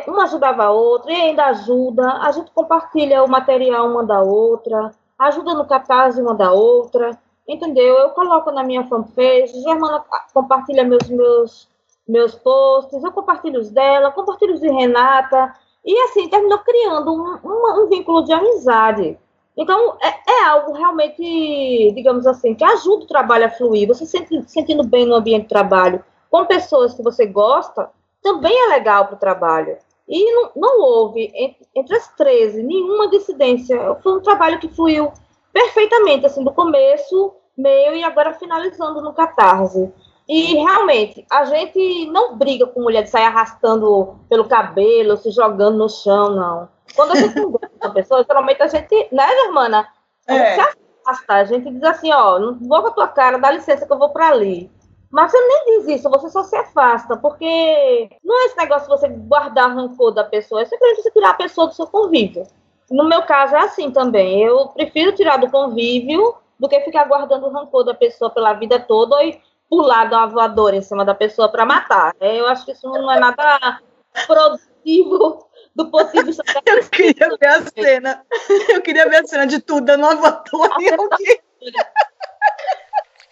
uma 0.09 0.25
ajudava 0.25 0.65
a 0.65 0.71
outra 0.71 1.13
e 1.13 1.17
ainda 1.17 1.47
ajuda, 1.47 2.19
a 2.23 2.33
gente 2.33 2.51
compartilha 2.53 3.23
o 3.23 3.29
material 3.29 3.89
uma 3.89 4.05
da 4.05 4.21
outra, 4.21 4.91
ajuda 5.19 5.55
no 5.55 5.67
catarse 5.67 6.21
uma 6.21 6.35
da 6.35 6.53
outra 6.53 7.17
entendeu? 7.47 7.99
Eu 7.99 8.11
coloco 8.11 8.51
na 8.51 8.63
minha 8.63 8.87
fanpage, 8.87 9.63
Germana 9.63 10.05
compartilha 10.33 10.85
meus, 10.85 11.09
meus, 11.09 11.69
meus 12.09 12.35
posts, 12.35 13.03
eu 13.03 13.13
compartilho 13.13 13.61
os 13.61 13.71
dela, 13.71 14.11
compartilho 14.11 14.55
os 14.55 14.61
de 14.61 14.69
Renata, 14.69 15.55
e 15.85 15.97
assim, 16.05 16.29
terminou 16.29 16.59
criando 16.59 17.13
um, 17.13 17.39
um, 17.45 17.85
um 17.85 17.89
vínculo 17.89 18.25
de 18.25 18.33
amizade. 18.33 19.19
Então, 19.57 19.97
é, 20.03 20.09
é, 20.09 20.45
algo 20.47 20.73
realmente, 20.73 21.93
digamos 21.95 22.27
assim, 22.27 22.55
que 22.55 22.65
ajuda 22.65 23.05
o 23.05 23.09
trabalho 23.09 23.47
a 23.47 23.51
fluir. 23.51 23.87
Você 23.87 24.05
se 24.05 24.27
sentindo 24.47 24.83
bem 24.83 25.07
no 25.07 25.15
ambiente 25.15 25.43
de 25.43 25.49
trabalho, 25.49 26.03
com 26.31 26.45
pessoas 26.47 26.95
que 26.95 27.03
você 27.03 27.27
gosta, 27.27 27.91
também 28.23 28.53
é 28.65 28.67
legal 28.69 29.07
para 29.07 29.15
o 29.15 29.19
trabalho. 29.19 29.77
E 30.09 30.33
não, 30.33 30.51
não 30.57 30.81
houve, 30.81 31.31
entre, 31.35 31.67
entre 31.75 31.97
as 31.97 32.09
13, 32.17 32.63
nenhuma 32.63 33.09
dissidência. 33.09 33.95
Foi 34.03 34.17
um 34.17 34.23
trabalho 34.23 34.59
que 34.59 34.69
fluiu 34.69 35.13
perfeitamente, 35.55 36.27
assim, 36.27 36.43
do 36.43 36.53
começo, 36.53 37.33
meio 37.57 37.95
e 37.95 38.03
agora 38.03 38.35
finalizando 38.35 39.01
no 39.01 39.15
Catarse. 39.15 39.91
E 40.29 40.57
realmente, 40.57 41.25
a 41.31 41.45
gente 41.45 42.07
não 42.11 42.37
briga 42.37 42.67
com 42.67 42.83
mulher 42.83 43.05
de 43.05 43.11
sair 43.11 43.27
arrastando 43.27 44.19
pelo 44.29 44.49
cabelo, 44.49 45.17
se 45.17 45.31
jogando 45.31 45.79
no 45.79 45.89
chão, 45.89 46.31
não. 46.31 46.69
Quando 46.97 47.13
a 47.13 47.17
gente 47.17 47.37
não 47.37 47.51
gosta 47.53 47.69
de 47.69 47.87
uma 47.87 47.95
pessoa, 47.95 48.25
geralmente 48.25 48.63
a 48.63 48.67
gente, 48.67 49.09
né, 49.13 49.27
irmã? 49.45 49.87
A 50.27 50.33
gente 50.33 50.45
é. 50.45 50.55
se 50.55 50.61
afasta, 50.61 51.35
a 51.35 51.45
gente 51.45 51.71
diz 51.71 51.83
assim, 51.85 52.13
ó, 52.13 52.39
não 52.39 52.59
vou 52.59 52.83
com 52.83 52.89
a 52.89 52.93
tua 52.93 53.09
cara, 53.09 53.39
dá 53.39 53.51
licença 53.51 53.87
que 53.87 53.93
eu 53.93 53.99
vou 53.99 54.09
para 54.09 54.31
ali. 54.31 54.71
Mas 55.11 55.31
você 55.31 55.39
nem 55.39 55.79
diz 55.79 56.01
isso, 56.01 56.11
você 56.11 56.29
só 56.31 56.43
se 56.43 56.57
afasta, 56.57 57.17
porque 57.17 58.09
não 58.25 58.43
é 58.43 58.47
esse 58.47 58.57
negócio 58.57 58.89
de 58.89 58.99
você 58.99 59.09
guardar 59.09 59.73
rancor 59.73 60.11
da 60.11 60.25
pessoa, 60.25 60.63
é 60.63 60.65
simplesmente 60.65 61.03
você 61.03 61.11
tirar 61.13 61.31
a 61.31 61.35
pessoa 61.35 61.69
do 61.69 61.75
seu 61.75 61.87
convívio. 61.87 62.45
No 62.91 63.05
meu 63.05 63.23
caso 63.23 63.55
é 63.57 63.61
assim 63.61 63.91
também. 63.91 64.43
Eu 64.43 64.69
prefiro 64.69 65.13
tirar 65.13 65.37
do 65.39 65.51
convívio 65.51 66.37
do 66.59 66.69
que 66.69 66.81
ficar 66.81 67.05
guardando 67.05 67.47
o 67.47 67.51
rancor 67.51 67.85
da 67.85 67.95
pessoa 67.95 68.31
pela 68.31 68.53
vida 68.53 68.79
toda 68.79 69.23
e 69.25 69.41
pular 69.69 70.07
uma 70.07 70.27
voadora 70.27 70.77
em 70.77 70.83
cima 70.83 71.05
da 71.05 71.15
pessoa 71.15 71.49
para 71.49 71.67
matar. 71.67 72.15
É, 72.21 72.39
eu 72.39 72.47
acho 72.47 72.65
que 72.65 72.73
isso 72.73 72.89
não 72.89 73.11
é 73.11 73.19
nada 73.19 73.81
produtivo 74.27 75.49
do 75.75 75.91
possível. 75.91 76.33
Eu 76.67 76.89
queria 76.89 77.37
ver 77.41 77.47
a 77.47 77.63
cena. 77.63 78.27
Eu 78.69 78.83
queria 78.83 79.09
ver 79.09 79.17
a 79.17 79.27
cena 79.27 79.47
de 79.47 79.61
tudo 79.61 79.87
dando 79.87 80.05
uma 80.05 80.15
voadora 80.15 80.75
em 80.81 80.91
alguém. 80.95 81.41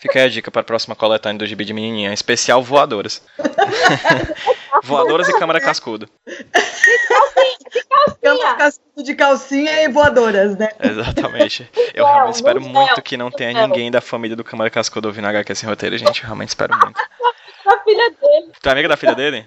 Fica 0.02 0.18
aí 0.18 0.24
a 0.24 0.28
dica 0.28 0.50
para 0.50 0.62
a 0.62 0.64
próxima 0.64 0.96
coletânea 0.96 1.38
do 1.38 1.46
Gibi 1.46 1.64
de 1.64 1.72
Menininha, 1.72 2.12
especial 2.12 2.60
voadoras. 2.60 3.22
voadoras 4.82 5.28
e 5.28 5.38
câmara 5.38 5.60
cascudo. 5.60 6.08
De 6.26 7.84
calcinha, 7.84 8.54
cascudo 8.56 9.02
de 9.04 9.14
calcinha 9.14 9.84
e 9.84 9.88
voadoras, 9.88 10.58
né? 10.58 10.70
Exatamente. 10.82 11.70
Eu 11.94 12.04
realmente 12.04 12.34
espero 12.34 12.60
muito 12.60 13.00
que 13.00 13.16
não 13.16 13.30
tenha 13.30 13.64
ninguém 13.64 13.92
da 13.92 14.00
família 14.00 14.36
do 14.36 14.42
câmara 14.42 14.68
cascudo 14.70 15.06
ouvindo 15.06 15.28
HQ 15.28 15.52
esse 15.52 15.66
roteiro, 15.66 15.96
gente. 15.96 16.20
Eu 16.20 16.26
realmente 16.26 16.48
espero 16.48 16.76
muito. 16.76 17.00
Da 17.64 17.78
filha 17.84 18.10
dele. 18.10 18.52
Tu 18.60 18.68
é 18.68 18.72
amiga 18.72 18.88
da 18.88 18.96
filha 18.96 19.14
dele? 19.14 19.46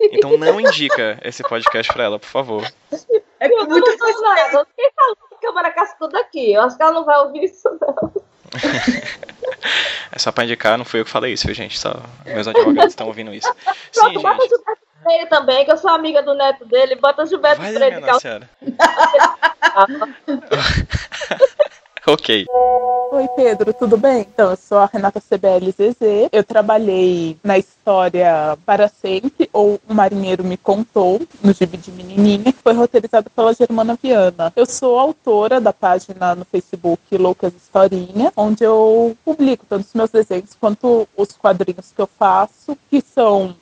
Então 0.00 0.38
não 0.38 0.60
indica 0.60 1.18
esse 1.24 1.42
podcast 1.42 1.92
pra 1.92 2.04
ela, 2.04 2.20
por 2.20 2.28
favor. 2.28 2.64
É 3.40 3.48
que 3.48 3.54
Eu 3.54 3.66
muito 3.66 3.84
não 3.84 3.98
tô 3.98 4.20
nada. 4.20 4.66
Quem 4.76 4.90
falou 4.94 5.16
de 5.28 5.38
câmara 5.40 5.72
cascuda 5.72 6.20
aqui? 6.20 6.52
Eu 6.52 6.62
acho 6.62 6.76
que 6.76 6.82
ela 6.84 6.92
não 6.92 7.04
vai 7.04 7.18
ouvir 7.18 7.46
isso, 7.46 7.68
não. 7.80 8.12
É 10.12 10.18
só 10.18 10.32
pra 10.32 10.44
indicar, 10.44 10.76
não 10.76 10.84
fui 10.84 11.00
eu 11.00 11.04
que 11.04 11.10
falei 11.10 11.32
isso, 11.32 11.46
viu, 11.46 11.54
gente? 11.54 11.78
Só 11.78 11.94
meus 12.24 12.48
advogados 12.48 12.92
estão 12.92 13.06
ouvindo 13.06 13.32
isso. 13.32 13.52
Sim, 13.92 14.00
Pronto, 14.00 14.22
bota 14.22 14.38
o 14.38 14.40
gente. 14.40 14.50
Gilberto 14.50 14.82
Freire 15.02 15.28
também, 15.28 15.64
que 15.64 15.72
eu 15.72 15.76
sou 15.76 15.90
amiga 15.90 16.22
do 16.22 16.34
neto 16.34 16.64
dele. 16.64 16.96
Bota 16.96 17.22
o 17.22 17.26
Gilberto 17.26 17.62
Vai, 17.62 17.72
Freire 17.72 17.94
de 17.94 18.00
minha 18.00 18.12
nossa 18.12 18.20
senhora. 18.20 18.50
ok. 22.06 22.46
Oi, 23.12 23.28
Pedro, 23.36 23.74
tudo 23.74 23.96
bem? 23.96 24.20
Então, 24.20 24.50
eu 24.50 24.56
sou 24.56 24.78
a 24.78 24.86
Renata 24.86 25.20
CBL 25.20 25.70
ZZ. 25.70 26.28
Eu 26.30 26.44
trabalhei 26.44 27.36
na 27.42 27.58
história 27.58 28.56
Para 28.64 28.88
Sempre, 28.88 29.50
ou 29.52 29.80
O 29.88 29.94
Marinheiro 29.94 30.44
Me 30.44 30.56
Contou, 30.56 31.20
no 31.42 31.52
Gibi 31.52 31.76
de 31.76 31.90
Menininha, 31.90 32.52
que 32.52 32.62
foi 32.62 32.72
roteirizado 32.72 33.28
pela 33.28 33.52
Germana 33.52 33.98
Viana. 34.00 34.52
Eu 34.54 34.64
sou 34.64 34.98
autora 34.98 35.60
da 35.60 35.72
página 35.72 36.34
no 36.34 36.44
Facebook 36.44 37.02
Loucas 37.16 37.52
Historinha, 37.52 38.32
onde 38.36 38.62
eu 38.62 39.16
publico 39.24 39.66
tanto 39.68 39.86
os 39.86 39.94
meus 39.94 40.10
desenhos 40.10 40.56
quanto 40.58 41.08
os 41.16 41.32
quadrinhos 41.32 41.92
que 41.94 42.00
eu 42.00 42.08
faço, 42.18 42.78
que 42.88 43.02
são 43.02 43.56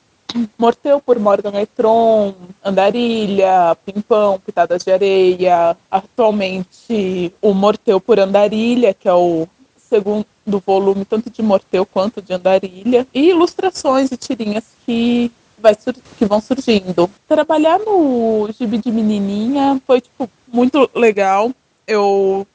Morteu 0.57 1.01
por 1.01 1.17
Morgan 1.19 1.59
Etron, 1.59 2.35
Andarilha, 2.63 3.75
Pimpão, 3.85 4.39
Pitadas 4.39 4.83
de 4.83 4.91
Areia. 4.91 5.75
Atualmente, 5.89 7.33
o 7.41 7.53
Morteu 7.53 7.99
por 7.99 8.19
Andarilha, 8.19 8.93
que 8.93 9.07
é 9.07 9.13
o 9.13 9.47
segundo 9.77 10.25
volume, 10.65 11.05
tanto 11.05 11.29
de 11.29 11.41
Morteu 11.41 11.85
quanto 11.85 12.21
de 12.21 12.33
Andarilha. 12.33 13.07
E 13.13 13.29
ilustrações 13.29 14.11
e 14.11 14.17
tirinhas 14.17 14.65
que, 14.85 15.31
vai 15.57 15.75
que 15.75 16.25
vão 16.25 16.39
surgindo. 16.39 17.09
Trabalhar 17.27 17.79
no 17.79 18.49
Gibi 18.57 18.77
de 18.77 18.91
Menininha 18.91 19.81
foi, 19.85 20.01
tipo, 20.01 20.29
muito 20.47 20.89
legal. 20.93 21.51
Eu, 21.87 22.45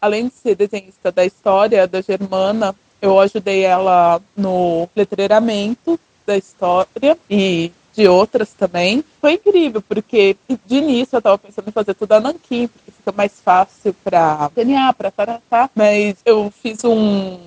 além 0.00 0.26
de 0.26 0.34
ser 0.34 0.56
desenhista 0.56 1.12
da 1.12 1.24
história 1.24 1.86
da 1.86 2.00
Germana, 2.00 2.74
eu 3.00 3.18
ajudei 3.20 3.62
ela 3.64 4.20
no 4.36 4.88
letreiramento 4.94 5.98
da 6.26 6.36
história 6.36 7.18
e 7.28 7.72
de 7.94 8.08
outras 8.08 8.50
também. 8.52 9.04
Foi 9.20 9.34
incrível, 9.34 9.82
porque 9.82 10.36
de 10.66 10.76
início 10.76 11.16
eu 11.16 11.18
estava 11.18 11.38
pensando 11.38 11.68
em 11.68 11.72
fazer 11.72 11.94
tudo 11.94 12.12
a 12.12 12.20
Nanquim, 12.20 12.66
porque 12.66 12.90
fica 12.90 13.12
mais 13.12 13.32
fácil 13.40 13.94
para 14.02 14.50
DNA, 14.54 14.92
para 14.94 15.10
taratá, 15.10 15.70
mas 15.74 16.16
eu 16.24 16.52
fiz 16.62 16.82
um 16.84 17.38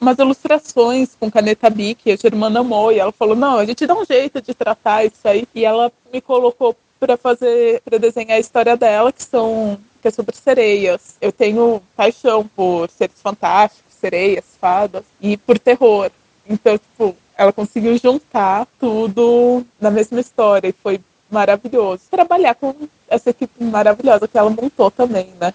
umas 0.00 0.16
ilustrações 0.18 1.16
com 1.18 1.28
caneta 1.28 1.68
Bic, 1.68 2.12
a 2.12 2.16
Germana 2.16 2.60
amou, 2.60 2.92
e 2.92 3.00
ela 3.00 3.10
falou, 3.10 3.34
não, 3.34 3.58
a 3.58 3.64
gente 3.64 3.84
dá 3.84 3.94
um 3.94 4.04
jeito 4.04 4.40
de 4.40 4.54
tratar 4.54 5.04
isso 5.04 5.26
aí, 5.26 5.44
e 5.52 5.64
ela 5.64 5.90
me 6.12 6.20
colocou 6.20 6.76
para 7.00 7.16
fazer, 7.16 7.80
para 7.82 7.98
desenhar 7.98 8.36
a 8.36 8.40
história 8.40 8.76
dela, 8.76 9.12
que 9.12 9.24
são 9.24 9.76
que 10.00 10.08
é 10.08 10.10
sobre 10.10 10.36
sereias. 10.36 11.16
Eu 11.20 11.32
tenho 11.32 11.82
paixão 11.96 12.48
por 12.54 12.88
seres 12.90 13.20
fantásticos, 13.20 13.94
sereias, 14.00 14.44
fadas, 14.60 15.04
e 15.20 15.36
por 15.36 15.58
terror. 15.58 16.10
Então, 16.48 16.78
tipo, 16.78 17.16
ela 17.38 17.52
conseguiu 17.52 17.96
juntar 17.96 18.66
tudo 18.80 19.64
na 19.80 19.92
mesma 19.92 20.18
história 20.18 20.68
e 20.68 20.74
foi 20.82 21.00
maravilhoso. 21.30 22.02
Trabalhar 22.10 22.56
com 22.56 22.74
essa 23.08 23.30
equipe 23.30 23.62
maravilhosa 23.62 24.26
que 24.26 24.36
ela 24.36 24.50
montou 24.50 24.90
também, 24.90 25.28
né? 25.40 25.54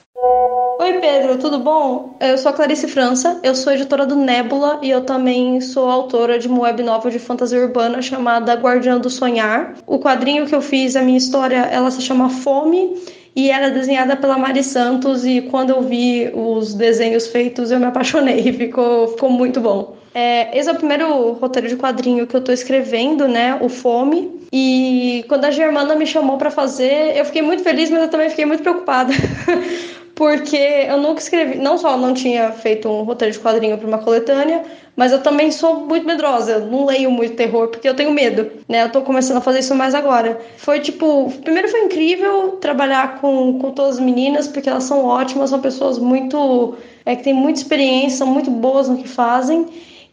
Oi, 0.79 0.93
Pedro, 0.99 1.37
tudo 1.37 1.59
bom? 1.59 2.15
Eu 2.19 2.37
sou 2.37 2.51
a 2.51 2.53
Clarice 2.53 2.87
França, 2.87 3.39
eu 3.43 3.53
sou 3.53 3.73
editora 3.73 4.05
do 4.05 4.15
Nébula 4.15 4.79
e 4.81 4.89
eu 4.89 5.01
também 5.01 5.59
sou 5.61 5.89
autora 5.89 6.39
de 6.39 6.47
uma 6.47 6.61
web 6.61 6.81
novel 6.83 7.11
de 7.11 7.19
fantasia 7.19 7.59
urbana 7.59 8.01
chamada 8.01 8.53
Guardiã 8.55 8.97
do 8.97 9.09
Sonhar. 9.09 9.75
O 9.85 9.99
quadrinho 9.99 10.47
que 10.47 10.55
eu 10.55 10.61
fiz, 10.61 10.95
a 10.95 11.01
minha 11.01 11.17
história, 11.17 11.57
ela 11.57 11.91
se 11.91 12.01
chama 12.01 12.29
Fome 12.29 12.97
e 13.35 13.49
ela 13.49 13.67
é 13.67 13.71
desenhada 13.71 14.15
pela 14.15 14.37
Mari 14.37 14.63
Santos 14.63 15.25
e 15.25 15.41
quando 15.41 15.71
eu 15.71 15.81
vi 15.81 16.31
os 16.33 16.73
desenhos 16.73 17.27
feitos 17.27 17.71
eu 17.71 17.79
me 17.79 17.85
apaixonei, 17.85 18.41
ficou, 18.53 19.09
ficou 19.09 19.29
muito 19.29 19.59
bom. 19.59 20.02
É, 20.13 20.57
esse 20.57 20.69
é 20.69 20.71
o 20.71 20.75
primeiro 20.75 21.31
roteiro 21.33 21.67
de 21.67 21.75
quadrinho 21.75 22.27
que 22.27 22.35
eu 22.35 22.41
tô 22.41 22.51
escrevendo, 22.51 23.27
né? 23.27 23.57
O 23.61 23.69
Fome. 23.69 24.31
E 24.51 25.25
quando 25.27 25.45
a 25.45 25.51
Germana 25.51 25.95
me 25.95 26.05
chamou 26.05 26.37
para 26.37 26.51
fazer, 26.51 27.17
eu 27.17 27.25
fiquei 27.25 27.41
muito 27.41 27.63
feliz, 27.63 27.89
mas 27.89 28.03
eu 28.03 28.09
também 28.09 28.29
fiquei 28.29 28.45
muito 28.45 28.61
preocupada. 28.61 29.11
porque 30.15 30.55
eu 30.55 30.97
nunca 30.99 31.19
escrevi, 31.19 31.57
não 31.57 31.77
só 31.77 31.97
não 31.97 32.13
tinha 32.13 32.51
feito 32.51 32.87
um 32.87 33.03
roteiro 33.03 33.33
de 33.33 33.39
quadrinho 33.39 33.77
para 33.77 33.87
uma 33.87 33.97
coletânea, 33.97 34.63
mas 34.95 35.11
eu 35.11 35.21
também 35.23 35.51
sou 35.51 35.87
muito 35.87 36.05
medrosa, 36.05 36.51
eu 36.51 36.67
não 36.67 36.85
leio 36.85 37.09
muito 37.09 37.35
terror 37.35 37.69
porque 37.69 37.89
eu 37.89 37.95
tenho 37.95 38.11
medo, 38.11 38.51
né? 38.69 38.83
Eu 38.83 38.91
tô 38.91 39.01
começando 39.01 39.37
a 39.37 39.41
fazer 39.41 39.59
isso 39.59 39.73
mais 39.73 39.95
agora. 39.95 40.39
Foi 40.57 40.79
tipo, 40.79 41.31
primeiro 41.43 41.67
foi 41.67 41.85
incrível 41.85 42.57
trabalhar 42.61 43.19
com, 43.19 43.57
com 43.57 43.71
todas 43.71 43.95
as 43.95 43.99
meninas, 43.99 44.47
porque 44.47 44.69
elas 44.69 44.83
são 44.83 45.03
ótimas, 45.03 45.49
são 45.49 45.59
pessoas 45.59 45.97
muito, 45.97 46.75
é, 47.05 47.15
que 47.15 47.23
têm 47.23 47.33
muita 47.33 47.59
experiência, 47.59 48.19
são 48.19 48.27
muito 48.27 48.51
boas 48.51 48.87
no 48.87 48.97
que 48.97 49.07
fazem. 49.07 49.65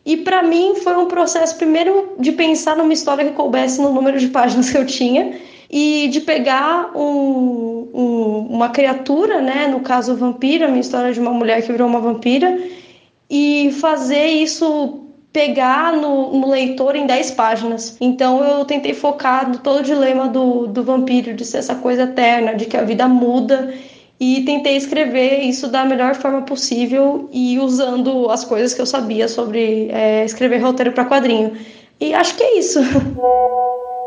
E 0.05 0.17
para 0.19 0.43
mim 0.43 0.75
foi 0.77 0.97
um 0.97 1.07
processo 1.07 1.57
primeiro 1.57 2.15
de 2.19 2.33
pensar 2.33 2.77
numa 2.77 2.93
história 2.93 3.25
que 3.25 3.33
coubesse 3.33 3.81
no 3.81 3.93
número 3.93 4.19
de 4.19 4.29
páginas 4.29 4.71
que 4.71 4.79
eu 4.79 4.87
tinha 4.87 5.39
e 5.71 6.09
de 6.09 6.21
pegar 6.23 6.91
um, 6.97 7.89
um, 7.95 8.47
uma 8.51 8.71
criatura, 8.71 9.41
né, 9.41 9.69
no 9.69 9.81
caso 9.81 10.17
vampira, 10.17 10.67
minha 10.67 10.81
história 10.81 11.13
de 11.13 11.21
uma 11.21 11.33
mulher 11.33 11.63
que 11.63 11.71
virou 11.71 11.89
uma 11.89 12.01
vampira, 12.01 12.59
e 13.29 13.71
fazer 13.81 14.27
isso 14.27 15.07
pegar 15.33 15.93
no, 15.93 16.33
no 16.41 16.51
leitor 16.51 16.97
em 16.97 17.07
10 17.07 17.31
páginas. 17.33 17.97
Então 18.01 18.43
eu 18.43 18.65
tentei 18.65 18.95
focar 18.95 19.49
no 19.49 19.59
todo 19.59 19.79
o 19.79 19.83
dilema 19.85 20.27
do, 20.27 20.67
do 20.67 20.83
vampiro, 20.83 21.35
de 21.35 21.45
ser 21.45 21.59
essa 21.59 21.77
coisa 21.77 22.03
eterna, 22.03 22.55
de 22.55 22.67
que 22.67 22.77
a 22.77 22.83
vida 22.83 23.07
muda, 23.07 23.73
e 24.21 24.43
tentei 24.45 24.77
escrever 24.77 25.41
isso 25.41 25.67
da 25.67 25.83
melhor 25.83 26.15
forma 26.15 26.43
possível 26.43 27.27
e 27.33 27.59
usando 27.59 28.31
as 28.31 28.45
coisas 28.45 28.75
que 28.75 28.81
eu 28.81 28.87
sabia 28.87 29.27
sobre 29.27 29.89
é, 29.91 30.25
escrever 30.27 30.59
roteiro 30.59 30.93
para 30.93 31.07
quadrinho. 31.07 31.57
E 31.99 32.13
acho 32.13 32.37
que 32.37 32.43
é 32.43 32.59
isso. 32.59 32.81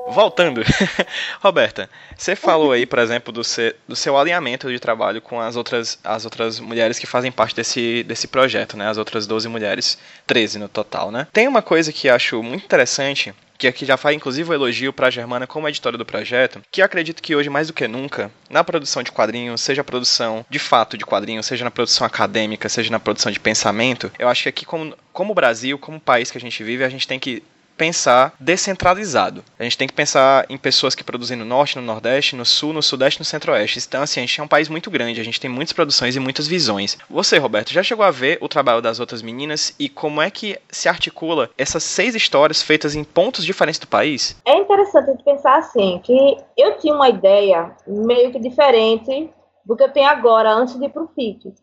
Voltando, 0.10 0.62
Roberta, 1.41 1.89
você 2.15 2.36
falou 2.36 2.71
aí, 2.71 2.86
por 2.86 2.99
exemplo, 2.99 3.32
do, 3.34 3.43
seu, 3.43 3.73
do 3.88 3.95
seu 3.95 4.15
alinhamento 4.15 4.69
de 4.69 4.80
trabalho 4.80 5.21
com 5.21 5.39
as 5.39 5.56
outras, 5.56 5.97
as 6.04 6.26
outras 6.26 6.60
mulheres 6.60 6.99
que 6.99 7.08
fazem 7.08 7.32
parte 7.32 7.56
desse, 7.56 8.04
desse 8.04 8.28
projeto, 8.28 8.78
né? 8.78 8.88
As 8.88 8.97
outras 8.97 9.26
12 9.26 9.47
mulheres, 9.47 9.97
13 10.28 10.60
no 10.60 10.69
total, 10.69 11.10
né? 11.10 11.28
Tem 11.34 11.47
uma 11.47 11.62
coisa 11.63 11.91
que 11.91 12.10
acho 12.10 12.43
muito 12.43 12.65
interessante, 12.65 13.34
que 13.63 13.67
aqui 13.67 13.86
já 13.86 13.97
faz 13.97 14.15
inclusive 14.15 14.49
o 14.49 14.54
elogio 14.54 14.91
para 14.91 15.08
a 15.08 15.12
Germana 15.12 15.47
como 15.47 15.67
editora 15.67 15.97
do 15.97 16.06
projeto, 16.06 16.62
que 16.71 16.82
acredito 16.82 17.21
que 17.21 17.36
hoje, 17.36 17.49
mais 17.49 17.67
do 17.67 17.73
que 17.73 17.88
nunca, 17.88 18.32
na 18.49 18.63
produção 18.63 19.02
de 19.02 19.12
quadrinhos, 19.12 19.62
seja 19.62 19.82
a 19.82 19.86
produção 19.86 20.45
de 20.49 20.60
fato 20.60 20.97
de 20.97 21.06
quadrinhos, 21.06 21.45
seja 21.45 21.63
na 21.63 21.71
produção 21.71 22.06
acadêmica, 22.06 22.67
seja 22.67 22.91
na 22.91 22.99
produção 22.99 23.32
de 23.32 23.39
pensamento, 23.39 24.12
eu 24.19 24.28
acho 24.28 24.43
que 24.43 24.49
aqui, 24.49 24.65
como, 24.65 24.95
como 25.12 25.32
o 25.32 25.36
Brasil, 25.36 25.78
como 25.80 25.99
país 25.99 26.30
que 26.30 26.38
a 26.38 26.41
gente 26.41 26.63
vive, 26.63 26.84
a 26.84 26.89
gente 26.89 27.08
tem 27.08 27.19
que 27.19 27.43
pensar 27.77 28.33
descentralizado. 28.39 29.43
A 29.57 29.63
gente 29.63 29.77
tem 29.77 29.88
que 29.88 29.93
pensar 29.93 30.45
em 30.49 30.57
pessoas 30.57 30.95
que 30.95 31.03
produzem 31.03 31.38
no 31.38 31.45
norte, 31.45 31.75
no 31.75 31.81
nordeste, 31.81 32.36
no 32.36 32.45
sul, 32.45 32.73
no 32.73 32.81
sudeste, 32.81 33.19
no 33.19 33.25
centro-oeste. 33.25 33.79
Então, 33.88 34.03
assim, 34.03 34.19
a 34.19 34.23
gente 34.23 34.39
é 34.39 34.43
um 34.43 34.47
país 34.47 34.69
muito 34.69 34.89
grande, 34.89 35.21
a 35.21 35.23
gente 35.23 35.39
tem 35.39 35.49
muitas 35.49 35.73
produções 35.73 36.15
e 36.15 36.19
muitas 36.19 36.47
visões. 36.47 36.97
Você, 37.09 37.38
Roberto, 37.38 37.73
já 37.73 37.83
chegou 37.83 38.05
a 38.05 38.12
ver 38.12 38.38
o 38.41 38.47
trabalho 38.47 38.81
das 38.81 38.99
outras 38.99 39.21
meninas 39.21 39.73
e 39.79 39.89
como 39.89 40.21
é 40.21 40.29
que 40.29 40.57
se 40.69 40.88
articula 40.88 41.49
essas 41.57 41.83
seis 41.83 42.15
histórias 42.15 42.62
feitas 42.62 42.95
em 42.95 43.04
pontos 43.04 43.45
diferentes 43.45 43.79
do 43.79 43.87
país? 43.87 44.35
É 44.45 44.56
interessante 44.56 45.10
a 45.10 45.12
gente 45.13 45.23
pensar 45.23 45.58
assim, 45.58 46.00
que 46.04 46.37
eu 46.58 46.77
tinha 46.77 46.93
uma 46.93 47.10
ideia 47.10 47.71
meio 47.87 48.31
que 48.31 48.39
diferente 48.39 49.29
do 49.65 49.75
que 49.75 49.83
eu 49.83 49.91
tenho 49.91 50.08
agora, 50.08 50.52
antes 50.52 50.77
de 50.77 50.85
ir 50.85 50.89
para 50.89 51.04
o 51.04 51.08
FIC. 51.08 51.54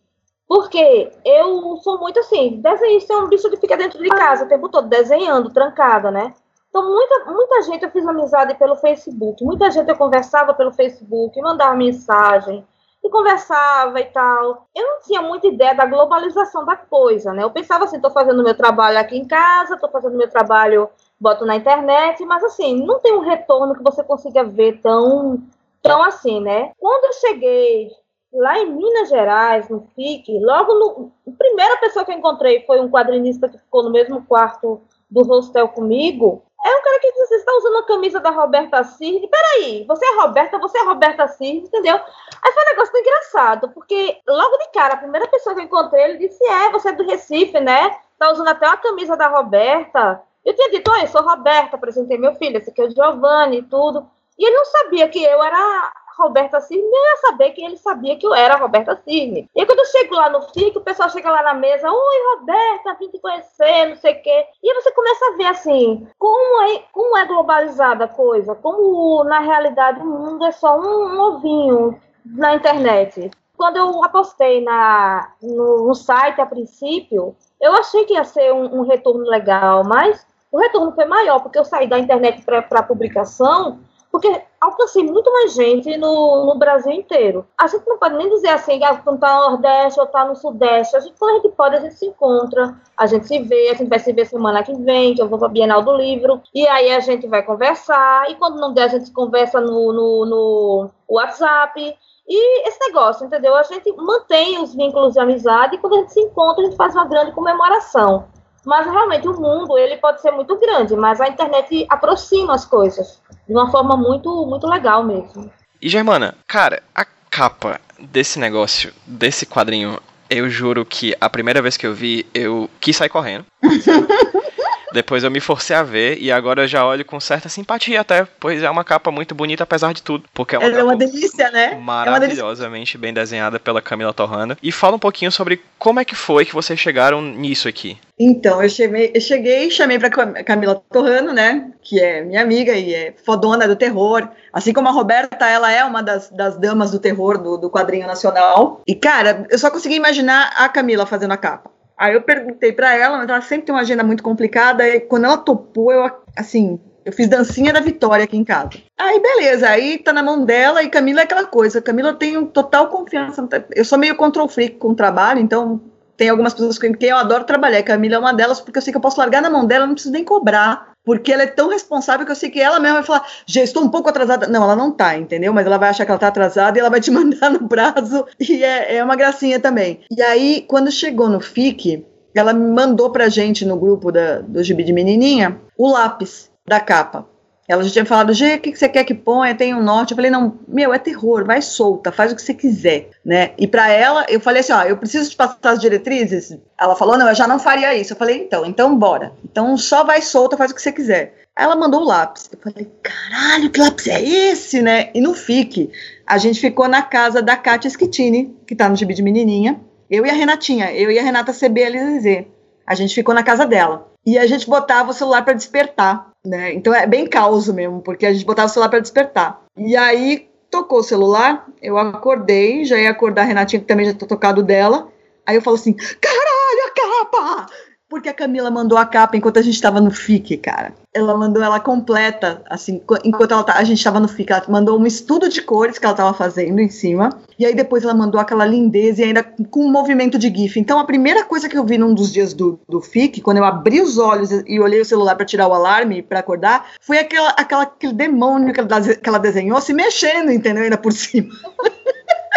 Porque 0.50 1.12
eu 1.24 1.76
sou 1.76 2.00
muito 2.00 2.18
assim, 2.18 2.60
desenhista 2.60 3.14
é 3.14 3.16
um 3.18 3.28
bicho 3.28 3.48
que 3.48 3.56
fica 3.56 3.76
dentro 3.76 4.02
de 4.02 4.08
casa 4.08 4.44
o 4.44 4.48
tempo 4.48 4.68
todo, 4.68 4.88
desenhando, 4.88 5.52
trancada, 5.52 6.10
né? 6.10 6.34
Então, 6.68 6.90
muita, 6.90 7.30
muita 7.30 7.62
gente 7.62 7.84
eu 7.84 7.90
fiz 7.92 8.04
amizade 8.04 8.56
pelo 8.56 8.74
Facebook, 8.74 9.44
muita 9.44 9.70
gente 9.70 9.88
eu 9.88 9.96
conversava 9.96 10.52
pelo 10.52 10.72
Facebook, 10.72 11.40
mandava 11.40 11.76
mensagem, 11.76 12.66
e 13.00 13.08
conversava 13.08 14.00
e 14.00 14.06
tal. 14.06 14.66
Eu 14.74 14.84
não 14.88 15.00
tinha 15.02 15.22
muita 15.22 15.46
ideia 15.46 15.72
da 15.72 15.86
globalização 15.86 16.64
da 16.64 16.74
coisa, 16.74 17.32
né? 17.32 17.44
Eu 17.44 17.52
pensava 17.52 17.84
assim, 17.84 17.96
estou 17.96 18.10
fazendo 18.10 18.42
meu 18.42 18.56
trabalho 18.56 18.98
aqui 18.98 19.16
em 19.16 19.28
casa, 19.28 19.74
estou 19.74 19.88
fazendo 19.88 20.16
meu 20.16 20.28
trabalho, 20.28 20.90
boto 21.20 21.46
na 21.46 21.54
internet, 21.54 22.24
mas 22.24 22.42
assim, 22.42 22.84
não 22.84 22.98
tem 22.98 23.14
um 23.14 23.20
retorno 23.20 23.72
que 23.72 23.84
você 23.84 24.02
consiga 24.02 24.42
ver 24.42 24.80
tão, 24.80 25.44
tão 25.80 26.02
assim, 26.02 26.40
né? 26.40 26.72
Quando 26.76 27.04
eu 27.04 27.12
cheguei 27.12 27.92
lá 28.32 28.58
em 28.58 28.70
Minas 28.72 29.08
Gerais, 29.08 29.68
no 29.68 29.86
FIC, 29.94 30.38
logo 30.40 30.74
no. 30.74 31.12
A 31.26 31.36
primeira 31.36 31.76
pessoa 31.78 32.04
que 32.04 32.12
eu 32.12 32.16
encontrei 32.16 32.64
foi 32.66 32.80
um 32.80 32.90
quadrinista 32.90 33.48
que 33.48 33.58
ficou 33.58 33.82
no 33.82 33.90
mesmo 33.90 34.24
quarto 34.26 34.80
do 35.10 35.22
hostel 35.24 35.68
comigo. 35.68 36.42
É 36.64 36.68
um 36.68 36.82
cara 36.82 37.00
que 37.00 37.12
disse: 37.12 37.26
Você 37.26 37.36
está 37.36 37.52
usando 37.56 37.78
a 37.78 37.86
camisa 37.86 38.20
da 38.20 38.30
Roberta 38.30 38.84
Cirne? 38.84 39.28
Peraí, 39.28 39.84
você 39.86 40.04
é 40.04 40.20
Roberta, 40.20 40.58
você 40.58 40.78
é 40.78 40.84
Roberta 40.84 41.26
Cirne, 41.28 41.60
entendeu? 41.60 41.94
Aí 41.96 42.52
foi 42.52 42.62
um 42.62 42.66
negócio 42.66 42.96
engraçado, 42.96 43.70
porque 43.70 44.18
logo 44.28 44.56
de 44.58 44.68
cara, 44.72 44.94
a 44.94 44.98
primeira 44.98 45.26
pessoa 45.28 45.54
que 45.54 45.62
eu 45.62 45.64
encontrei, 45.64 46.04
ele 46.04 46.18
disse: 46.18 46.42
É, 46.44 46.70
você 46.70 46.90
é 46.90 46.92
do 46.92 47.06
Recife, 47.06 47.58
né? 47.60 47.96
Tá 48.18 48.30
usando 48.30 48.48
até 48.48 48.66
uma 48.66 48.76
camisa 48.76 49.16
da 49.16 49.28
Roberta. 49.28 50.22
Eu 50.44 50.54
tinha 50.54 50.70
dito: 50.70 50.90
Oi, 50.90 51.02
eu 51.02 51.08
sou 51.08 51.22
Roberta, 51.22 51.76
apresentei 51.76 52.18
meu 52.18 52.34
filho, 52.34 52.58
esse 52.58 52.70
aqui 52.70 52.80
é 52.82 52.84
o 52.84 52.90
Giovanni 52.90 53.58
e 53.58 53.62
tudo. 53.62 54.08
E 54.38 54.46
ele 54.46 54.56
não 54.56 54.64
sabia 54.64 55.08
que 55.08 55.22
eu 55.22 55.42
era 55.42 55.92
Roberta 56.20 56.60
Cirne, 56.60 56.82
nem 56.82 57.10
ia 57.10 57.16
saber 57.16 57.50
que 57.50 57.64
ele 57.64 57.76
sabia 57.76 58.16
que 58.16 58.26
eu 58.26 58.34
era 58.34 58.56
Roberta 58.56 58.96
Cirne. 58.96 59.48
E 59.54 59.66
quando 59.66 59.80
eu 59.80 59.86
chego 59.86 60.14
lá 60.14 60.28
no 60.28 60.42
FIC, 60.42 60.76
o 60.76 60.82
pessoal 60.82 61.10
chega 61.10 61.30
lá 61.30 61.42
na 61.42 61.54
mesa, 61.54 61.90
oi 61.90 62.36
Roberta, 62.36 62.96
vim 62.98 63.08
te 63.08 63.18
conhecer, 63.18 63.88
não 63.88 63.96
sei 63.96 64.14
o 64.14 64.22
quê. 64.22 64.46
E 64.62 64.74
você 64.74 64.92
começa 64.92 65.24
a 65.26 65.36
ver 65.36 65.46
assim, 65.46 66.06
como 66.18 66.62
é, 66.70 66.82
como 66.92 67.16
é 67.16 67.24
globalizada 67.26 68.04
a 68.04 68.08
coisa, 68.08 68.54
como 68.54 69.24
na 69.24 69.40
realidade 69.40 70.00
o 70.00 70.06
mundo 70.06 70.44
é 70.44 70.52
só 70.52 70.78
um, 70.78 71.14
um 71.14 71.20
ovinho 71.20 72.00
na 72.24 72.54
internet. 72.54 73.30
Quando 73.56 73.76
eu 73.76 74.04
apostei 74.04 74.62
na, 74.62 75.32
no, 75.42 75.88
no 75.88 75.94
site 75.94 76.40
a 76.40 76.46
princípio, 76.46 77.36
eu 77.60 77.72
achei 77.74 78.04
que 78.04 78.14
ia 78.14 78.24
ser 78.24 78.52
um, 78.52 78.80
um 78.80 78.82
retorno 78.82 79.24
legal, 79.24 79.84
mas 79.84 80.26
o 80.50 80.58
retorno 80.58 80.92
foi 80.92 81.04
maior, 81.04 81.40
porque 81.40 81.58
eu 81.58 81.64
saí 81.64 81.86
da 81.86 81.98
internet 81.98 82.42
para 82.42 82.82
publicação 82.82 83.80
porque 84.10 84.42
alcancei 84.60 85.02
muito 85.04 85.32
mais 85.32 85.54
gente 85.54 85.96
no, 85.96 86.44
no 86.44 86.58
Brasil 86.58 86.92
inteiro. 86.92 87.46
A 87.56 87.66
gente 87.66 87.86
não 87.86 87.96
pode 87.96 88.16
nem 88.16 88.28
dizer 88.28 88.48
assim, 88.48 88.82
ah, 88.84 88.96
quando 88.96 89.20
tá 89.20 89.34
no 89.34 89.50
Nordeste 89.50 90.00
ou 90.00 90.06
tá 90.06 90.24
no 90.24 90.34
Sudeste. 90.34 90.96
A 90.96 91.00
gente, 91.00 91.14
quando 91.18 91.30
a 91.30 91.34
gente 91.34 91.48
pode, 91.54 91.76
a 91.76 91.80
gente 91.80 91.94
se 91.94 92.06
encontra, 92.06 92.76
a 92.96 93.06
gente 93.06 93.26
se 93.26 93.38
vê, 93.38 93.70
a 93.70 93.74
gente 93.74 93.88
vai 93.88 93.98
se 93.98 94.12
ver 94.12 94.26
semana 94.26 94.62
que 94.62 94.74
vem, 94.74 95.14
que 95.14 95.22
eu 95.22 95.28
vou 95.28 95.38
pra 95.38 95.48
Bienal 95.48 95.82
do 95.82 95.96
Livro, 95.96 96.42
e 96.54 96.66
aí 96.66 96.90
a 96.90 97.00
gente 97.00 97.26
vai 97.28 97.42
conversar, 97.42 98.30
e 98.30 98.34
quando 98.34 98.60
não 98.60 98.74
der, 98.74 98.84
a 98.84 98.88
gente 98.88 99.10
conversa 99.12 99.60
no, 99.60 99.92
no, 99.92 100.26
no 100.26 100.90
WhatsApp. 101.08 101.96
E 102.28 102.68
esse 102.68 102.78
negócio, 102.86 103.26
entendeu? 103.26 103.56
A 103.56 103.62
gente 103.62 103.90
mantém 103.96 104.62
os 104.62 104.74
vínculos 104.74 105.14
de 105.14 105.20
amizade 105.20 105.74
e 105.74 105.78
quando 105.78 105.94
a 105.94 105.98
gente 105.98 106.12
se 106.12 106.20
encontra, 106.20 106.62
a 106.62 106.66
gente 106.66 106.76
faz 106.76 106.94
uma 106.94 107.04
grande 107.04 107.32
comemoração. 107.32 108.24
Mas 108.64 108.86
realmente 108.86 109.26
o 109.26 109.40
mundo 109.40 109.78
ele 109.78 109.96
pode 109.96 110.20
ser 110.20 110.30
muito 110.30 110.58
grande, 110.58 110.94
mas 110.94 111.20
a 111.20 111.28
internet 111.28 111.86
aproxima 111.88 112.54
as 112.54 112.64
coisas 112.64 113.20
de 113.48 113.54
uma 113.54 113.70
forma 113.70 113.96
muito 113.96 114.46
muito 114.46 114.66
legal 114.66 115.02
mesmo. 115.02 115.50
E 115.80 115.88
Germana, 115.88 116.34
cara, 116.46 116.82
a 116.94 117.06
capa 117.30 117.80
desse 117.98 118.38
negócio, 118.38 118.92
desse 119.06 119.46
quadrinho, 119.46 119.98
eu 120.28 120.48
juro 120.50 120.84
que 120.84 121.16
a 121.20 121.28
primeira 121.30 121.62
vez 121.62 121.76
que 121.76 121.86
eu 121.86 121.94
vi, 121.94 122.26
eu 122.34 122.68
quis 122.80 122.96
sair 122.96 123.08
correndo. 123.08 123.46
Depois 124.92 125.24
eu 125.24 125.30
me 125.30 125.40
forcei 125.40 125.76
a 125.76 125.82
ver 125.82 126.18
e 126.20 126.30
agora 126.32 126.62
eu 126.62 126.68
já 126.68 126.84
olho 126.84 127.04
com 127.04 127.20
certa 127.20 127.48
simpatia 127.48 128.00
até, 128.00 128.26
pois 128.38 128.62
é 128.62 128.70
uma 128.70 128.84
capa 128.84 129.10
muito 129.10 129.34
bonita 129.34 129.64
apesar 129.64 129.92
de 129.92 130.02
tudo. 130.02 130.24
Porque 130.34 130.54
é 130.54 130.58
uma, 130.58 130.68
é 130.68 130.82
uma 130.82 130.96
delícia, 130.96 131.50
né? 131.50 131.74
Maravilhosamente 131.76 132.98
bem 132.98 133.12
desenhada 133.12 133.58
pela 133.58 133.80
Camila 133.80 134.12
Torranda. 134.12 134.56
E 134.62 134.72
fala 134.72 134.96
um 134.96 134.98
pouquinho 135.00 135.30
sobre 135.30 135.60
como 135.78 136.00
é 136.00 136.04
que 136.04 136.14
foi 136.14 136.44
que 136.44 136.54
vocês 136.54 136.78
chegaram 136.78 137.22
nisso 137.22 137.68
aqui. 137.68 137.96
Então, 138.18 138.62
eu 138.62 138.68
cheguei, 138.68 139.12
eu 139.14 139.20
cheguei 139.20 139.70
chamei 139.70 139.98
pra 139.98 140.10
Camila 140.44 140.82
Torrano, 140.90 141.32
né? 141.32 141.70
Que 141.82 141.98
é 141.98 142.22
minha 142.22 142.42
amiga 142.42 142.74
e 142.74 142.94
é 142.94 143.14
fodona 143.24 143.66
do 143.66 143.76
terror. 143.76 144.28
Assim 144.52 144.74
como 144.74 144.88
a 144.88 144.92
Roberta, 144.92 145.46
ela 145.46 145.72
é 145.72 145.82
uma 145.84 146.02
das, 146.02 146.28
das 146.28 146.58
damas 146.58 146.90
do 146.90 146.98
terror 146.98 147.38
do, 147.38 147.56
do 147.56 147.70
quadrinho 147.70 148.06
nacional. 148.06 148.82
E, 148.86 148.94
cara, 148.94 149.46
eu 149.48 149.58
só 149.58 149.70
consegui 149.70 149.94
imaginar 149.94 150.52
a 150.56 150.68
Camila 150.68 151.06
fazendo 151.06 151.32
a 151.32 151.36
capa. 151.36 151.70
Aí 152.00 152.14
eu 152.14 152.22
perguntei 152.22 152.72
para 152.72 152.96
ela, 152.96 153.18
mas 153.18 153.28
ela 153.28 153.42
sempre 153.42 153.66
tem 153.66 153.74
uma 153.74 153.82
agenda 153.82 154.02
muito 154.02 154.22
complicada, 154.22 154.88
e 154.88 155.00
quando 155.00 155.26
ela 155.26 155.36
topou, 155.36 155.92
eu, 155.92 156.10
assim, 156.34 156.80
eu 157.04 157.12
fiz 157.12 157.28
dancinha 157.28 157.74
da 157.74 157.80
vitória 157.80 158.24
aqui 158.24 158.38
em 158.38 158.44
casa. 158.44 158.70
Aí, 158.98 159.20
beleza, 159.20 159.68
aí 159.68 159.98
tá 159.98 160.10
na 160.10 160.22
mão 160.22 160.42
dela, 160.42 160.82
e 160.82 160.88
Camila 160.88 161.20
é 161.20 161.24
aquela 161.24 161.44
coisa, 161.44 161.82
Camila 161.82 162.14
tem 162.14 162.42
total 162.46 162.88
confiança, 162.88 163.46
eu 163.74 163.84
sou 163.84 163.98
meio 163.98 164.16
control 164.16 164.48
freak 164.48 164.76
com 164.76 164.88
o 164.88 164.94
trabalho, 164.94 165.40
então 165.40 165.78
tem 166.16 166.30
algumas 166.30 166.54
pessoas 166.54 166.78
com 166.78 166.94
quem 166.94 167.10
eu 167.10 167.18
adoro 167.18 167.44
trabalhar, 167.44 167.82
Camila 167.82 168.14
é 168.14 168.18
uma 168.18 168.32
delas, 168.32 168.62
porque 168.62 168.78
eu 168.78 168.82
sei 168.82 168.94
que 168.94 168.96
eu 168.96 169.02
posso 169.02 169.20
largar 169.20 169.42
na 169.42 169.50
mão 169.50 169.66
dela, 169.66 169.86
não 169.86 169.92
preciso 169.92 170.14
nem 170.14 170.24
cobrar 170.24 170.89
porque 171.04 171.32
ela 171.32 171.42
é 171.42 171.46
tão 171.46 171.68
responsável 171.68 172.26
que 172.26 172.32
eu 172.32 172.36
sei 172.36 172.50
que 172.50 172.60
ela 172.60 172.78
mesma 172.78 172.98
vai 172.98 173.06
falar, 173.06 173.26
já 173.46 173.62
estou 173.62 173.82
um 173.82 173.88
pouco 173.88 174.08
atrasada. 174.08 174.46
Não, 174.46 174.62
ela 174.62 174.76
não 174.76 174.90
tá, 174.90 175.16
entendeu? 175.16 175.52
Mas 175.52 175.66
ela 175.66 175.78
vai 175.78 175.88
achar 175.88 176.04
que 176.04 176.10
ela 176.10 176.20
tá 176.20 176.28
atrasada 176.28 176.78
e 176.78 176.80
ela 176.80 176.90
vai 176.90 177.00
te 177.00 177.10
mandar 177.12 177.50
no 177.50 177.68
prazo. 177.68 178.26
E 178.38 178.62
é, 178.62 178.96
é 178.96 179.04
uma 179.04 179.16
gracinha 179.16 179.58
também. 179.58 180.00
E 180.10 180.22
aí, 180.22 180.64
quando 180.68 180.90
chegou 180.90 181.28
no 181.28 181.40
FIC, 181.40 182.06
ela 182.34 182.52
mandou 182.52 183.10
pra 183.10 183.28
gente 183.28 183.64
no 183.64 183.76
grupo 183.76 184.12
da, 184.12 184.40
do 184.40 184.62
Gibi 184.62 184.84
de 184.84 184.92
Menininha 184.92 185.60
o 185.76 185.90
lápis 185.90 186.50
da 186.66 186.78
capa. 186.78 187.26
Ela 187.70 187.84
já 187.84 187.90
tinha 187.90 188.04
falado, 188.04 188.34
Gê, 188.34 188.56
o 188.56 188.60
que 188.60 188.74
você 188.74 188.88
quer 188.88 189.04
que 189.04 189.14
ponha? 189.14 189.54
Tem 189.54 189.72
um 189.72 189.80
norte. 189.80 190.10
Eu 190.10 190.16
falei, 190.16 190.28
não, 190.28 190.58
meu, 190.66 190.92
é 190.92 190.98
terror, 190.98 191.44
vai 191.44 191.62
solta, 191.62 192.10
faz 192.10 192.32
o 192.32 192.34
que 192.34 192.42
você 192.42 192.52
quiser, 192.52 193.10
né? 193.24 193.52
E 193.56 193.64
para 193.64 193.88
ela, 193.88 194.26
eu 194.28 194.40
falei 194.40 194.58
assim, 194.58 194.72
ó, 194.72 194.82
eu 194.82 194.96
preciso 194.96 195.30
te 195.30 195.36
passar 195.36 195.70
as 195.70 195.78
diretrizes. 195.78 196.58
Ela 196.76 196.96
falou, 196.96 197.16
não, 197.16 197.28
eu 197.28 197.34
já 197.36 197.46
não 197.46 197.60
faria 197.60 197.94
isso. 197.94 198.12
Eu 198.12 198.16
falei, 198.16 198.42
então, 198.42 198.66
então 198.66 198.98
bora. 198.98 199.32
Então 199.44 199.76
só 199.76 200.02
vai 200.02 200.20
solta, 200.20 200.56
faz 200.56 200.72
o 200.72 200.74
que 200.74 200.82
você 200.82 200.90
quiser. 200.90 201.46
Ela 201.56 201.76
mandou 201.76 202.00
o 202.00 202.04
lápis. 202.04 202.50
Eu 202.52 202.58
falei, 202.58 202.90
caralho, 203.04 203.70
que 203.70 203.78
lápis 203.78 204.08
é 204.08 204.20
esse, 204.20 204.82
né? 204.82 205.10
E 205.14 205.20
não 205.20 205.32
fique. 205.32 205.92
A 206.26 206.38
gente 206.38 206.58
ficou 206.58 206.88
na 206.88 207.02
casa 207.02 207.40
da 207.40 207.56
Kátia 207.56 207.88
Schettini, 207.88 208.52
que 208.66 208.74
tá 208.74 208.88
no 208.88 208.96
gibi 208.96 209.14
de 209.14 209.22
menininha. 209.22 209.80
Eu 210.10 210.26
e 210.26 210.30
a 210.30 210.32
Renatinha, 210.32 210.92
eu 210.92 211.08
e 211.08 211.20
a 211.20 211.22
Renata 211.22 211.52
CBLZ. 211.52 212.46
A 212.84 212.96
gente 212.96 213.14
ficou 213.14 213.32
na 213.32 213.44
casa 213.44 213.64
dela. 213.64 214.09
E 214.26 214.38
a 214.38 214.46
gente 214.46 214.68
botava 214.68 215.10
o 215.10 215.14
celular 215.14 215.42
para 215.44 215.54
despertar 215.54 216.30
né? 216.44 216.72
Então 216.72 216.94
é 216.94 217.06
bem 217.06 217.26
caos 217.26 217.68
mesmo, 217.68 218.00
porque 218.00 218.26
a 218.26 218.32
gente 218.32 218.44
botava 218.44 218.66
o 218.66 218.70
celular 218.70 218.88
para 218.88 219.00
despertar. 219.00 219.62
E 219.76 219.96
aí 219.96 220.48
tocou 220.70 221.00
o 221.00 221.04
celular, 221.04 221.66
eu 221.82 221.98
acordei, 221.98 222.84
já 222.84 222.98
ia 222.98 223.10
acordar 223.10 223.42
a 223.42 223.44
Renatinha, 223.44 223.80
que 223.80 223.86
também 223.86 224.06
já 224.06 224.14
tô 224.14 224.26
tocado 224.26 224.62
dela. 224.62 225.08
Aí 225.46 225.56
eu 225.56 225.62
falo 225.62 225.76
assim: 225.76 225.92
caralho, 225.92 226.86
a 226.86 226.90
capa! 226.94 227.66
Porque 228.10 228.28
a 228.28 228.34
Camila 228.34 228.72
mandou 228.72 228.98
a 228.98 229.06
capa 229.06 229.36
enquanto 229.36 229.60
a 229.60 229.62
gente 229.62 229.74
estava 229.74 230.00
no 230.00 230.10
FIC, 230.10 230.56
cara. 230.56 230.92
Ela 231.14 231.36
mandou 231.36 231.62
ela 231.62 231.78
completa, 231.78 232.60
assim, 232.68 233.00
enquanto 233.24 233.52
ela, 233.52 233.64
a 233.68 233.84
gente 233.84 233.98
estava 233.98 234.18
no 234.18 234.26
FIC. 234.26 234.50
Ela 234.50 234.64
mandou 234.68 234.98
um 234.98 235.06
estudo 235.06 235.48
de 235.48 235.62
cores 235.62 235.96
que 235.96 236.04
ela 236.04 236.14
estava 236.14 236.34
fazendo 236.36 236.80
em 236.80 236.88
cima. 236.88 237.30
E 237.56 237.64
aí 237.64 237.72
depois 237.72 238.02
ela 238.02 238.12
mandou 238.12 238.40
aquela 238.40 238.66
lindeza 238.66 239.20
e 239.20 239.26
ainda 239.26 239.44
com 239.44 239.86
um 239.86 239.92
movimento 239.92 240.38
de 240.38 240.52
GIF. 240.52 240.80
Então 240.80 240.98
a 240.98 241.04
primeira 241.04 241.44
coisa 241.44 241.68
que 241.68 241.78
eu 241.78 241.84
vi 241.84 241.98
num 241.98 242.12
dos 242.12 242.32
dias 242.32 242.52
do, 242.52 242.80
do 242.88 243.00
FIC, 243.00 243.40
quando 243.42 243.58
eu 243.58 243.64
abri 243.64 244.00
os 244.00 244.18
olhos 244.18 244.50
e 244.50 244.80
olhei 244.80 245.00
o 245.00 245.04
celular 245.04 245.36
para 245.36 245.46
tirar 245.46 245.68
o 245.68 245.72
alarme 245.72 246.20
para 246.20 246.40
acordar, 246.40 246.90
foi 247.00 247.20
aquela, 247.20 247.50
aquela, 247.50 247.84
aquele 247.84 248.12
demônio 248.12 248.74
que 248.74 248.80
ela, 248.80 248.88
que 249.00 249.28
ela 249.28 249.38
desenhou 249.38 249.80
se 249.80 249.92
mexendo, 249.92 250.50
entendeu? 250.50 250.82
Ainda 250.82 250.98
por 250.98 251.12
cima. 251.12 251.48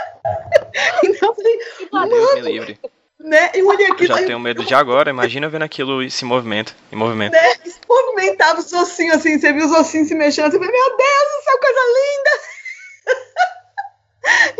então 1.06 1.36
falei, 1.36 1.60
Deus 2.10 2.34
me 2.34 2.42
livre. 2.42 2.80
Né? 3.24 3.52
Eu 3.54 3.68
olhei 3.68 3.88
aquilo. 3.88 4.12
Eu 4.12 4.18
já 4.20 4.26
tenho 4.26 4.40
medo 4.40 4.66
de 4.66 4.76
agora, 4.76 5.10
imagina 5.10 5.48
vendo 5.48 5.64
aquilo 5.64 6.04
esse 6.04 6.26
movimento, 6.26 6.76
em 6.92 6.96
movimento. 6.98 7.32
Né? 7.32 7.54
Se 7.64 7.80
movimentava 7.88 8.60
os 8.60 8.72
ossinhos 8.74 9.16
assim, 9.16 9.40
você 9.40 9.54
viu 9.54 9.66
os 9.66 9.72
ossinhos 9.72 10.10
se 10.10 10.14
mexendo, 10.14 10.52
você 10.52 10.58
falou, 10.58 10.74
meu 10.74 10.98
Deus 10.98 11.28
do 11.32 11.44
céu, 11.44 11.60
coisa 11.62 11.80
linda! 11.96 12.40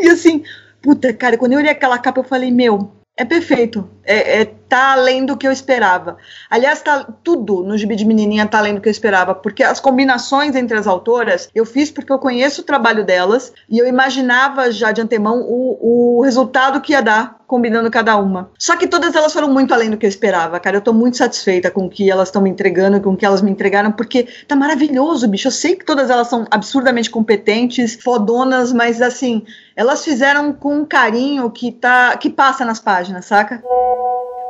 e 0.00 0.08
assim, 0.08 0.44
puta, 0.82 1.12
cara, 1.12 1.36
quando 1.36 1.52
eu 1.52 1.58
olhei 1.58 1.70
aquela 1.70 1.98
capa, 1.98 2.20
eu 2.20 2.24
falei, 2.24 2.50
meu, 2.50 2.90
é 3.16 3.24
perfeito. 3.24 3.88
É, 4.04 4.40
é 4.40 4.44
tá 4.44 4.92
além 4.92 5.24
do 5.24 5.36
que 5.36 5.46
eu 5.46 5.52
esperava. 5.52 6.16
Aliás, 6.50 6.82
tá 6.82 7.06
tudo 7.22 7.62
no 7.62 7.78
Gibi 7.78 7.94
de 7.94 8.04
Menininha 8.04 8.46
tá 8.46 8.58
além 8.58 8.74
do 8.74 8.80
que 8.80 8.88
eu 8.88 8.90
esperava, 8.90 9.34
porque 9.34 9.62
as 9.62 9.78
combinações 9.78 10.56
entre 10.56 10.76
as 10.76 10.86
autoras 10.86 11.48
eu 11.54 11.64
fiz 11.64 11.92
porque 11.92 12.12
eu 12.12 12.18
conheço 12.18 12.62
o 12.62 12.64
trabalho 12.64 13.04
delas 13.04 13.52
e 13.70 13.78
eu 13.78 13.86
imaginava 13.86 14.72
já 14.72 14.90
de 14.90 15.00
antemão 15.00 15.42
o, 15.42 16.18
o 16.18 16.22
resultado 16.22 16.80
que 16.80 16.92
ia 16.92 17.00
dar 17.00 17.43
combinando 17.46 17.90
cada 17.90 18.16
uma. 18.16 18.50
Só 18.58 18.76
que 18.76 18.86
todas 18.86 19.14
elas 19.14 19.32
foram 19.32 19.52
muito 19.52 19.72
além 19.72 19.90
do 19.90 19.96
que 19.96 20.06
eu 20.06 20.08
esperava, 20.08 20.58
cara. 20.60 20.76
Eu 20.76 20.80
tô 20.80 20.92
muito 20.92 21.16
satisfeita 21.16 21.70
com 21.70 21.86
o 21.86 21.90
que 21.90 22.10
elas 22.10 22.28
estão 22.28 22.42
me 22.42 22.50
entregando, 22.50 23.00
com 23.00 23.10
o 23.10 23.16
que 23.16 23.24
elas 23.24 23.42
me 23.42 23.50
entregaram, 23.50 23.92
porque 23.92 24.26
tá 24.46 24.56
maravilhoso, 24.56 25.28
bicho. 25.28 25.48
Eu 25.48 25.52
sei 25.52 25.76
que 25.76 25.84
todas 25.84 26.10
elas 26.10 26.28
são 26.28 26.46
absurdamente 26.50 27.10
competentes, 27.10 27.94
fodonas, 28.02 28.72
mas 28.72 29.00
assim, 29.02 29.44
elas 29.76 30.04
fizeram 30.04 30.52
com 30.52 30.80
um 30.80 30.84
carinho 30.84 31.50
que 31.50 31.72
tá 31.72 32.16
que 32.16 32.30
passa 32.30 32.64
nas 32.64 32.80
páginas, 32.80 33.26
saca? 33.26 33.62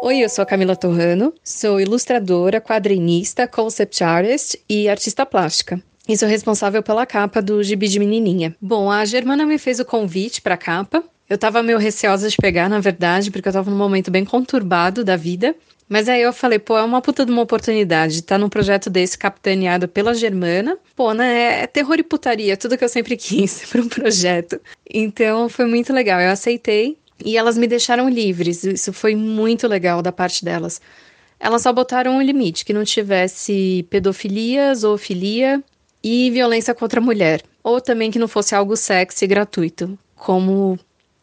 Oi, 0.02 0.18
eu 0.18 0.28
sou 0.28 0.42
a 0.42 0.46
Camila 0.46 0.76
Torrano, 0.76 1.32
sou 1.42 1.80
ilustradora, 1.80 2.60
quadrinista, 2.60 3.48
concept 3.48 4.04
artist 4.04 4.62
e 4.68 4.88
artista 4.88 5.24
plástica. 5.24 5.82
E 6.06 6.18
sou 6.18 6.28
responsável 6.28 6.82
pela 6.82 7.06
capa 7.06 7.40
do 7.40 7.62
Gibi 7.62 7.88
de 7.88 7.98
Menininha. 7.98 8.54
Bom, 8.60 8.90
a 8.90 9.06
Germana 9.06 9.46
me 9.46 9.56
fez 9.56 9.80
o 9.80 9.86
convite 9.86 10.42
para 10.42 10.54
a 10.54 10.58
capa. 10.58 11.02
Eu 11.30 11.38
tava 11.38 11.62
meio 11.62 11.78
receosa 11.78 12.28
de 12.28 12.36
pegar, 12.36 12.68
na 12.68 12.78
verdade, 12.78 13.30
porque 13.30 13.48
eu 13.48 13.52
tava 13.52 13.70
num 13.70 13.76
momento 13.78 14.10
bem 14.10 14.22
conturbado 14.22 15.02
da 15.02 15.16
vida. 15.16 15.56
Mas 15.88 16.06
aí 16.06 16.20
eu 16.20 16.32
falei, 16.32 16.58
pô, 16.58 16.76
é 16.76 16.82
uma 16.82 17.00
puta 17.00 17.24
de 17.24 17.32
uma 17.32 17.40
oportunidade 17.40 18.22
tá 18.22 18.36
num 18.36 18.50
projeto 18.50 18.90
desse 18.90 19.16
capitaneado 19.16 19.88
pela 19.88 20.12
Germana. 20.12 20.76
Pô, 20.94 21.14
né? 21.14 21.62
É 21.62 21.66
terror 21.66 21.98
e 21.98 22.02
putaria, 22.02 22.54
tudo 22.54 22.76
que 22.76 22.84
eu 22.84 22.88
sempre 22.88 23.16
quis 23.18 23.64
para 23.64 23.80
um 23.80 23.88
projeto. 23.88 24.60
Então 24.92 25.48
foi 25.48 25.64
muito 25.64 25.90
legal. 25.90 26.20
Eu 26.20 26.30
aceitei 26.30 26.98
e 27.24 27.38
elas 27.38 27.56
me 27.56 27.66
deixaram 27.66 28.10
livres. 28.10 28.62
Isso 28.62 28.92
foi 28.92 29.14
muito 29.14 29.66
legal 29.66 30.02
da 30.02 30.12
parte 30.12 30.44
delas. 30.44 30.82
Elas 31.40 31.62
só 31.62 31.72
botaram 31.72 32.18
um 32.18 32.22
limite, 32.22 32.64
que 32.64 32.74
não 32.74 32.84
tivesse 32.84 33.86
pedofilia, 33.88 34.74
zoofilia 34.74 35.62
e 36.04 36.30
violência 36.30 36.74
contra 36.74 37.00
a 37.00 37.02
mulher. 37.02 37.42
Ou 37.62 37.80
também 37.80 38.10
que 38.10 38.18
não 38.18 38.28
fosse 38.28 38.54
algo 38.54 38.76
sexy 38.76 39.26
gratuito, 39.26 39.98
como 40.14 40.78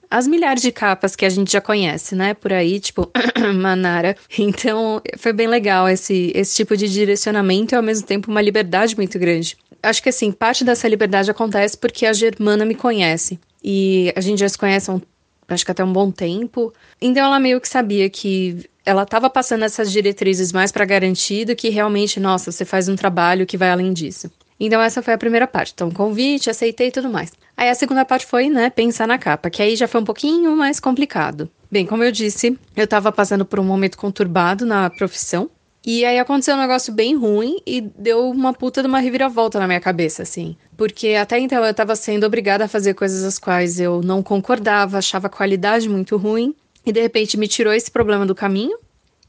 as 0.09 0.27
milhares 0.27 0.63
de 0.63 0.71
capas 0.71 1.15
que 1.15 1.23
a 1.23 1.29
gente 1.29 1.51
já 1.51 1.61
conhece, 1.61 2.15
né? 2.15 2.33
Por 2.33 2.51
aí, 2.51 2.79
tipo, 2.79 3.09
Manara. 3.55 4.17
Então, 4.37 4.99
foi 5.17 5.31
bem 5.31 5.47
legal 5.47 5.87
esse, 5.87 6.31
esse 6.35 6.55
tipo 6.55 6.75
de 6.75 6.91
direcionamento 6.91 7.75
e 7.75 7.77
ao 7.77 7.83
mesmo 7.83 8.07
tempo 8.07 8.31
uma 8.31 8.41
liberdade 8.41 8.97
muito 8.97 9.19
grande. 9.19 9.55
Acho 9.83 10.01
que 10.01 10.09
assim, 10.09 10.31
parte 10.31 10.63
dessa 10.65 10.87
liberdade 10.87 11.29
acontece 11.29 11.77
porque 11.77 12.05
a 12.05 12.13
Germana 12.13 12.65
me 12.65 12.75
conhece. 12.75 13.39
E 13.63 14.11
a 14.15 14.21
gente 14.21 14.39
já 14.39 14.49
se 14.49 14.57
conhece 14.57 14.89
há 14.89 14.95
um, 14.95 15.01
acho 15.47 15.63
que 15.63 15.71
até 15.71 15.83
um 15.83 15.93
bom 15.93 16.11
tempo. 16.11 16.73
Então 16.99 17.23
ela 17.23 17.39
meio 17.39 17.61
que 17.61 17.69
sabia 17.69 18.09
que 18.09 18.69
ela 18.83 19.03
estava 19.03 19.29
passando 19.29 19.63
essas 19.63 19.91
diretrizes 19.91 20.51
mais 20.51 20.71
para 20.71 20.85
garantir 20.85 21.45
do 21.45 21.55
que 21.55 21.69
realmente, 21.69 22.19
nossa, 22.19 22.51
você 22.51 22.65
faz 22.65 22.89
um 22.89 22.95
trabalho 22.95 23.45
que 23.45 23.57
vai 23.57 23.69
além 23.69 23.93
disso. 23.93 24.29
Então 24.63 24.79
essa 24.79 25.01
foi 25.01 25.15
a 25.15 25.17
primeira 25.17 25.47
parte. 25.47 25.71
Então, 25.73 25.89
convite, 25.89 26.47
aceitei 26.47 26.89
e 26.89 26.91
tudo 26.91 27.09
mais. 27.09 27.31
Aí 27.57 27.67
a 27.67 27.73
segunda 27.73 28.05
parte 28.05 28.27
foi, 28.27 28.47
né, 28.47 28.69
pensar 28.69 29.07
na 29.07 29.17
capa, 29.17 29.49
que 29.49 29.59
aí 29.59 29.75
já 29.75 29.87
foi 29.87 29.99
um 29.99 30.05
pouquinho 30.05 30.55
mais 30.55 30.79
complicado. 30.79 31.49
Bem, 31.71 31.83
como 31.83 32.03
eu 32.03 32.11
disse, 32.11 32.55
eu 32.75 32.85
tava 32.85 33.11
passando 33.11 33.43
por 33.43 33.59
um 33.59 33.63
momento 33.63 33.97
conturbado 33.97 34.63
na 34.63 34.87
profissão. 34.91 35.49
E 35.83 36.05
aí 36.05 36.19
aconteceu 36.19 36.53
um 36.53 36.59
negócio 36.59 36.93
bem 36.93 37.15
ruim 37.15 37.57
e 37.65 37.81
deu 37.81 38.29
uma 38.29 38.53
puta 38.53 38.83
de 38.83 38.87
uma 38.87 38.99
reviravolta 38.99 39.59
na 39.59 39.65
minha 39.65 39.79
cabeça, 39.79 40.21
assim. 40.21 40.55
Porque 40.77 41.15
até 41.15 41.39
então 41.39 41.65
eu 41.65 41.73
tava 41.73 41.95
sendo 41.95 42.27
obrigada 42.27 42.65
a 42.65 42.67
fazer 42.67 42.93
coisas 42.93 43.23
as 43.23 43.39
quais 43.39 43.79
eu 43.79 44.03
não 44.03 44.21
concordava, 44.21 44.99
achava 44.99 45.25
a 45.25 45.29
qualidade 45.29 45.89
muito 45.89 46.17
ruim. 46.17 46.53
E 46.85 46.91
de 46.91 47.01
repente 47.01 47.35
me 47.35 47.47
tirou 47.47 47.73
esse 47.73 47.89
problema 47.89 48.27
do 48.27 48.35
caminho. 48.35 48.77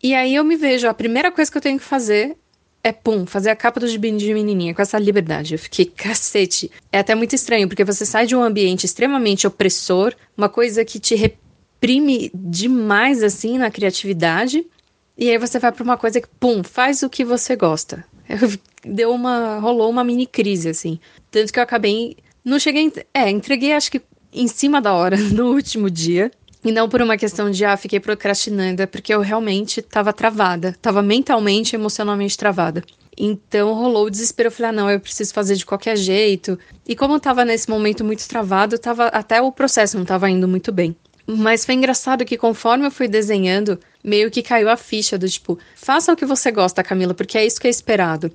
E 0.03 0.15
aí 0.15 0.35
eu 0.35 0.45
me 0.45 0.57
vejo, 0.57 0.87
a 0.87 0.93
primeira 0.93 1.33
coisa 1.33 1.51
que 1.51 1.57
eu 1.57 1.63
tenho 1.63 1.79
que 1.79 1.85
fazer 1.85 2.37
é 2.85 2.93
pum, 2.93 3.25
fazer 3.27 3.51
a 3.51 3.57
capa 3.57 3.79
do 3.79 3.87
gibi 3.87 4.11
de 4.13 4.35
menininha 4.35 4.75
com 4.75 4.83
essa 4.83 4.99
liberdade. 4.99 5.55
Eu 5.55 5.59
fiquei, 5.59 5.85
cacete. 5.87 6.71
É 6.91 6.99
até 6.99 7.15
muito 7.15 7.35
estranho, 7.35 7.69
porque 7.69 7.85
você 7.85 8.05
sai 8.05 8.27
de 8.27 8.35
um 8.35 8.43
ambiente 8.43 8.85
extremamente 8.85 9.47
opressor, 9.47 10.15
uma 10.37 10.49
coisa 10.49 10.85
que 10.85 10.99
te 10.99 11.15
reprime 11.15 12.31
demais, 12.35 13.23
assim, 13.23 13.57
na 13.59 13.71
criatividade, 13.71 14.67
e 15.17 15.31
aí 15.31 15.39
você 15.39 15.59
vai 15.59 15.71
para 15.71 15.85
uma 15.85 15.97
coisa 15.97 16.21
que, 16.21 16.29
pum, 16.41 16.63
faz 16.65 17.03
o 17.03 17.11
que 17.11 17.25
você 17.25 17.55
gosta. 17.55 18.05
Eu, 18.29 18.39
deu 18.85 19.13
uma. 19.13 19.59
rolou 19.59 19.91
uma 19.91 20.03
mini 20.03 20.27
crise, 20.27 20.69
assim. 20.69 20.99
Tanto 21.31 21.53
que 21.53 21.59
eu 21.59 21.63
acabei. 21.63 22.17
Não 22.45 22.59
cheguei. 22.59 22.93
É, 23.15 23.31
entreguei 23.31 23.73
acho 23.73 23.91
que 23.91 24.03
em 24.33 24.49
cima 24.49 24.81
da 24.81 24.93
hora, 24.95 25.17
no 25.31 25.53
último 25.53 25.91
dia. 25.91 26.31
E 26.65 26.71
não 26.71 26.89
por 26.89 27.03
uma 27.03 27.17
questão 27.17 27.51
de, 27.51 27.65
ah, 27.65 27.77
fiquei 27.77 27.99
procrastinando, 27.99 28.83
é 28.83 28.87
porque 28.87 29.13
eu 29.13 29.21
realmente 29.21 29.81
estava 29.81 30.13
travada. 30.13 30.69
Estava 30.71 31.03
mentalmente 31.03 31.75
emocionalmente 31.75 32.37
travada. 32.37 32.85
Então 33.19 33.75
rolou 33.75 34.07
o 34.07 34.11
desespero. 34.11 34.47
Eu 34.47 34.53
falei, 34.53 34.71
ah, 34.71 34.73
não, 34.73 34.91
eu 34.91 35.01
preciso 35.01 35.35
fazer 35.35 35.57
de 35.57 35.67
qualquer 35.67 35.97
jeito. 35.97 36.59
E 36.87 36.95
como 36.95 37.15
eu 37.15 37.21
tava 37.21 37.45
nesse 37.45 37.69
momento 37.69 38.05
muito 38.05 38.27
travado, 38.29 38.79
tava, 38.79 39.07
até 39.09 39.43
o 39.43 39.51
processo 39.51 39.97
não 39.97 40.03
estava 40.03 40.31
indo 40.31 40.47
muito 40.47 40.71
bem. 40.71 40.97
Mas 41.27 41.65
foi 41.65 41.75
engraçado 41.75 42.25
que 42.25 42.37
conforme 42.37 42.87
eu 42.87 42.91
fui 42.91 43.09
desenhando, 43.09 43.79
meio 44.03 44.31
que 44.31 44.43
caiu 44.43 44.69
a 44.69 44.77
ficha 44.77 45.19
do 45.19 45.29
tipo, 45.29 45.59
faça 45.77 46.13
o 46.13 46.17
que 46.17 46.27
você 46.27 46.51
gosta, 46.51 46.83
Camila, 46.83 47.15
porque 47.15 47.39
é 47.39 47.47
isso 47.47 47.61
que 47.61 47.67
é 47.67 47.71
esperado. 47.71 48.33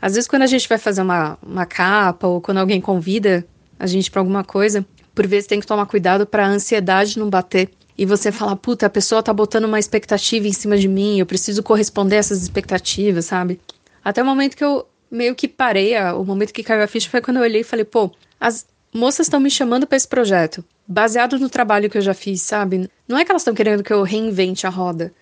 Às 0.00 0.14
vezes, 0.14 0.28
quando 0.28 0.42
a 0.42 0.46
gente 0.46 0.68
vai 0.68 0.78
fazer 0.78 1.02
uma, 1.02 1.36
uma 1.42 1.66
capa 1.66 2.26
ou 2.26 2.40
quando 2.40 2.58
alguém 2.58 2.80
convida 2.80 3.46
a 3.78 3.86
gente 3.86 4.10
para 4.10 4.20
alguma 4.20 4.44
coisa, 4.44 4.84
por 5.14 5.26
vezes 5.26 5.46
tem 5.46 5.60
que 5.60 5.66
tomar 5.66 5.86
cuidado 5.86 6.26
para 6.26 6.46
a 6.46 6.48
ansiedade 6.48 7.18
não 7.18 7.28
bater 7.28 7.70
e 7.96 8.06
você 8.06 8.32
falar, 8.32 8.56
puta, 8.56 8.86
a 8.86 8.90
pessoa 8.90 9.22
tá 9.22 9.32
botando 9.32 9.64
uma 9.64 9.78
expectativa 9.78 10.48
em 10.48 10.52
cima 10.52 10.78
de 10.78 10.88
mim, 10.88 11.18
eu 11.18 11.26
preciso 11.26 11.62
corresponder 11.62 12.16
a 12.16 12.20
essas 12.20 12.42
expectativas, 12.42 13.26
sabe? 13.26 13.60
Até 14.02 14.22
o 14.22 14.24
momento 14.24 14.56
que 14.56 14.64
eu 14.64 14.86
meio 15.10 15.34
que 15.34 15.46
parei, 15.46 15.94
o 16.14 16.24
momento 16.24 16.52
que 16.52 16.62
caiu 16.62 16.82
a 16.82 16.86
ficha 16.86 17.10
foi 17.10 17.20
quando 17.20 17.36
eu 17.36 17.42
olhei 17.42 17.60
e 17.60 17.64
falei, 17.64 17.84
pô, 17.84 18.10
as 18.40 18.66
moças 18.90 19.26
estão 19.26 19.38
me 19.38 19.50
chamando 19.50 19.86
para 19.86 19.96
esse 19.96 20.08
projeto, 20.08 20.64
baseado 20.88 21.38
no 21.38 21.50
trabalho 21.50 21.90
que 21.90 21.98
eu 21.98 22.02
já 22.02 22.14
fiz, 22.14 22.40
sabe? 22.40 22.88
Não 23.06 23.18
é 23.18 23.24
que 23.24 23.30
elas 23.30 23.42
estão 23.42 23.54
querendo 23.54 23.82
que 23.82 23.92
eu 23.92 24.02
reinvente 24.02 24.66
a 24.66 24.70
roda. 24.70 25.12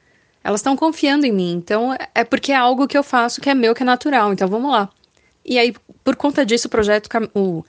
Elas 0.45 0.61
estão 0.61 0.77
confiando 0.77 1.27
em 1.27 1.33
mim, 1.33 1.55
então 1.55 1.97
é 2.15 2.23
porque 2.23 2.53
é 2.53 2.57
algo 2.57 2.87
que 2.87 2.97
eu 2.97 3.03
faço 3.03 3.41
que 3.41 3.51
é 3.51 3.55
meu, 3.55 3.75
que 3.75 3.83
é 3.83 3.87
natural, 3.87 4.33
então 4.33 4.47
vamos 4.47 4.71
lá. 4.71 4.89
E 5.45 5.59
aí, 5.59 5.75
por 6.05 6.15
conta 6.15 6.47
disso, 6.47 6.69
o 6.69 6.71
projeto, 6.71 7.09
o 7.35 7.65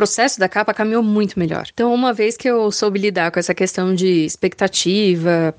processo 0.00 0.40
da 0.40 0.48
capa 0.48 0.72
caminhou 0.72 1.02
muito 1.02 1.38
melhor. 1.38 1.68
Então, 1.74 1.92
uma 1.92 2.10
vez 2.10 2.34
que 2.34 2.48
eu 2.48 2.72
soube 2.72 2.98
lidar 2.98 3.30
com 3.30 3.38
essa 3.38 3.54
questão 3.54 3.94
de 3.94 4.24
expectativa, 4.24 5.54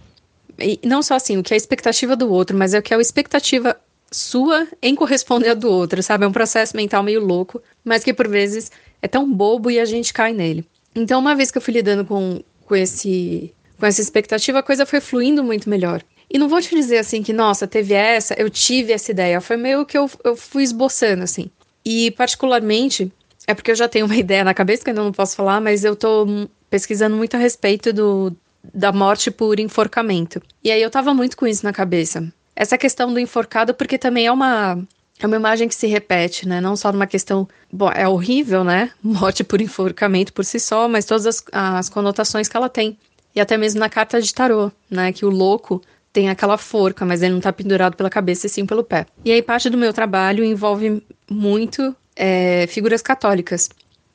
e 0.57 0.79
não 0.83 1.03
só 1.03 1.13
assim, 1.13 1.37
o 1.37 1.43
que 1.43 1.53
é 1.53 1.55
a 1.55 1.57
expectativa 1.57 2.15
do 2.15 2.27
outro, 2.27 2.57
mas 2.57 2.73
é 2.73 2.79
o 2.79 2.81
que 2.81 2.91
é 2.91 2.97
a 2.97 2.99
expectativa 2.99 3.77
sua 4.11 4.67
em 4.81 4.95
corresponder 4.95 5.49
a 5.49 5.53
do 5.53 5.69
outro, 5.69 6.01
sabe? 6.01 6.25
É 6.25 6.27
um 6.27 6.31
processo 6.31 6.75
mental 6.75 7.03
meio 7.03 7.23
louco, 7.23 7.61
mas 7.85 8.03
que 8.03 8.15
por 8.15 8.27
vezes 8.27 8.71
é 8.99 9.07
tão 9.07 9.31
bobo 9.31 9.69
e 9.69 9.79
a 9.79 9.85
gente 9.85 10.11
cai 10.11 10.33
nele. 10.33 10.65
Então, 10.95 11.19
uma 11.19 11.35
vez 11.35 11.51
que 11.51 11.59
eu 11.59 11.61
fui 11.61 11.75
lidando 11.75 12.03
com, 12.03 12.41
com, 12.65 12.75
esse, 12.75 13.53
com 13.77 13.85
essa 13.85 14.01
expectativa, 14.01 14.57
a 14.57 14.63
coisa 14.63 14.87
foi 14.87 14.99
fluindo 14.99 15.43
muito 15.43 15.69
melhor. 15.69 16.01
E 16.31 16.39
não 16.39 16.49
vou 16.49 16.59
te 16.59 16.73
dizer 16.73 16.97
assim 16.97 17.21
que, 17.21 17.31
nossa, 17.31 17.67
teve 17.67 17.93
essa, 17.93 18.33
eu 18.33 18.49
tive 18.49 18.91
essa 18.91 19.11
ideia. 19.11 19.39
Foi 19.39 19.55
meio 19.55 19.85
que 19.85 19.95
eu, 19.95 20.09
eu 20.23 20.35
fui 20.35 20.63
esboçando, 20.63 21.21
assim. 21.21 21.51
E, 21.85 22.09
particularmente, 22.11 23.11
é 23.47 23.53
porque 23.53 23.71
eu 23.71 23.75
já 23.75 23.87
tenho 23.87 24.05
uma 24.05 24.15
ideia 24.17 24.43
na 24.43 24.53
cabeça 24.53 24.83
que 24.83 24.89
ainda 24.89 25.03
não 25.03 25.11
posso 25.11 25.35
falar, 25.35 25.59
mas 25.61 25.83
eu 25.83 25.95
tô 25.95 26.47
pesquisando 26.69 27.15
muito 27.15 27.35
a 27.35 27.39
respeito 27.39 27.91
do, 27.91 28.35
da 28.73 28.91
morte 28.91 29.31
por 29.31 29.59
enforcamento. 29.59 30.41
E 30.63 30.71
aí 30.71 30.81
eu 30.81 30.89
tava 30.89 31.13
muito 31.13 31.35
com 31.35 31.47
isso 31.47 31.65
na 31.65 31.73
cabeça. 31.73 32.31
Essa 32.55 32.77
questão 32.77 33.13
do 33.13 33.19
enforcado, 33.19 33.73
porque 33.73 33.97
também 33.97 34.25
é 34.25 34.31
uma. 34.31 34.81
É 35.19 35.27
uma 35.27 35.35
imagem 35.35 35.67
que 35.67 35.75
se 35.75 35.85
repete, 35.85 36.47
né? 36.47 36.59
Não 36.59 36.75
só 36.75 36.91
numa 36.91 37.05
questão. 37.05 37.47
Bom, 37.71 37.91
é 37.91 38.07
horrível, 38.07 38.63
né? 38.63 38.91
Morte 39.03 39.43
por 39.43 39.61
enforcamento 39.61 40.33
por 40.33 40.43
si 40.43 40.59
só, 40.59 40.87
mas 40.87 41.05
todas 41.05 41.27
as, 41.27 41.43
as 41.51 41.89
conotações 41.89 42.47
que 42.47 42.57
ela 42.57 42.69
tem. 42.69 42.97
E 43.35 43.39
até 43.39 43.55
mesmo 43.55 43.79
na 43.79 43.89
carta 43.89 44.21
de 44.21 44.33
tarô, 44.33 44.71
né? 44.89 45.11
Que 45.11 45.25
o 45.25 45.29
louco 45.29 45.81
tem 46.11 46.29
aquela 46.29 46.57
forca, 46.57 47.05
mas 47.05 47.21
ele 47.21 47.33
não 47.33 47.39
tá 47.39 47.53
pendurado 47.53 47.95
pela 47.95 48.09
cabeça 48.09 48.47
e 48.47 48.49
sim 48.49 48.65
pelo 48.65 48.83
pé. 48.83 49.05
E 49.23 49.31
aí 49.31 49.41
parte 49.41 49.69
do 49.69 49.77
meu 49.77 49.93
trabalho 49.93 50.43
envolve 50.43 51.01
muito 51.29 51.95
é, 52.21 52.67
figuras 52.67 53.01
católicas. 53.01 53.67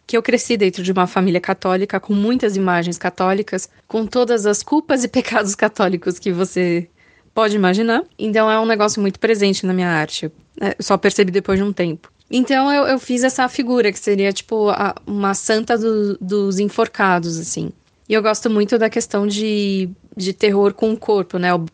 Que 0.06 0.16
eu 0.16 0.22
cresci 0.22 0.56
dentro 0.56 0.84
de 0.84 0.92
uma 0.92 1.08
família 1.08 1.40
católica, 1.40 1.98
com 1.98 2.14
muitas 2.14 2.56
imagens 2.56 2.96
católicas, 2.96 3.68
com 3.88 4.06
todas 4.06 4.46
as 4.46 4.62
culpas 4.62 5.02
e 5.02 5.08
pecados 5.10 5.56
católicos 5.56 6.16
que 6.20 6.32
você 6.32 6.88
pode 7.34 7.56
imaginar. 7.56 8.04
Então 8.16 8.48
é 8.48 8.60
um 8.60 8.64
negócio 8.64 9.02
muito 9.02 9.18
presente 9.18 9.66
na 9.66 9.74
minha 9.74 9.90
arte. 9.90 10.30
É, 10.60 10.76
só 10.78 10.96
percebi 10.96 11.32
depois 11.32 11.58
de 11.58 11.64
um 11.64 11.72
tempo. 11.72 12.12
Então 12.30 12.72
eu, 12.72 12.84
eu 12.84 12.98
fiz 13.00 13.24
essa 13.24 13.48
figura, 13.48 13.90
que 13.90 13.98
seria 13.98 14.32
tipo 14.32 14.70
a, 14.70 14.94
uma 15.04 15.34
santa 15.34 15.76
do, 15.76 16.16
dos 16.18 16.60
enforcados, 16.60 17.38
assim. 17.38 17.72
E 18.08 18.14
eu 18.14 18.22
gosto 18.22 18.48
muito 18.48 18.78
da 18.78 18.88
questão 18.88 19.26
de, 19.26 19.90
de 20.16 20.32
terror 20.32 20.72
com 20.72 20.92
o 20.92 20.96
corpo, 20.96 21.38
né? 21.38 21.52
O 21.52 21.66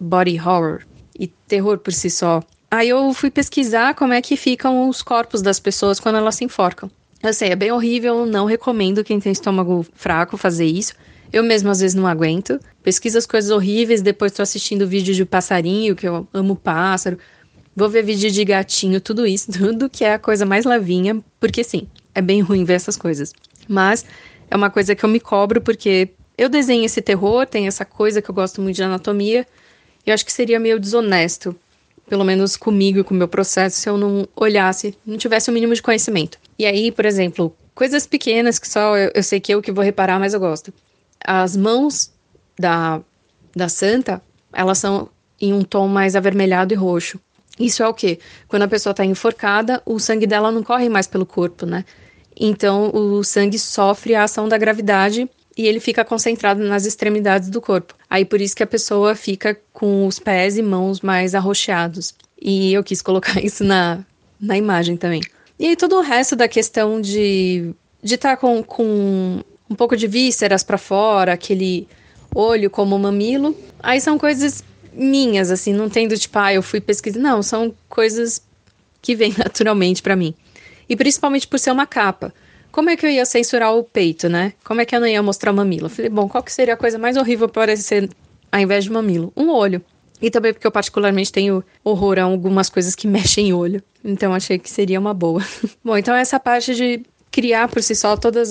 body 0.00 0.40
horror. 0.40 0.80
E 1.18 1.26
terror 1.26 1.78
por 1.78 1.92
si 1.92 2.08
só. 2.08 2.42
Aí 2.74 2.88
eu 2.88 3.14
fui 3.14 3.30
pesquisar 3.30 3.94
como 3.94 4.12
é 4.12 4.20
que 4.20 4.36
ficam 4.36 4.88
os 4.88 5.00
corpos 5.00 5.40
das 5.40 5.60
pessoas 5.60 6.00
quando 6.00 6.16
elas 6.16 6.34
se 6.34 6.44
enforcam. 6.44 6.90
Eu 7.22 7.32
sei, 7.32 7.50
é 7.50 7.54
bem 7.54 7.70
horrível, 7.70 8.26
não 8.26 8.46
recomendo 8.46 9.04
quem 9.04 9.20
tem 9.20 9.30
estômago 9.30 9.86
fraco 9.94 10.36
fazer 10.36 10.64
isso. 10.64 10.92
Eu 11.32 11.44
mesmo 11.44 11.70
às 11.70 11.78
vezes 11.78 11.94
não 11.94 12.04
aguento, 12.04 12.58
pesquiso 12.82 13.16
as 13.16 13.26
coisas 13.26 13.52
horríveis, 13.52 14.02
depois 14.02 14.32
tô 14.32 14.42
assistindo 14.42 14.88
vídeo 14.88 15.14
de 15.14 15.24
passarinho, 15.24 15.94
que 15.94 16.08
eu 16.08 16.26
amo 16.34 16.56
pássaro. 16.56 17.16
Vou 17.76 17.88
ver 17.88 18.02
vídeo 18.02 18.28
de 18.28 18.44
gatinho, 18.44 19.00
tudo 19.00 19.24
isso, 19.24 19.52
tudo 19.56 19.88
que 19.88 20.04
é 20.04 20.14
a 20.14 20.18
coisa 20.18 20.44
mais 20.44 20.64
levinha, 20.64 21.22
porque 21.38 21.62
sim, 21.62 21.86
é 22.12 22.20
bem 22.20 22.40
ruim 22.40 22.64
ver 22.64 22.72
essas 22.72 22.96
coisas. 22.96 23.32
Mas 23.68 24.04
é 24.50 24.56
uma 24.56 24.68
coisa 24.68 24.96
que 24.96 25.04
eu 25.04 25.08
me 25.08 25.20
cobro 25.20 25.60
porque 25.60 26.08
eu 26.36 26.48
desenho 26.48 26.84
esse 26.84 27.00
terror, 27.00 27.46
tem 27.46 27.68
essa 27.68 27.84
coisa 27.84 28.20
que 28.20 28.28
eu 28.28 28.34
gosto 28.34 28.60
muito 28.60 28.74
de 28.74 28.82
anatomia, 28.82 29.46
e 30.04 30.10
eu 30.10 30.14
acho 30.14 30.26
que 30.26 30.32
seria 30.32 30.58
meio 30.58 30.80
desonesto, 30.80 31.54
pelo 32.08 32.24
menos 32.24 32.56
comigo 32.56 32.98
e 32.98 33.04
com 33.04 33.14
o 33.14 33.16
meu 33.16 33.28
processo, 33.28 33.80
se 33.80 33.88
eu 33.88 33.96
não 33.96 34.28
olhasse, 34.36 34.96
não 35.06 35.16
tivesse 35.16 35.48
o 35.48 35.52
um 35.52 35.54
mínimo 35.54 35.74
de 35.74 35.82
conhecimento. 35.82 36.38
E 36.58 36.66
aí, 36.66 36.92
por 36.92 37.04
exemplo, 37.04 37.54
coisas 37.74 38.06
pequenas 38.06 38.58
que 38.58 38.68
só 38.68 38.96
eu, 38.96 39.10
eu 39.14 39.22
sei 39.22 39.40
que 39.40 39.52
eu 39.52 39.62
que 39.62 39.72
vou 39.72 39.84
reparar, 39.84 40.18
mas 40.18 40.34
eu 40.34 40.40
gosto. 40.40 40.72
As 41.24 41.56
mãos 41.56 42.12
da, 42.58 43.00
da 43.54 43.68
santa, 43.68 44.22
elas 44.52 44.78
são 44.78 45.08
em 45.40 45.52
um 45.52 45.62
tom 45.62 45.88
mais 45.88 46.14
avermelhado 46.14 46.72
e 46.72 46.76
roxo. 46.76 47.18
Isso 47.58 47.82
é 47.82 47.88
o 47.88 47.94
quê? 47.94 48.18
Quando 48.48 48.62
a 48.62 48.68
pessoa 48.68 48.90
está 48.90 49.04
enforcada, 49.04 49.82
o 49.86 49.98
sangue 49.98 50.26
dela 50.26 50.50
não 50.50 50.62
corre 50.62 50.88
mais 50.88 51.06
pelo 51.06 51.24
corpo, 51.24 51.64
né? 51.64 51.84
Então 52.36 52.90
o 52.92 53.22
sangue 53.22 53.58
sofre 53.58 54.14
a 54.14 54.24
ação 54.24 54.48
da 54.48 54.58
gravidade 54.58 55.28
e 55.56 55.66
ele 55.66 55.80
fica 55.80 56.04
concentrado 56.04 56.62
nas 56.64 56.84
extremidades 56.84 57.48
do 57.48 57.60
corpo. 57.60 57.94
Aí 58.08 58.24
por 58.24 58.40
isso 58.40 58.56
que 58.56 58.62
a 58.62 58.66
pessoa 58.66 59.14
fica 59.14 59.58
com 59.72 60.06
os 60.06 60.18
pés 60.18 60.58
e 60.58 60.62
mãos 60.62 61.00
mais 61.00 61.34
arroxeados. 61.34 62.14
E 62.40 62.72
eu 62.72 62.82
quis 62.82 63.00
colocar 63.00 63.38
isso 63.44 63.64
na, 63.64 64.04
na 64.40 64.56
imagem 64.56 64.96
também. 64.96 65.22
E 65.58 65.68
aí 65.68 65.76
todo 65.76 65.96
o 65.96 66.00
resto 66.00 66.34
da 66.34 66.48
questão 66.48 67.00
de 67.00 67.74
de 68.02 68.16
estar 68.16 68.32
tá 68.32 68.36
com, 68.36 68.62
com 68.62 69.40
um 69.68 69.74
pouco 69.74 69.96
de 69.96 70.06
vísceras 70.06 70.62
para 70.62 70.76
fora, 70.76 71.32
aquele 71.32 71.88
olho 72.34 72.68
como 72.68 72.98
mamilo, 72.98 73.56
aí 73.82 73.98
são 73.98 74.18
coisas 74.18 74.62
minhas, 74.92 75.50
assim, 75.50 75.72
não 75.72 75.88
tendo 75.88 76.16
tipo, 76.18 76.38
ah, 76.38 76.52
eu 76.52 76.62
fui 76.62 76.80
pesquisar. 76.82 77.18
Não, 77.18 77.42
são 77.42 77.74
coisas 77.88 78.42
que 79.00 79.14
vêm 79.14 79.34
naturalmente 79.38 80.02
para 80.02 80.14
mim. 80.14 80.34
E 80.86 80.94
principalmente 80.94 81.48
por 81.48 81.58
ser 81.58 81.70
uma 81.70 81.86
capa 81.86 82.32
como 82.74 82.90
é 82.90 82.96
que 82.96 83.06
eu 83.06 83.10
ia 83.10 83.24
censurar 83.24 83.72
o 83.72 83.84
peito, 83.84 84.28
né? 84.28 84.52
Como 84.64 84.80
é 84.80 84.84
que 84.84 84.96
eu 84.96 84.98
não 84.98 85.06
ia 85.06 85.22
mostrar 85.22 85.52
o 85.52 85.54
mamilo? 85.54 85.88
Falei, 85.88 86.10
bom, 86.10 86.28
qual 86.28 86.42
que 86.42 86.52
seria 86.52 86.74
a 86.74 86.76
coisa 86.76 86.98
mais 86.98 87.16
horrível 87.16 87.48
para 87.48 87.62
aparecer 87.62 88.10
ao 88.50 88.60
invés 88.60 88.82
de 88.82 88.90
mamilo? 88.90 89.32
Um 89.36 89.48
olho. 89.50 89.80
E 90.20 90.28
também 90.28 90.52
porque 90.52 90.66
eu 90.66 90.72
particularmente 90.72 91.30
tenho 91.30 91.62
horror 91.84 92.18
a 92.18 92.24
algumas 92.24 92.68
coisas 92.68 92.96
que 92.96 93.06
mexem 93.08 93.52
olho. 93.52 93.80
Então 94.04 94.34
achei 94.34 94.58
que 94.58 94.68
seria 94.68 94.98
uma 94.98 95.14
boa. 95.14 95.40
bom, 95.84 95.96
então 95.96 96.16
essa 96.16 96.40
parte 96.40 96.74
de 96.74 97.02
criar 97.30 97.68
por 97.68 97.80
si 97.80 97.94
só 97.94 98.16
todos 98.16 98.50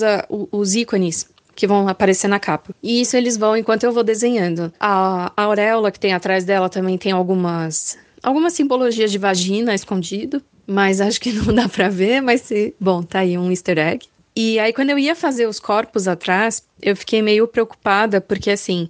os 0.50 0.74
ícones 0.74 1.28
que 1.54 1.66
vão 1.66 1.86
aparecer 1.86 2.26
na 2.26 2.40
capa. 2.40 2.74
E 2.82 3.02
isso 3.02 3.18
eles 3.18 3.36
vão 3.36 3.54
enquanto 3.54 3.84
eu 3.84 3.92
vou 3.92 4.02
desenhando. 4.02 4.72
A, 4.80 5.34
a 5.36 5.42
auréola 5.42 5.92
que 5.92 6.00
tem 6.00 6.14
atrás 6.14 6.46
dela 6.46 6.70
também 6.70 6.96
tem 6.96 7.12
algumas 7.12 7.98
algumas 8.22 8.54
simbologias 8.54 9.12
de 9.12 9.18
vagina 9.18 9.74
escondido, 9.74 10.42
mas 10.66 11.02
acho 11.02 11.20
que 11.20 11.30
não 11.36 11.54
dá 11.54 11.68
para 11.68 11.90
ver, 11.90 12.22
mas 12.22 12.40
se, 12.40 12.74
bom, 12.80 13.02
tá 13.02 13.18
aí 13.18 13.36
um 13.36 13.50
easter 13.50 13.76
egg. 13.76 14.06
E 14.36 14.58
aí, 14.58 14.72
quando 14.72 14.90
eu 14.90 14.98
ia 14.98 15.14
fazer 15.14 15.46
os 15.46 15.60
corpos 15.60 16.08
atrás, 16.08 16.62
eu 16.82 16.96
fiquei 16.96 17.22
meio 17.22 17.46
preocupada, 17.46 18.20
porque, 18.20 18.50
assim, 18.50 18.88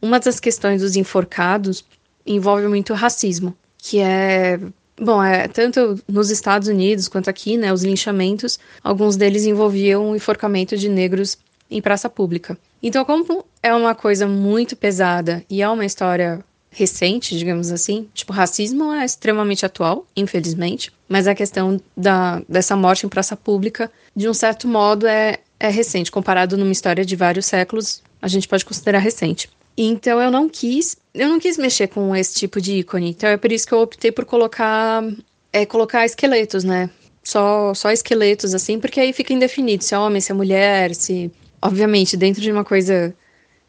uma 0.00 0.20
das 0.20 0.38
questões 0.38 0.80
dos 0.80 0.94
enforcados 0.94 1.84
envolve 2.24 2.68
muito 2.68 2.94
racismo, 2.94 3.56
que 3.78 3.98
é. 3.98 4.60
Bom, 4.98 5.22
é, 5.22 5.46
tanto 5.46 6.00
nos 6.08 6.30
Estados 6.30 6.68
Unidos 6.68 7.06
quanto 7.06 7.28
aqui, 7.28 7.58
né, 7.58 7.70
os 7.70 7.84
linchamentos, 7.84 8.58
alguns 8.82 9.14
deles 9.14 9.44
envolviam 9.44 10.10
o 10.10 10.16
enforcamento 10.16 10.74
de 10.74 10.88
negros 10.88 11.36
em 11.70 11.82
praça 11.82 12.08
pública. 12.08 12.56
Então, 12.82 13.04
como 13.04 13.44
é 13.62 13.74
uma 13.74 13.94
coisa 13.94 14.26
muito 14.26 14.74
pesada 14.74 15.44
e 15.50 15.60
é 15.60 15.68
uma 15.68 15.84
história 15.84 16.42
recente, 16.76 17.36
digamos 17.36 17.72
assim. 17.72 18.06
Tipo, 18.12 18.34
racismo 18.34 18.92
é 18.92 19.04
extremamente 19.04 19.64
atual, 19.64 20.06
infelizmente, 20.14 20.92
mas 21.08 21.26
a 21.26 21.34
questão 21.34 21.80
da, 21.96 22.42
dessa 22.46 22.76
morte 22.76 23.06
em 23.06 23.08
praça 23.08 23.34
pública, 23.34 23.90
de 24.14 24.28
um 24.28 24.34
certo 24.34 24.68
modo, 24.68 25.06
é, 25.06 25.38
é 25.58 25.68
recente. 25.70 26.12
Comparado 26.12 26.56
numa 26.56 26.70
história 26.70 27.04
de 27.04 27.16
vários 27.16 27.46
séculos, 27.46 28.02
a 28.20 28.28
gente 28.28 28.46
pode 28.46 28.64
considerar 28.64 28.98
recente. 28.98 29.48
Então 29.74 30.20
eu 30.20 30.30
não 30.30 30.48
quis, 30.50 30.96
eu 31.14 31.28
não 31.30 31.38
quis 31.38 31.56
mexer 31.56 31.86
com 31.88 32.14
esse 32.14 32.34
tipo 32.34 32.60
de 32.60 32.78
ícone. 32.78 33.10
Então 33.10 33.30
é 33.30 33.38
por 33.38 33.50
isso 33.50 33.66
que 33.66 33.72
eu 33.72 33.80
optei 33.80 34.12
por 34.12 34.26
colocar, 34.26 35.02
é, 35.52 35.64
colocar 35.64 36.04
esqueletos, 36.04 36.62
né? 36.62 36.90
Só, 37.24 37.72
só 37.72 37.90
esqueletos, 37.90 38.54
assim, 38.54 38.78
porque 38.78 39.00
aí 39.00 39.12
fica 39.14 39.32
indefinido 39.32 39.82
se 39.82 39.94
é 39.94 39.98
homem, 39.98 40.20
se 40.20 40.30
é 40.30 40.34
mulher, 40.34 40.94
se. 40.94 41.30
Obviamente, 41.60 42.16
dentro 42.18 42.42
de 42.42 42.52
uma 42.52 42.64
coisa, 42.64 43.14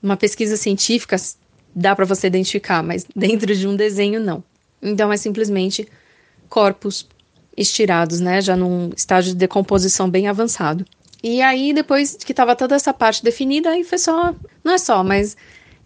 uma 0.04 0.18
pesquisa 0.18 0.58
científica, 0.58 1.16
dá 1.78 1.96
para 1.96 2.06
você 2.06 2.26
identificar, 2.26 2.82
mas 2.82 3.06
dentro 3.16 3.56
de 3.56 3.68
um 3.68 3.76
desenho 3.76 4.20
não. 4.20 4.44
Então 4.82 5.14
é 5.14 5.18
simplesmente 5.18 5.88
corpos 6.50 7.08
estirados, 7.56 8.20
né, 8.20 8.42
já 8.42 8.56
num 8.56 8.90
estágio 8.96 9.32
de 9.32 9.38
decomposição 9.38 10.10
bem 10.10 10.28
avançado. 10.28 10.86
E 11.24 11.42
aí 11.42 11.74
depois 11.74 12.16
que 12.16 12.32
estava 12.32 12.56
toda 12.56 12.76
essa 12.76 12.94
parte 12.94 13.24
definida, 13.24 13.70
aí 13.70 13.84
foi 13.84 13.98
só, 14.00 14.34
não 14.64 14.74
é 14.74 14.78
só, 14.78 15.04
mas 15.04 15.38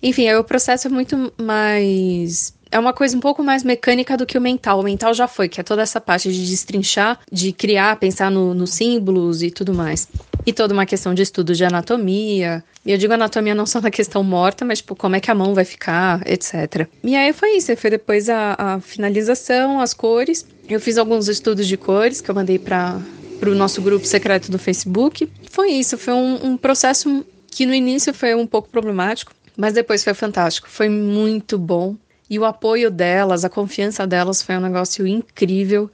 enfim, 0.02 0.28
aí 0.28 0.36
o 0.38 0.44
processo 0.44 0.88
é 0.88 0.90
muito 0.90 1.32
mais 1.38 2.54
é 2.72 2.80
uma 2.80 2.94
coisa 2.94 3.16
um 3.18 3.20
pouco 3.20 3.44
mais 3.44 3.64
mecânica 3.64 4.16
do 4.16 4.26
que 4.26 4.38
o 4.38 4.42
mental. 4.42 4.80
O 4.80 4.84
mental 4.84 5.14
já 5.14 5.28
foi, 5.28 5.50
que 5.50 5.60
é 5.60 5.64
toda 5.64 5.82
essa 5.82 6.00
parte 6.00 6.32
de 6.32 6.50
destrinchar, 6.50 7.20
de 7.30 7.52
criar, 7.52 7.98
pensar 7.98 8.32
nos 8.32 8.56
no 8.56 8.66
símbolos 8.66 9.44
e 9.44 9.52
tudo 9.52 9.74
mais. 9.74 10.08
E 10.46 10.54
toda 10.54 10.74
uma 10.74 10.86
questão 10.86 11.14
de 11.14 11.22
estudo 11.22 11.54
de 11.54 11.66
anatomia. 11.66 12.64
E 12.86 12.92
eu 12.92 12.98
digo 12.98 13.14
anatomia 13.14 13.54
não 13.54 13.66
só 13.66 13.82
na 13.82 13.92
questão 13.92 14.24
morta, 14.24 14.64
mas 14.64 14.80
tipo, 14.80 14.96
como 14.96 15.16
é 15.16 15.20
que 15.20 15.30
a 15.30 15.36
mão 15.36 15.54
vai 15.54 15.66
ficar, 15.66 16.22
etc. 16.26 16.88
E 17.04 17.16
aí 17.16 17.34
foi 17.34 17.58
isso, 17.58 17.76
foi 17.76 17.90
depois 17.90 18.30
a, 18.30 18.56
a 18.58 18.80
finalização, 18.80 19.82
as 19.82 19.94
cores. 19.94 20.48
Eu 20.70 20.80
fiz 20.80 20.98
alguns 20.98 21.28
estudos 21.28 21.68
de 21.68 21.76
cores 21.76 22.22
que 22.22 22.32
eu 22.32 22.36
mandei 22.36 22.58
para 22.58 23.02
o 23.46 23.54
nosso 23.54 23.82
grupo 23.82 24.06
secreto 24.06 24.50
do 24.50 24.58
Facebook. 24.58 25.30
Foi 25.52 25.72
isso, 25.72 25.98
foi 25.98 26.14
um, 26.14 26.52
um 26.52 26.58
processo 26.58 27.26
que 27.52 27.66
no 27.66 27.74
início 27.74 28.14
foi 28.14 28.34
um 28.34 28.48
pouco 28.48 28.70
problemático, 28.70 29.34
mas 29.58 29.74
depois 29.74 30.04
foi 30.04 30.14
fantástico, 30.14 30.70
foi 30.70 30.88
muito 30.88 31.58
bom. 31.58 31.98
E 32.32 32.40
o 32.40 32.46
apoio 32.46 32.90
delas, 32.90 33.44
a 33.44 33.50
confiança 33.50 34.08
delas 34.08 34.42
foi 34.42 34.56
um 34.56 34.62
negócio 34.62 35.06
incrível. 35.06 35.92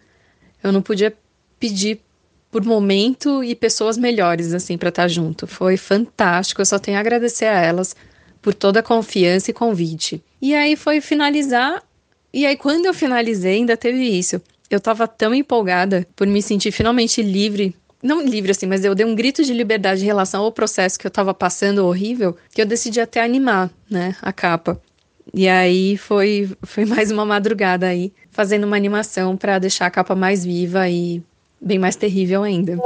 Eu 0.64 0.72
não 0.72 0.84
podia 0.84 1.12
pedir 1.60 2.00
por 2.52 2.64
momento 2.64 3.44
e 3.44 3.56
pessoas 3.56 3.98
melhores 3.98 4.54
assim 4.54 4.78
para 4.78 4.90
estar 4.90 5.02
tá 5.02 5.08
junto. 5.08 5.48
Foi 5.48 5.78
fantástico. 5.78 6.62
Eu 6.62 6.66
só 6.68 6.78
tenho 6.78 6.96
a 6.96 7.00
agradecer 7.00 7.46
a 7.46 7.60
elas 7.60 7.96
por 8.40 8.54
toda 8.54 8.82
a 8.82 8.84
confiança 8.84 9.50
e 9.50 9.54
convite. 9.54 10.24
E 10.40 10.54
aí 10.54 10.76
foi 10.76 11.02
finalizar. 11.02 11.82
E 12.32 12.46
aí 12.46 12.56
quando 12.56 12.86
eu 12.86 12.94
finalizei, 12.94 13.56
ainda 13.56 13.76
teve 13.76 14.04
isso. 14.04 14.40
Eu 14.70 14.80
tava 14.80 15.08
tão 15.08 15.34
empolgada 15.34 16.06
por 16.16 16.28
me 16.28 16.44
sentir 16.44 16.72
finalmente 16.72 17.20
livre 17.20 17.76
não 18.04 18.24
livre 18.24 18.52
assim, 18.52 18.68
mas 18.68 18.86
eu 18.86 18.94
dei 18.94 19.04
um 19.04 19.16
grito 19.16 19.44
de 19.44 19.52
liberdade 19.52 20.04
em 20.04 20.06
relação 20.06 20.44
ao 20.44 20.52
processo 20.52 21.00
que 21.00 21.08
eu 21.08 21.12
tava 21.12 21.34
passando 21.34 21.84
horrível, 21.84 22.38
que 22.52 22.62
eu 22.62 22.66
decidi 22.66 23.02
até 23.02 23.24
animar, 23.24 23.72
né, 23.90 24.16
a 24.22 24.32
capa. 24.32 24.80
E 25.34 25.48
aí 25.48 25.98
foi, 25.98 26.50
foi 26.64 26.84
mais 26.88 27.12
uma 27.12 27.26
madrugada 27.26 27.88
aí, 27.88 28.14
fazendo 28.32 28.66
uma 28.66 28.76
animação 28.76 29.36
para 29.36 29.60
deixar 29.60 29.86
a 29.86 29.92
capa 29.92 30.16
mais 30.16 30.46
viva 30.46 30.88
e 30.90 31.22
bem 31.60 31.80
mais 31.80 31.96
terrível 31.96 32.44
ainda. 32.44 32.78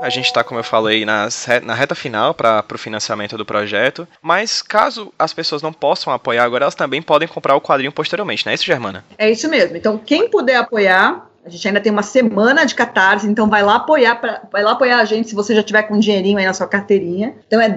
A 0.00 0.10
gente 0.10 0.26
está, 0.26 0.44
como 0.44 0.60
eu 0.60 0.64
falei, 0.64 1.04
nas, 1.04 1.46
na 1.62 1.74
reta 1.74 1.94
final 1.94 2.34
para 2.34 2.64
o 2.72 2.78
financiamento 2.78 3.36
do 3.36 3.46
projeto. 3.46 4.06
Mas 4.20 4.60
caso 4.60 5.12
as 5.18 5.32
pessoas 5.32 5.62
não 5.62 5.72
possam 5.72 6.12
apoiar 6.12 6.44
agora, 6.44 6.64
elas 6.64 6.74
também 6.74 7.00
podem 7.00 7.26
comprar 7.26 7.56
o 7.56 7.60
quadrinho 7.60 7.92
posteriormente, 7.92 8.44
não 8.44 8.52
é 8.52 8.54
isso, 8.54 8.64
Germana? 8.64 9.04
É 9.16 9.30
isso 9.30 9.48
mesmo. 9.48 9.76
Então, 9.76 9.96
quem 9.96 10.28
puder 10.28 10.56
apoiar, 10.56 11.30
a 11.44 11.48
gente 11.48 11.66
ainda 11.66 11.80
tem 11.80 11.90
uma 11.90 12.02
semana 12.02 12.66
de 12.66 12.74
catarse, 12.74 13.26
então 13.26 13.48
vai 13.48 13.62
lá 13.62 13.76
apoiar, 13.76 14.16
pra, 14.16 14.42
vai 14.52 14.62
lá 14.62 14.72
apoiar 14.72 14.98
a 14.98 15.04
gente 15.04 15.30
se 15.30 15.34
você 15.34 15.54
já 15.54 15.62
tiver 15.62 15.82
com 15.84 15.94
um 15.94 16.00
dinheirinho 16.00 16.38
aí 16.38 16.44
na 16.44 16.52
sua 16.52 16.66
carteirinha. 16.66 17.34
Então 17.46 17.60
é 17.60 17.68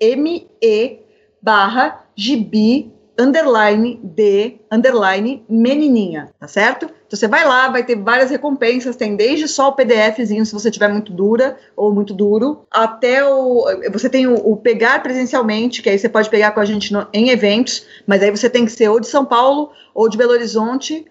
www.catarse.me 0.00 1.06
barra 1.46 2.04
gibi 2.16 2.92
underline 3.18 4.00
de 4.02 4.56
underline 4.70 5.44
menininha, 5.48 6.28
tá 6.38 6.48
certo? 6.48 6.84
Então 6.84 7.16
você 7.16 7.28
vai 7.28 7.46
lá, 7.46 7.68
vai 7.68 7.84
ter 7.84 7.96
várias 7.96 8.30
recompensas, 8.30 8.96
tem 8.96 9.16
desde 9.16 9.46
só 9.46 9.68
o 9.68 9.72
PDFzinho 9.72 10.44
se 10.44 10.52
você 10.52 10.70
tiver 10.70 10.88
muito 10.88 11.12
dura 11.12 11.56
ou 11.76 11.94
muito 11.94 12.12
duro, 12.12 12.66
até 12.70 13.24
o 13.24 13.64
você 13.92 14.10
tem 14.10 14.26
o, 14.26 14.34
o, 14.34 14.56
pegar 14.56 15.02
presencialmente, 15.02 15.82
que 15.82 15.88
aí 15.88 15.98
você 15.98 16.08
pode 16.08 16.28
pegar 16.28 16.50
com 16.50 16.60
a 16.60 16.64
gente 16.64 16.92
no, 16.92 17.06
em 17.12 17.30
eventos, 17.30 17.86
mas 18.06 18.22
aí 18.22 18.30
você 18.30 18.50
tem 18.50 18.64
que 18.64 18.72
ser 18.72 18.88
ou 18.88 18.98
de 19.00 19.06
São 19.06 19.24
Paulo, 19.24 19.70
ou 19.94 20.08
de 20.08 20.18
Belo 20.18 20.32
Horizonte, 20.32 21.06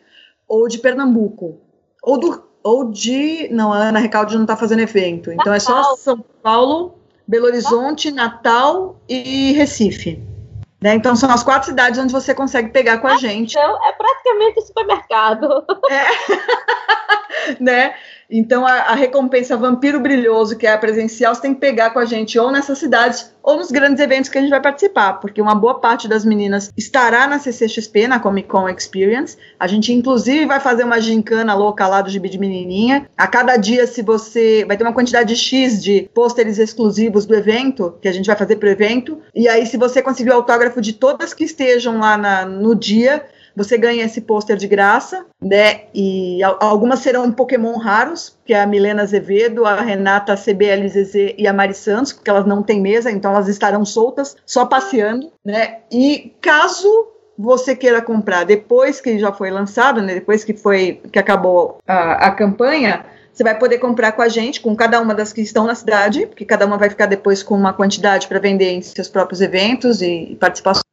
ou 0.47 0.67
de 0.67 0.77
Pernambuco, 0.79 1.59
ou 2.03 2.19
do 2.19 2.43
ou 2.61 2.91
de 2.91 3.47
não, 3.51 3.71
a 3.71 3.77
Ana 3.77 3.99
Recalde 3.99 4.37
não 4.37 4.45
tá 4.45 4.57
fazendo 4.57 4.81
evento. 4.81 5.31
Então 5.31 5.53
é 5.53 5.59
só 5.59 5.95
São 5.95 6.23
Paulo, 6.43 6.95
Belo 7.27 7.45
Horizonte, 7.45 8.11
Natal 8.11 8.99
e 9.09 9.51
Recife. 9.53 10.21
Né? 10.81 10.93
Então 10.93 11.15
são 11.15 11.31
as 11.31 11.43
quatro 11.43 11.69
cidades 11.69 11.99
onde 11.99 12.13
você 12.13 12.33
consegue 12.33 12.69
pegar 12.69 12.99
com 12.99 13.07
a 13.07 13.17
gente. 13.17 13.57
Então 13.57 13.87
é 13.87 13.91
praticamente 13.93 14.61
supermercado. 14.61 15.65
É. 15.89 17.57
né? 17.59 17.95
Então, 18.29 18.65
a, 18.65 18.73
a, 18.73 18.95
recompensa 18.95 19.55
Vampiro 19.55 19.99
Brilhoso, 19.99 20.57
que 20.57 20.65
é 20.65 20.73
a 20.73 20.77
presencial, 20.77 21.33
você 21.33 21.41
tem 21.41 21.53
que 21.53 21.59
pegar 21.59 21.91
com 21.91 21.99
a 21.99 22.05
gente 22.05 22.37
ou 22.39 22.51
nessas 22.51 22.77
cidades 22.77 23.33
ou 23.43 23.57
nos 23.57 23.69
grandes 23.69 24.01
eventos 24.01 24.29
que 24.29 24.37
a 24.39 24.41
gente 24.41 24.49
vai 24.49 24.61
participar, 24.61 25.13
porque 25.13 25.39
uma 25.39 25.53
boa 25.53 25.79
parte 25.79 26.07
das 26.07 26.25
meninas 26.25 26.71
estará 26.75 27.27
na 27.27 27.37
CCXP, 27.37 28.07
na 28.07 28.19
Comic 28.19 28.47
Con 28.47 28.67
Experience. 28.67 29.37
A 29.59 29.67
gente, 29.67 29.93
inclusive, 29.93 30.47
vai 30.47 30.59
fazer 30.59 30.83
uma 30.83 30.99
gincana 30.99 31.53
louca 31.53 31.87
lá 31.87 32.01
do 32.01 32.09
Gibi 32.09 32.27
de 32.27 32.39
Menininha. 32.39 33.07
A 33.15 33.27
cada 33.27 33.55
dia, 33.57 33.85
se 33.85 34.01
você. 34.01 34.65
Vai 34.65 34.75
ter 34.77 34.83
uma 34.83 34.93
quantidade 34.93 35.35
X 35.35 35.83
de 35.83 36.09
pôsteres 36.13 36.57
exclusivos 36.57 37.27
do 37.27 37.35
evento, 37.35 37.95
que 38.01 38.07
a 38.07 38.11
gente 38.11 38.25
vai 38.25 38.35
fazer 38.35 38.55
pro 38.55 38.69
evento. 38.69 39.19
E 39.33 39.47
aí, 39.47 39.67
se 39.67 39.77
você 39.77 40.01
conseguir 40.01 40.31
o 40.31 40.35
autógrafo 40.35 40.81
de 40.81 40.93
todas 40.93 41.33
que 41.33 41.43
estejam 41.43 41.99
lá 41.99 42.17
na, 42.17 42.45
no 42.45 42.73
dia, 42.73 43.23
você 43.55 43.77
ganha 43.77 44.03
esse 44.03 44.21
pôster 44.21 44.57
de 44.57 44.67
graça, 44.67 45.25
né? 45.41 45.81
E 45.93 46.43
algumas 46.43 46.99
serão 46.99 47.31
Pokémon 47.31 47.77
raros, 47.77 48.37
que 48.45 48.53
é 48.53 48.61
a 48.61 48.67
Milena 48.67 49.03
Azevedo, 49.03 49.65
a 49.65 49.81
Renata 49.81 50.35
CBLZZ 50.35 51.35
e 51.37 51.47
a 51.47 51.53
Mari 51.53 51.73
Santos, 51.73 52.13
porque 52.13 52.29
elas 52.29 52.45
não 52.45 52.61
têm 52.61 52.81
mesa, 52.81 53.11
então 53.11 53.31
elas 53.31 53.47
estarão 53.47 53.85
soltas, 53.85 54.35
só 54.45 54.65
passeando, 54.65 55.31
né? 55.43 55.77
E 55.91 56.33
caso 56.41 56.87
você 57.37 57.75
queira 57.75 58.01
comprar 58.01 58.45
depois 58.45 59.01
que 59.01 59.19
já 59.19 59.31
foi 59.31 59.51
lançado, 59.51 60.01
né? 60.01 60.15
Depois 60.15 60.43
que 60.43 60.53
foi 60.53 61.01
que 61.11 61.19
acabou 61.19 61.79
a, 61.85 62.27
a 62.27 62.31
campanha, 62.31 63.05
você 63.35 63.43
vai 63.43 63.57
poder 63.57 63.79
comprar 63.79 64.13
com 64.13 64.21
a 64.21 64.29
gente, 64.29 64.61
com 64.61 64.73
cada 64.75 65.01
uma 65.01 65.13
das 65.13 65.33
que 65.33 65.41
estão 65.41 65.65
na 65.65 65.75
cidade, 65.75 66.25
porque 66.25 66.45
cada 66.45 66.65
uma 66.65 66.77
vai 66.77 66.89
ficar 66.89 67.05
depois 67.05 67.43
com 67.43 67.53
uma 67.53 67.73
quantidade 67.73 68.27
para 68.27 68.39
vender 68.39 68.71
em 68.71 68.81
seus 68.81 69.09
próprios 69.09 69.41
eventos 69.41 70.01
e 70.01 70.37
participações. 70.39 70.84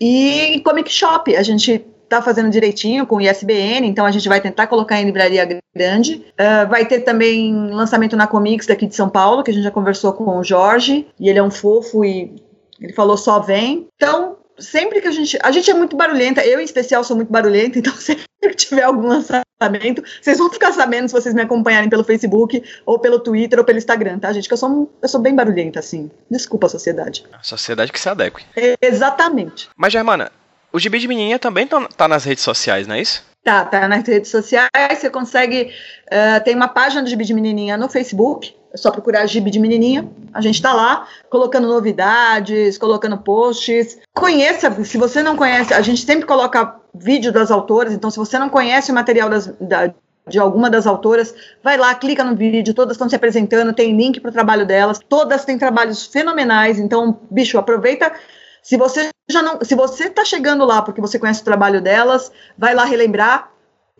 E 0.00 0.60
Comic 0.64 0.90
Shop, 0.90 1.34
a 1.34 1.42
gente 1.42 1.84
está 2.04 2.22
fazendo 2.22 2.50
direitinho 2.50 3.06
com 3.06 3.16
o 3.16 3.20
ISBN, 3.20 3.86
então 3.86 4.06
a 4.06 4.10
gente 4.10 4.28
vai 4.28 4.40
tentar 4.40 4.66
colocar 4.66 5.00
em 5.00 5.04
livraria 5.04 5.60
grande. 5.74 6.24
Uh, 6.32 6.68
vai 6.68 6.86
ter 6.86 7.00
também 7.00 7.54
lançamento 7.70 8.16
na 8.16 8.26
Comics 8.26 8.66
daqui 8.66 8.86
de 8.86 8.94
São 8.94 9.08
Paulo, 9.08 9.42
que 9.42 9.50
a 9.50 9.54
gente 9.54 9.64
já 9.64 9.70
conversou 9.70 10.12
com 10.12 10.38
o 10.38 10.44
Jorge, 10.44 11.06
e 11.18 11.28
ele 11.28 11.38
é 11.38 11.42
um 11.42 11.50
fofo 11.50 12.04
e 12.04 12.34
ele 12.80 12.92
falou 12.92 13.16
só 13.16 13.40
vem. 13.40 13.88
Então, 13.96 14.36
sempre 14.58 15.00
que 15.00 15.08
a 15.08 15.10
gente. 15.10 15.38
A 15.42 15.50
gente 15.50 15.70
é 15.70 15.74
muito 15.74 15.96
barulhenta, 15.96 16.44
eu 16.44 16.60
em 16.60 16.64
especial 16.64 17.02
sou 17.02 17.16
muito 17.16 17.32
barulhenta, 17.32 17.78
então 17.80 17.92
sempre 17.94 18.24
que 18.50 18.56
tiver 18.56 18.82
algum 18.82 19.06
lançamento, 19.06 20.02
vocês 20.20 20.38
vão 20.38 20.50
ficar 20.50 20.72
sabendo 20.72 21.08
se 21.08 21.14
vocês 21.14 21.34
me 21.34 21.42
acompanharem 21.42 21.88
pelo 21.88 22.04
Facebook, 22.04 22.62
ou 22.84 22.98
pelo 22.98 23.18
Twitter, 23.18 23.58
ou 23.58 23.64
pelo 23.64 23.78
Instagram, 23.78 24.18
tá, 24.18 24.32
gente? 24.32 24.48
Que 24.48 24.54
eu 24.54 24.58
sou, 24.58 24.92
eu 25.00 25.08
sou 25.08 25.20
bem 25.20 25.34
barulhenta, 25.34 25.78
assim. 25.80 26.10
Desculpa 26.30 26.66
a 26.66 26.70
sociedade. 26.70 27.24
A 27.32 27.42
sociedade 27.42 27.92
que 27.92 28.00
se 28.00 28.08
adeque. 28.08 28.44
É, 28.56 28.76
exatamente. 28.80 29.68
Mas, 29.76 29.92
Germana, 29.92 30.30
o 30.72 30.78
Gibi 30.78 30.98
de 30.98 31.08
Menininha 31.08 31.38
também 31.38 31.66
tá, 31.66 31.86
tá 31.88 32.08
nas 32.08 32.24
redes 32.24 32.42
sociais, 32.42 32.86
não 32.86 32.94
é 32.94 33.00
isso? 33.00 33.24
Tá, 33.44 33.64
tá 33.64 33.86
nas 33.86 34.08
redes 34.08 34.30
sociais. 34.30 34.70
Você 34.98 35.10
consegue. 35.10 35.70
Uh, 36.06 36.42
tem 36.42 36.54
uma 36.54 36.68
página 36.68 37.02
do 37.02 37.08
Gibi 37.08 37.24
de 37.24 37.34
Menininha 37.34 37.76
no 37.76 37.88
Facebook 37.88 38.54
é 38.74 38.76
só 38.76 38.90
procurar 38.90 39.24
Gibi 39.26 39.52
de 39.52 39.60
Menininha. 39.60 40.10
A 40.32 40.40
gente 40.40 40.56
está 40.56 40.72
lá, 40.72 41.06
colocando 41.30 41.68
novidades, 41.68 42.76
colocando 42.76 43.16
posts. 43.16 43.98
Conheça, 44.12 44.84
se 44.84 44.98
você 44.98 45.22
não 45.22 45.36
conhece, 45.36 45.72
a 45.72 45.80
gente 45.80 46.04
sempre 46.04 46.26
coloca 46.26 46.74
vídeo 46.92 47.32
das 47.32 47.52
autoras, 47.52 47.92
então 47.92 48.10
se 48.10 48.18
você 48.18 48.36
não 48.36 48.48
conhece 48.48 48.90
o 48.90 48.94
material 48.94 49.30
das, 49.30 49.46
da, 49.60 49.94
de 50.26 50.40
alguma 50.40 50.68
das 50.68 50.88
autoras, 50.88 51.32
vai 51.62 51.76
lá, 51.76 51.94
clica 51.94 52.24
no 52.24 52.34
vídeo, 52.34 52.74
todas 52.74 52.96
estão 52.96 53.08
se 53.08 53.14
apresentando, 53.14 53.72
tem 53.72 53.96
link 53.96 54.18
para 54.18 54.30
o 54.30 54.32
trabalho 54.32 54.66
delas, 54.66 54.98
todas 54.98 55.44
têm 55.44 55.56
trabalhos 55.56 56.06
fenomenais, 56.06 56.80
então, 56.80 57.20
bicho, 57.30 57.56
aproveita. 57.58 58.12
Se 58.60 58.76
você 58.76 59.10
já 59.28 59.42
não, 59.42 59.58
se 59.62 59.74
você 59.74 60.04
está 60.04 60.24
chegando 60.24 60.64
lá 60.64 60.82
porque 60.82 61.00
você 61.00 61.18
conhece 61.18 61.42
o 61.42 61.44
trabalho 61.44 61.80
delas, 61.80 62.30
vai 62.56 62.74
lá 62.74 62.84
relembrar 62.84 63.50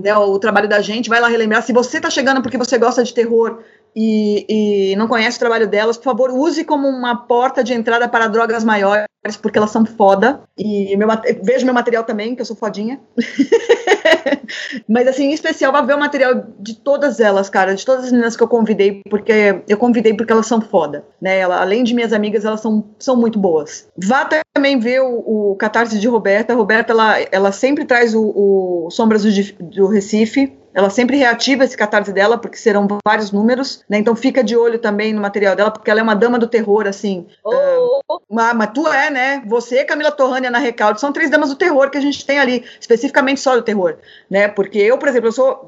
né, 0.00 0.14
o 0.16 0.38
trabalho 0.38 0.68
da 0.68 0.80
gente, 0.80 1.08
vai 1.08 1.20
lá 1.20 1.28
relembrar. 1.28 1.62
Se 1.62 1.72
você 1.72 1.96
está 1.98 2.10
chegando 2.10 2.42
porque 2.42 2.58
você 2.58 2.78
gosta 2.78 3.02
de 3.02 3.14
terror 3.14 3.62
e, 3.94 4.92
e, 4.92 4.96
não 4.96 5.06
conhece 5.06 5.36
o 5.36 5.40
trabalho 5.40 5.68
delas, 5.68 5.96
por 5.96 6.04
favor, 6.04 6.30
use 6.30 6.64
como 6.64 6.88
uma 6.88 7.16
porta 7.16 7.62
de 7.62 7.72
entrada 7.72 8.08
para 8.08 8.26
drogas 8.26 8.64
maiores, 8.64 9.06
porque 9.40 9.58
elas 9.58 9.70
são 9.70 9.86
foda. 9.86 10.42
E 10.58 10.96
meu, 10.96 11.08
vejo 11.42 11.64
meu 11.64 11.74
material 11.74 12.02
também, 12.04 12.34
que 12.34 12.42
eu 12.42 12.46
sou 12.46 12.56
fodinha. 12.56 13.00
Mas, 14.88 15.06
assim, 15.06 15.26
em 15.26 15.32
especial, 15.32 15.72
vai 15.72 15.84
ver 15.86 15.94
o 15.94 15.98
material 15.98 16.44
de 16.58 16.74
todas 16.74 17.20
elas, 17.20 17.48
cara, 17.48 17.74
de 17.74 17.84
todas 17.84 18.06
as 18.06 18.12
meninas 18.12 18.36
que 18.36 18.42
eu 18.42 18.48
convidei, 18.48 19.00
porque 19.08 19.62
eu 19.68 19.76
convidei 19.76 20.14
porque 20.14 20.32
elas 20.32 20.46
são 20.46 20.60
foda, 20.60 21.04
né? 21.20 21.38
Ela, 21.38 21.60
além 21.60 21.84
de 21.84 21.94
minhas 21.94 22.12
amigas, 22.12 22.44
elas 22.44 22.60
são, 22.60 22.84
são 22.98 23.16
muito 23.16 23.38
boas. 23.38 23.88
Vá 23.96 24.28
também 24.54 24.78
ver 24.78 25.00
o, 25.02 25.52
o 25.52 25.56
Catarse 25.56 25.98
de 25.98 26.08
Roberta. 26.08 26.52
A 26.52 26.56
Roberta, 26.56 26.92
ela, 26.92 27.20
ela 27.30 27.52
sempre 27.52 27.84
traz 27.84 28.14
o, 28.14 28.22
o 28.24 28.90
Sombras 28.90 29.22
do, 29.22 29.64
do 29.64 29.86
Recife, 29.86 30.52
ela 30.74 30.90
sempre 30.90 31.16
reativa 31.16 31.64
esse 31.64 31.76
catarse 31.76 32.12
dela, 32.12 32.36
porque 32.36 32.56
serão 32.56 32.88
vários 33.06 33.30
números, 33.30 33.84
né? 33.88 33.98
Então 33.98 34.16
fica 34.16 34.42
de 34.42 34.56
olho 34.56 34.78
também 34.78 35.12
no 35.12 35.22
material 35.22 35.54
dela, 35.54 35.70
porque 35.70 35.88
ela 35.88 36.00
é 36.00 36.02
uma 36.02 36.16
dama 36.16 36.36
do 36.38 36.48
terror, 36.48 36.86
assim. 36.88 37.26
Oh. 37.44 38.00
Uh, 38.10 38.20
mas, 38.28 38.70
tu 38.74 38.88
é, 38.88 39.08
né? 39.08 39.42
Você, 39.46 39.84
Camila 39.84 40.10
Torrânia 40.10 40.50
na 40.50 40.58
Recalde, 40.58 41.00
são 41.00 41.12
três 41.12 41.30
damas 41.30 41.48
do 41.48 41.56
terror 41.56 41.90
que 41.90 41.98
a 41.98 42.00
gente 42.00 42.26
tem 42.26 42.40
ali, 42.40 42.64
especificamente 42.80 43.40
só 43.40 43.54
do 43.54 43.62
terror, 43.62 43.96
né? 44.28 44.48
Porque 44.48 44.78
eu, 44.78 44.98
por 44.98 45.08
exemplo, 45.08 45.28
eu 45.28 45.32
sou. 45.32 45.66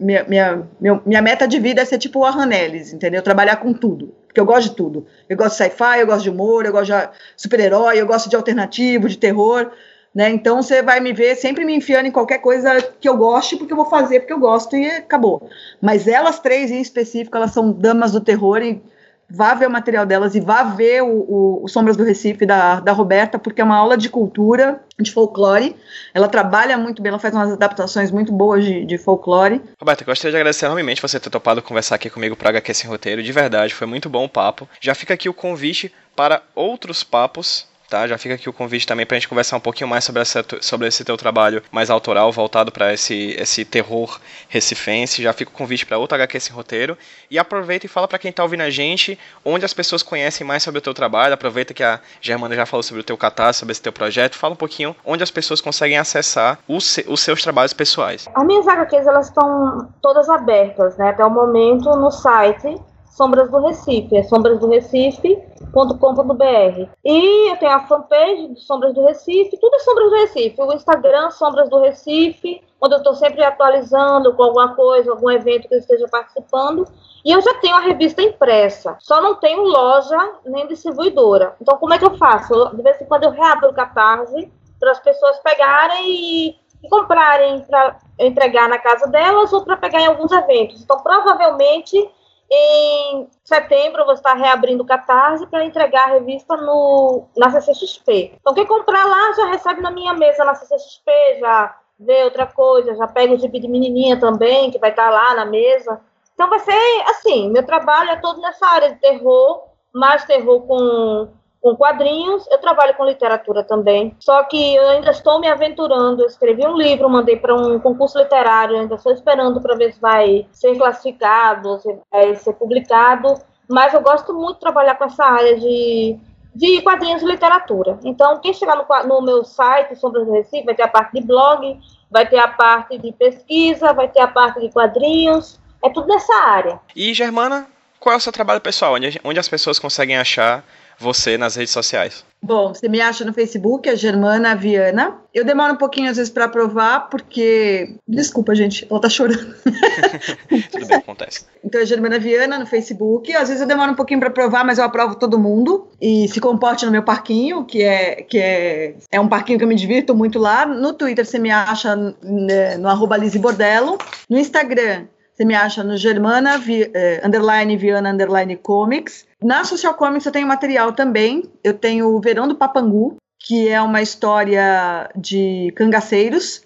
Minha, 0.00 0.24
minha, 0.24 0.68
minha 1.06 1.22
meta 1.22 1.46
de 1.46 1.60
vida 1.60 1.80
é 1.80 1.84
ser 1.84 1.98
tipo 1.98 2.24
a 2.24 2.30
Hanelis, 2.30 2.92
entendeu? 2.92 3.22
Trabalhar 3.22 3.56
com 3.56 3.72
tudo. 3.72 4.12
Porque 4.26 4.40
eu 4.40 4.44
gosto 4.44 4.70
de 4.70 4.76
tudo. 4.76 5.06
Eu 5.28 5.36
gosto 5.36 5.56
de 5.56 5.64
sci-fi, 5.64 6.00
eu 6.00 6.06
gosto 6.06 6.22
de 6.22 6.30
humor, 6.30 6.66
eu 6.66 6.72
gosto 6.72 6.92
de 6.92 7.08
super-herói, 7.36 8.00
eu 8.00 8.06
gosto 8.06 8.28
de 8.28 8.34
alternativo, 8.34 9.08
de 9.08 9.16
terror. 9.16 9.70
Né? 10.18 10.30
Então 10.30 10.60
você 10.60 10.82
vai 10.82 10.98
me 10.98 11.12
ver 11.12 11.36
sempre 11.36 11.64
me 11.64 11.72
enfiando 11.72 12.06
em 12.06 12.10
qualquer 12.10 12.38
coisa 12.38 12.82
que 12.82 13.08
eu 13.08 13.16
goste, 13.16 13.54
porque 13.54 13.72
eu 13.72 13.76
vou 13.76 13.88
fazer 13.88 14.18
porque 14.18 14.32
eu 14.32 14.40
gosto 14.40 14.74
e 14.74 14.84
acabou. 14.84 15.48
Mas 15.80 16.08
elas 16.08 16.40
três 16.40 16.72
em 16.72 16.80
específico, 16.80 17.36
elas 17.36 17.52
são 17.52 17.70
damas 17.70 18.10
do 18.10 18.20
terror 18.20 18.60
e 18.60 18.82
vá 19.30 19.54
ver 19.54 19.68
o 19.68 19.70
material 19.70 20.04
delas 20.04 20.34
e 20.34 20.40
vá 20.40 20.64
ver 20.64 21.04
o, 21.04 21.62
o, 21.62 21.68
Sombras 21.68 21.96
do 21.96 22.02
Recife 22.02 22.44
da, 22.44 22.80
da 22.80 22.90
Roberta, 22.90 23.38
porque 23.38 23.60
é 23.60 23.64
uma 23.64 23.76
aula 23.76 23.96
de 23.96 24.08
cultura, 24.08 24.80
de 24.98 25.12
folclore. 25.12 25.76
Ela 26.12 26.26
trabalha 26.26 26.76
muito 26.76 27.00
bem, 27.00 27.10
ela 27.10 27.20
faz 27.20 27.32
umas 27.32 27.52
adaptações 27.52 28.10
muito 28.10 28.32
boas 28.32 28.64
de, 28.64 28.84
de 28.84 28.98
folclore. 28.98 29.62
Roberta, 29.78 30.04
gostaria 30.04 30.32
de 30.32 30.36
agradecer 30.36 30.64
enormemente 30.64 31.00
você 31.00 31.20
ter 31.20 31.30
topado 31.30 31.62
conversar 31.62 31.94
aqui 31.94 32.10
comigo 32.10 32.34
para 32.34 32.48
HQ 32.48 32.74
Sem 32.74 32.90
Roteiro. 32.90 33.22
De 33.22 33.30
verdade, 33.30 33.72
foi 33.72 33.86
muito 33.86 34.08
bom 34.08 34.24
o 34.24 34.28
papo. 34.28 34.68
Já 34.80 34.96
fica 34.96 35.14
aqui 35.14 35.28
o 35.28 35.34
convite 35.34 35.94
para 36.16 36.42
outros 36.56 37.04
papos 37.04 37.68
tá? 37.88 38.06
Já 38.06 38.18
fica 38.18 38.34
aqui 38.34 38.48
o 38.48 38.52
convite 38.52 38.86
também 38.86 39.06
para 39.06 39.16
a 39.16 39.18
gente 39.18 39.28
conversar 39.28 39.56
um 39.56 39.60
pouquinho 39.60 39.88
mais 39.88 40.04
sobre, 40.04 40.20
essa, 40.22 40.44
sobre 40.60 40.86
esse 40.86 41.04
teu 41.04 41.16
trabalho 41.16 41.62
mais 41.72 41.90
autoral, 41.90 42.30
voltado 42.30 42.70
para 42.70 42.92
esse, 42.92 43.34
esse 43.38 43.64
terror 43.64 44.20
recifense. 44.48 45.22
Já 45.22 45.32
fica 45.32 45.50
o 45.50 45.54
convite 45.54 45.86
para 45.86 45.98
outro 45.98 46.14
HQ 46.14 46.40
sem 46.40 46.54
roteiro. 46.54 46.96
E 47.30 47.38
aproveita 47.38 47.86
e 47.86 47.88
fala 47.88 48.06
para 48.06 48.18
quem 48.18 48.30
está 48.30 48.42
ouvindo 48.42 48.62
a 48.62 48.70
gente 48.70 49.18
onde 49.44 49.64
as 49.64 49.72
pessoas 49.72 50.02
conhecem 50.02 50.46
mais 50.46 50.62
sobre 50.62 50.78
o 50.78 50.82
teu 50.82 50.92
trabalho. 50.92 51.34
Aproveita 51.34 51.72
que 51.72 51.82
a 51.82 52.00
Germana 52.20 52.54
já 52.54 52.66
falou 52.66 52.82
sobre 52.82 53.00
o 53.00 53.04
teu 53.04 53.16
catarse, 53.16 53.60
sobre 53.60 53.72
esse 53.72 53.82
teu 53.82 53.92
projeto. 53.92 54.36
Fala 54.36 54.52
um 54.52 54.56
pouquinho 54.56 54.94
onde 55.04 55.22
as 55.22 55.30
pessoas 55.30 55.60
conseguem 55.60 55.98
acessar 55.98 56.58
os, 56.68 56.98
os 57.06 57.20
seus 57.20 57.42
trabalhos 57.42 57.72
pessoais. 57.72 58.28
As 58.34 58.46
minhas 58.46 58.66
HQs 58.66 59.06
elas 59.06 59.28
estão 59.28 59.88
todas 60.02 60.28
abertas, 60.28 60.96
né? 60.96 61.10
Até 61.10 61.24
o 61.24 61.30
momento 61.30 61.88
no 61.96 62.10
site 62.10 62.76
Sombras 63.18 63.50
do 63.50 63.58
Recife, 63.58 64.16
é 64.16 64.22
sombrasdorecife.com.br. 64.22 66.88
E 67.04 67.50
eu 67.50 67.56
tenho 67.56 67.72
a 67.72 67.80
fanpage 67.80 68.54
de 68.54 68.60
Sombras 68.60 68.94
do 68.94 69.04
Recife, 69.04 69.58
tudo 69.58 69.74
é 69.74 69.80
Sombras 69.80 70.08
do 70.08 70.16
Recife. 70.16 70.62
O 70.62 70.72
Instagram, 70.72 71.28
Sombras 71.32 71.68
do 71.68 71.80
Recife, 71.80 72.62
onde 72.80 72.94
eu 72.94 72.98
estou 72.98 73.16
sempre 73.16 73.42
atualizando 73.42 74.32
com 74.34 74.44
alguma 74.44 74.76
coisa, 74.76 75.10
algum 75.10 75.28
evento 75.28 75.66
que 75.66 75.74
eu 75.74 75.80
esteja 75.80 76.06
participando. 76.06 76.86
E 77.24 77.32
eu 77.32 77.40
já 77.40 77.54
tenho 77.54 77.74
a 77.74 77.80
revista 77.80 78.22
impressa, 78.22 78.96
só 79.00 79.20
não 79.20 79.34
tenho 79.34 79.64
loja 79.64 80.34
nem 80.46 80.68
distribuidora. 80.68 81.56
Então, 81.60 81.76
como 81.76 81.94
é 81.94 81.98
que 81.98 82.04
eu 82.04 82.16
faço? 82.16 82.76
De 82.76 82.82
vez 82.82 83.00
em 83.00 83.04
quando 83.04 83.24
eu 83.24 83.32
reabro 83.32 83.70
o 83.70 83.74
catarse 83.74 84.48
para 84.78 84.92
as 84.92 85.00
pessoas 85.00 85.40
pegarem 85.40 86.08
e, 86.08 86.56
e 86.84 86.88
comprarem 86.88 87.62
para 87.62 87.96
entregar 88.20 88.68
na 88.68 88.78
casa 88.78 89.08
delas 89.08 89.52
ou 89.52 89.64
para 89.64 89.76
pegar 89.76 90.02
em 90.02 90.06
alguns 90.06 90.30
eventos. 90.30 90.80
Então, 90.80 91.00
provavelmente 91.00 92.08
em 92.50 93.28
setembro, 93.44 94.04
vou 94.04 94.14
estar 94.14 94.34
reabrindo 94.34 94.82
o 94.82 94.86
Catarse 94.86 95.46
para 95.46 95.64
entregar 95.64 96.04
a 96.04 96.12
revista 96.12 96.56
no, 96.56 97.26
na 97.36 97.50
CCXP. 97.50 98.32
Então, 98.40 98.54
quem 98.54 98.66
comprar 98.66 99.04
lá 99.04 99.32
já 99.34 99.46
recebe 99.46 99.80
na 99.82 99.90
minha 99.90 100.14
mesa 100.14 100.44
na 100.44 100.54
CCXP, 100.54 101.40
já 101.40 101.76
vê 101.98 102.24
outra 102.24 102.46
coisa, 102.46 102.94
já 102.94 103.06
pega 103.06 103.34
o 103.34 103.38
gibi 103.38 103.60
de 103.60 103.68
menininha 103.68 104.18
também, 104.18 104.70
que 104.70 104.78
vai 104.78 104.90
estar 104.90 105.10
lá 105.10 105.34
na 105.34 105.44
mesa. 105.44 106.00
Então, 106.34 106.48
vai 106.48 106.60
ser 106.60 107.02
assim: 107.10 107.50
meu 107.50 107.64
trabalho 107.64 108.10
é 108.10 108.16
todo 108.16 108.40
nessa 108.40 108.66
área 108.66 108.94
de 108.94 109.00
terror, 109.00 109.64
mais 109.92 110.24
terror 110.24 110.62
com 110.62 111.28
com 111.60 111.76
quadrinhos, 111.76 112.46
eu 112.50 112.58
trabalho 112.58 112.94
com 112.94 113.04
literatura 113.04 113.64
também. 113.64 114.14
Só 114.20 114.42
que 114.44 114.74
eu 114.74 114.88
ainda 114.88 115.10
estou 115.10 115.40
me 115.40 115.48
aventurando. 115.48 116.22
Eu 116.22 116.26
escrevi 116.26 116.66
um 116.66 116.76
livro, 116.76 117.10
mandei 117.10 117.36
para 117.36 117.54
um 117.54 117.78
concurso 117.78 118.18
literário, 118.18 118.76
ainda 118.76 118.94
estou 118.94 119.12
esperando 119.12 119.60
para 119.60 119.74
ver 119.74 119.92
se 119.92 120.00
vai 120.00 120.46
ser 120.52 120.76
classificado, 120.76 121.78
se 121.80 121.98
vai 122.10 122.34
ser 122.36 122.52
publicado. 122.54 123.34
Mas 123.68 123.92
eu 123.92 124.00
gosto 124.00 124.32
muito 124.32 124.54
de 124.54 124.60
trabalhar 124.60 124.94
com 124.94 125.04
essa 125.04 125.24
área 125.24 125.58
de, 125.58 126.16
de 126.54 126.80
quadrinhos 126.82 127.22
e 127.22 127.26
literatura. 127.26 127.98
Então, 128.04 128.38
quem 128.38 128.54
chegar 128.54 128.76
no, 128.76 129.08
no 129.08 129.22
meu 129.22 129.44
site, 129.44 129.96
Sombras 129.96 130.26
do 130.26 130.32
Recife, 130.32 130.64
vai 130.64 130.74
ter 130.74 130.82
a 130.82 130.88
parte 130.88 131.20
de 131.20 131.26
blog, 131.26 131.78
vai 132.10 132.26
ter 132.26 132.38
a 132.38 132.48
parte 132.48 132.96
de 132.96 133.12
pesquisa, 133.12 133.92
vai 133.92 134.08
ter 134.08 134.20
a 134.20 134.28
parte 134.28 134.60
de 134.60 134.70
quadrinhos, 134.70 135.58
É 135.84 135.90
tudo 135.90 136.06
dessa 136.06 136.34
área. 136.34 136.80
E 136.96 137.12
Germana, 137.14 137.66
qual 138.00 138.14
é 138.14 138.16
o 138.16 138.20
seu 138.20 138.32
trabalho 138.32 138.60
pessoal? 138.60 138.94
Onde, 138.94 139.20
onde 139.22 139.38
as 139.38 139.48
pessoas 139.48 139.78
conseguem 139.78 140.16
achar 140.16 140.64
você 140.98 141.38
nas 141.38 141.56
redes 141.56 141.72
sociais? 141.72 142.24
Bom, 142.40 142.72
você 142.72 142.88
me 142.88 143.00
acha 143.00 143.24
no 143.24 143.32
Facebook, 143.32 143.88
é 143.88 143.96
Germana 143.96 144.54
Viana. 144.54 145.16
Eu 145.34 145.44
demoro 145.44 145.72
um 145.72 145.76
pouquinho 145.76 146.10
às 146.10 146.16
vezes 146.16 146.30
para 146.30 146.44
aprovar, 146.44 147.08
porque. 147.08 147.96
Desculpa, 148.06 148.54
gente, 148.54 148.86
ela 148.88 149.00
tá 149.00 149.08
chorando. 149.08 149.54
Tudo 150.70 150.86
bem, 150.86 150.96
acontece. 150.96 151.46
Então 151.64 151.80
é 151.80 151.86
Germana 151.86 152.18
Viana 152.18 152.58
no 152.58 152.66
Facebook. 152.66 153.34
Às 153.34 153.48
vezes 153.48 153.60
eu 153.60 153.66
demoro 153.66 153.92
um 153.92 153.96
pouquinho 153.96 154.20
para 154.20 154.28
aprovar, 154.28 154.64
mas 154.64 154.78
eu 154.78 154.84
aprovo 154.84 155.16
todo 155.16 155.38
mundo. 155.38 155.88
E 156.00 156.28
se 156.28 156.40
comporte 156.40 156.86
no 156.86 156.92
meu 156.92 157.02
parquinho, 157.02 157.64
que 157.64 157.82
é, 157.82 158.22
que 158.22 158.38
é, 158.38 158.94
é 159.10 159.20
um 159.20 159.28
parquinho 159.28 159.58
que 159.58 159.64
eu 159.64 159.68
me 159.68 159.74
divirto 159.74 160.14
muito 160.14 160.38
lá. 160.38 160.64
No 160.64 160.92
Twitter 160.92 161.26
você 161.26 161.38
me 161.38 161.50
acha 161.50 161.96
né, 161.96 162.76
no 162.76 162.88
arroba 162.88 163.18
Bordello. 163.40 163.98
No 164.30 164.38
Instagram 164.38 165.06
você 165.38 165.44
me 165.44 165.54
acha 165.54 165.84
no 165.84 165.96
Germana, 165.96 166.58
vi, 166.58 166.90
eh, 166.92 167.20
underline 167.24 167.76
Viana, 167.76 168.10
underline 168.10 168.56
Comics. 168.56 169.24
Na 169.42 169.64
Social 169.64 169.94
Comics 169.94 170.26
eu 170.26 170.32
tenho 170.32 170.46
material 170.46 170.92
também. 170.92 171.44
Eu 171.62 171.74
tenho 171.74 172.08
o 172.14 172.20
Verão 172.20 172.48
do 172.48 172.56
Papangu, 172.56 173.16
que 173.38 173.68
é 173.68 173.80
uma 173.80 174.02
história 174.02 175.10
de 175.16 175.72
cangaceiros. 175.76 176.62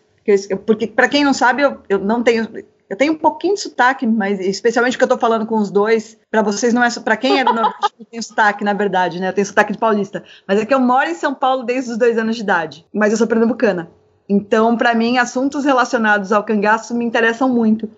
Porque, 0.64 0.86
para 0.86 1.08
quem 1.08 1.24
não 1.24 1.34
sabe, 1.34 1.62
eu, 1.62 1.78
eu 1.88 1.98
não 1.98 2.22
tenho 2.22 2.48
eu 2.92 2.96
tenho 2.96 3.14
um 3.14 3.18
pouquinho 3.18 3.54
de 3.54 3.60
sotaque, 3.60 4.06
mas 4.06 4.38
especialmente 4.38 4.98
que 4.98 5.02
eu 5.02 5.08
tô 5.08 5.16
falando 5.16 5.46
com 5.46 5.54
os 5.56 5.70
dois, 5.70 6.18
para 6.30 6.42
vocês 6.42 6.74
não 6.74 6.84
é 6.84 6.90
para 7.02 7.16
quem 7.16 7.40
é 7.40 7.44
do 7.44 7.54
Nordeste 7.54 7.94
eu 7.98 8.04
tenho 8.04 8.22
sotaque, 8.22 8.62
na 8.62 8.74
verdade, 8.74 9.18
né? 9.18 9.30
Eu 9.30 9.32
tenho 9.32 9.46
sotaque 9.46 9.72
de 9.72 9.78
paulista, 9.78 10.22
mas 10.46 10.60
é 10.60 10.66
que 10.66 10.74
eu 10.74 10.78
moro 10.78 11.08
em 11.08 11.14
São 11.14 11.32
Paulo 11.32 11.62
desde 11.62 11.92
os 11.92 11.96
dois 11.96 12.18
anos 12.18 12.36
de 12.36 12.42
idade, 12.42 12.84
mas 12.92 13.10
eu 13.10 13.16
sou 13.16 13.26
pernambucana. 13.26 13.90
Então, 14.28 14.76
para 14.76 14.94
mim, 14.94 15.16
assuntos 15.16 15.64
relacionados 15.64 16.32
ao 16.32 16.44
cangaço 16.44 16.94
me 16.94 17.02
interessam 17.02 17.48
muito. 17.48 17.88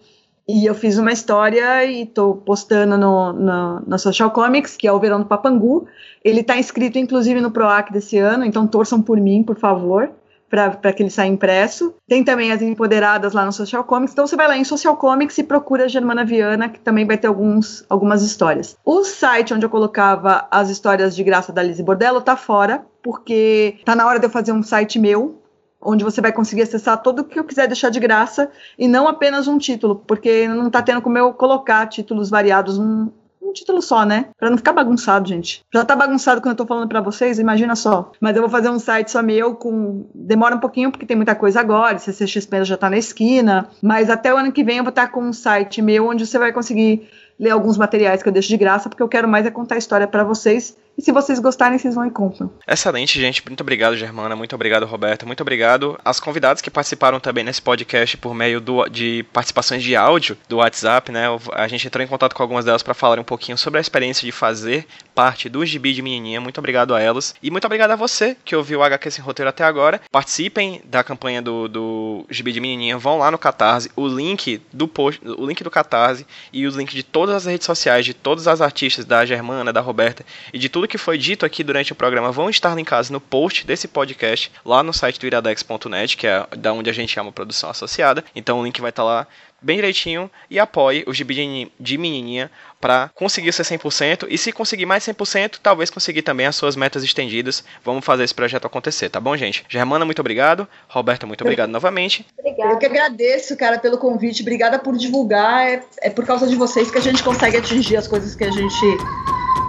E 0.47 0.67
eu 0.67 0.75
fiz 0.75 0.99
uma 0.99 1.13
história 1.13 1.85
e 1.87 2.05
tô 2.05 2.35
postando 2.35 2.99
no, 2.99 3.33
no, 3.33 3.81
no 3.81 3.99
Social 3.99 4.31
Comics, 4.31 4.77
que 4.77 4.87
é 4.87 4.93
o 4.93 5.01
Verão 5.01 5.21
do 5.21 5.27
Papangu. 5.27 5.87
Ele 6.23 6.43
tá 6.43 6.59
inscrito, 6.59 6.99
inclusive, 6.99 7.41
no 7.41 7.51
PROAC 7.51 7.91
desse 7.91 8.19
ano, 8.19 8.45
então 8.45 8.67
torçam 8.67 9.01
por 9.01 9.19
mim, 9.19 9.43
por 9.43 9.59
favor, 9.59 10.11
para 10.51 10.93
que 10.93 11.03
ele 11.03 11.11
saia 11.11 11.29
impresso. 11.29 11.95
Tem 12.07 12.23
também 12.23 12.53
as 12.53 12.61
empoderadas 12.61 13.33
lá 13.33 13.45
no 13.45 13.53
Social 13.53 13.85
Comics. 13.85 14.13
Então 14.13 14.27
você 14.27 14.37
vai 14.37 14.47
lá 14.47 14.57
em 14.57 14.65
Social 14.65 14.97
Comics 14.97 15.39
e 15.39 15.43
procura 15.43 15.85
a 15.85 15.89
Germana 15.89 16.25
Viana, 16.25 16.69
que 16.69 16.79
também 16.79 17.07
vai 17.07 17.17
ter 17.17 17.27
alguns, 17.27 17.85
algumas 17.89 18.23
histórias. 18.23 18.77
O 18.85 19.03
site 19.03 19.55
onde 19.55 19.65
eu 19.65 19.71
colocava 19.71 20.47
as 20.51 20.69
histórias 20.69 21.17
de 21.17 21.25
graça 21.25 21.53
da 21.53 21.63
Lizzie 21.63 21.85
Bordello 21.85 22.21
tá 22.21 22.37
fora, 22.37 22.85
porque 23.03 23.79
tá 23.85 23.97
na 23.97 24.07
hora 24.07 24.19
de 24.19 24.27
eu 24.27 24.31
fazer 24.31 24.53
um 24.53 24.63
site 24.63 24.99
meu, 24.99 25.41
onde 25.85 26.03
você 26.03 26.20
vai 26.20 26.32
conseguir 26.32 26.62
acessar 26.62 27.01
tudo 27.03 27.22
o 27.22 27.24
que 27.24 27.39
eu 27.39 27.45
quiser 27.45 27.66
deixar 27.66 27.91
de 27.91 28.01
graça 28.01 28.51
e 28.78 28.89
não 28.89 29.07
apenas 29.07 29.47
um 29.47 29.59
título, 29.59 30.03
porque 30.07 30.49
não 30.49 30.70
tá 30.70 30.82
tendo 30.82 31.03
como 31.03 31.18
eu 31.18 31.32
colocar 31.32 31.87
títulos 31.87 32.30
variados 32.30 32.78
num, 32.78 33.11
um 33.43 33.53
título 33.53 33.82
só, 33.82 34.05
né? 34.05 34.26
Pra 34.39 34.49
não 34.49 34.57
ficar 34.57 34.72
bagunçado, 34.72 35.28
gente. 35.28 35.64
Já 35.72 35.85
tá 35.85 35.95
bagunçado 35.95 36.41
quando 36.41 36.53
eu 36.53 36.57
tô 36.57 36.66
falando 36.66 36.89
para 36.89 37.01
vocês, 37.01 37.39
imagina 37.39 37.76
só. 37.76 38.11
Mas 38.20 38.35
eu 38.35 38.43
vou 38.43 38.51
fazer 38.51 38.70
um 38.70 38.78
site 38.78 39.11
só 39.11 39.22
meu 39.22 39.55
com. 39.55 40.07
Demora 40.14 40.57
um 40.57 40.61
pouquinho 40.61 40.91
porque 40.91 41.07
tem 41.07 41.16
muita 41.16 41.35
coisa 41.35 41.61
agora, 41.61 41.99
CCXP 41.99 42.64
já 42.64 42.76
tá 42.76 42.89
na 42.89 42.97
esquina. 42.97 43.68
Mas 43.82 44.09
até 44.09 44.32
o 44.32 44.37
ano 44.37 44.53
que 44.53 44.64
vem 44.64 44.78
eu 44.78 44.85
vou 44.85 44.91
estar 44.91 45.09
com 45.09 45.22
um 45.22 45.32
site 45.32 45.82
meu 45.82 46.09
onde 46.09 46.26
você 46.26 46.39
vai 46.39 46.53
conseguir 46.53 47.09
ler 47.39 47.51
alguns 47.51 47.76
materiais 47.76 48.22
que 48.22 48.28
eu 48.28 48.32
deixo 48.32 48.49
de 48.49 48.57
graça, 48.57 48.89
porque 48.89 49.03
eu 49.03 49.09
quero 49.09 49.28
mais 49.28 49.45
é 49.45 49.51
contar 49.51 49.76
história 49.76 50.07
para 50.07 50.24
vocês 50.24 50.76
e 50.97 51.03
se 51.03 51.13
vocês 51.13 51.39
gostarem, 51.39 51.79
vocês 51.79 51.95
vão 51.95 52.07
e 52.07 52.11
compram. 52.11 52.51
Excelente, 52.67 53.21
gente. 53.21 53.43
Muito 53.47 53.61
obrigado, 53.61 53.97
Germana. 53.97 54.37
Muito 54.37 54.55
obrigado, 54.55 54.87
Roberta. 54.87 55.27
Muito 55.27 55.41
obrigado 55.41 55.99
às 56.05 56.21
convidadas 56.21 56.63
que 56.63 56.71
participaram 56.71 57.19
também 57.19 57.45
nesse 57.45 57.61
podcast 57.61 58.17
por 58.17 58.35
meio 58.35 58.61
do, 58.61 58.87
de 58.89 59.25
participações 59.33 59.83
de 59.83 59.97
áudio 59.97 60.37
do 60.49 60.57
WhatsApp, 60.57 61.11
né? 61.11 61.25
A 61.53 61.67
gente 61.67 61.87
entrou 61.87 62.05
em 62.05 62.09
contato 62.09 62.35
com 62.35 62.43
algumas 62.43 62.65
delas 62.65 62.83
para 62.83 62.95
falar 62.95 63.19
um 63.19 63.25
pouquinho 63.25 63.59
sobre 63.59 63.79
a 63.79 63.81
experiência 63.81 64.25
de 64.25 64.33
fazer 64.33 64.87
parte 65.15 65.49
do 65.49 65.65
Gibi 65.65 65.93
de 65.93 66.03
Menininha. 66.03 66.41
Muito 66.41 66.59
obrigado 66.59 66.95
a 66.95 67.01
elas. 67.01 67.35
E 67.43 67.51
muito 67.51 67.65
obrigado 67.65 67.91
a 67.91 67.97
você 67.97 68.37
que 68.45 68.55
ouviu 68.55 68.81
o 68.81 68.83
HQ 68.83 69.11
Sem 69.11 69.25
Roteiro 69.25 69.49
até 69.49 69.65
agora. 69.65 70.01
Participem 70.11 70.81
da 70.85 71.03
campanha 71.03 71.43
do, 71.43 71.69
do 71.69 72.27
Gibi 72.31 72.53
de 72.53 72.61
Menininha. 72.61 72.99
Vão 72.99 73.19
lá 73.19 73.31
no 73.31 73.39
Catarse. 73.39 73.91
O 73.97 74.07
link 74.07 74.63
do 74.73 74.87
post, 74.87 75.21
o 75.27 75.47
link 75.47 75.63
do 75.65 75.71
Catarse 75.71 76.27
e 76.53 76.67
os 76.67 76.77
links 76.77 76.95
de 76.95 77.03
todas 77.03 77.35
as 77.35 77.45
redes 77.47 77.67
sociais 77.67 78.05
de 78.05 78.15
todas 78.15 78.47
as 78.47 78.61
artistas, 78.61 79.05
da 79.05 79.25
Germana, 79.25 79.73
da 79.73 79.81
Roberta 79.81 80.25
e 80.53 80.59
de 80.59 80.69
tudo 80.69 80.84
tudo 80.85 80.89
que 80.89 80.99
foi 80.99 81.16
dito 81.16 81.47
aqui 81.47 81.64
durante 81.64 81.93
o 81.93 81.95
programa 81.95 82.30
vão 82.30 82.51
estar 82.51 82.74
linkados 82.74 83.09
no 83.09 83.18
post 83.18 83.66
desse 83.66 83.89
podcast 83.89 84.53
lá 84.64 84.82
no 84.82 84.93
site 84.93 85.18
do 85.18 85.26
iradex.net, 85.26 86.16
que 86.16 86.26
é 86.26 86.47
da 86.59 86.74
onde 86.74 86.91
a 86.91 86.93
gente 86.93 87.11
chama 87.11 87.32
produção 87.32 87.70
associada. 87.70 88.22
Então 88.37 88.61
o 88.61 88.64
link 88.64 88.80
vai 88.82 88.91
estar 88.91 89.03
lá 89.03 89.26
bem 89.62 89.76
direitinho 89.76 90.30
e 90.51 90.59
apoie 90.59 91.03
o 91.07 91.14
gibi 91.14 91.72
de 91.80 91.97
menininha 91.97 92.51
para 92.78 93.11
conseguir 93.14 93.51
ser 93.51 93.62
100% 93.62 94.26
e 94.28 94.37
se 94.37 94.53
conseguir 94.53 94.85
mais 94.85 95.03
100%, 95.05 95.59
talvez 95.62 95.89
conseguir 95.89 96.20
também 96.20 96.45
as 96.45 96.55
suas 96.55 96.76
metas 96.76 97.03
estendidas. 97.03 97.64
Vamos 97.82 98.05
fazer 98.05 98.24
esse 98.24 98.35
projeto 98.35 98.66
acontecer, 98.66 99.09
tá 99.09 99.18
bom, 99.18 99.35
gente? 99.39 99.64
Germana, 99.70 100.05
muito 100.05 100.18
obrigado. 100.18 100.68
Roberta, 100.87 101.26
muito 101.26 101.41
obrigado 101.41 101.70
novamente. 101.70 102.26
Obrigada. 102.39 102.74
Eu 102.74 102.78
que 102.78 102.85
agradeço, 102.85 103.57
cara, 103.57 103.78
pelo 103.78 103.97
convite. 103.97 104.43
Obrigada 104.43 104.78
por 104.78 104.99
divulgar. 104.99 105.66
É, 105.66 105.82
é 106.03 106.11
por 106.11 106.26
causa 106.26 106.47
de 106.47 106.57
vocês 106.57 106.91
que 106.91 106.99
a 106.99 107.01
gente 107.01 107.22
consegue 107.22 107.57
atingir 107.57 107.97
as 107.97 108.07
coisas 108.07 108.35
que 108.35 108.45
a 108.45 108.51
gente 108.51 108.99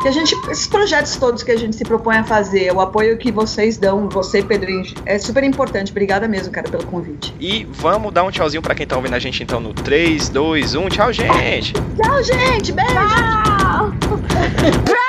que 0.05 0.09
a 0.09 0.11
gente, 0.11 0.35
esses 0.51 0.67
projetos 0.67 1.15
todos 1.15 1.41
que 1.41 1.51
a 1.51 1.57
gente 1.57 1.75
se 1.75 1.83
propõe 1.83 2.17
a 2.17 2.23
fazer, 2.23 2.71
o 2.71 2.79
apoio 2.79 3.17
que 3.17 3.31
vocês 3.31 3.75
dão, 3.75 4.07
você, 4.07 4.43
Pedrinho, 4.43 4.85
é 5.03 5.17
super 5.17 5.43
importante. 5.43 5.91
Obrigada 5.91 6.27
mesmo, 6.27 6.53
cara, 6.53 6.69
pelo 6.69 6.85
convite. 6.85 7.33
E 7.39 7.67
vamos 7.71 8.13
dar 8.13 8.23
um 8.23 8.29
tchauzinho 8.29 8.61
para 8.61 8.75
quem 8.75 8.85
tá 8.85 8.95
ouvindo 8.95 9.15
a 9.15 9.19
gente 9.19 9.41
então 9.41 9.59
no 9.59 9.73
3, 9.73 10.29
2, 10.29 10.75
1. 10.75 10.89
Tchau, 10.89 11.11
gente! 11.11 11.73
Tchau, 11.73 12.23
gente! 12.23 12.71
Beijo! 12.71 12.93
Tchau! 12.93 13.91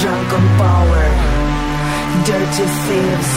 drunk 0.00 0.32
on 0.32 0.46
power. 0.56 1.04
Dirty 2.24 2.66
thieves. 2.84 3.32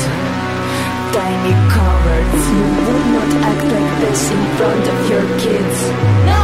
Tiny 1.11 1.53
cowards. 1.75 2.43
You 2.55 2.65
would 2.87 3.07
not 3.15 3.31
act 3.49 3.65
like 3.75 3.91
this 4.03 4.21
in 4.31 4.43
front 4.57 4.85
of 4.93 4.99
your 5.11 5.25
kids. 5.43 5.77
No! 6.31 6.43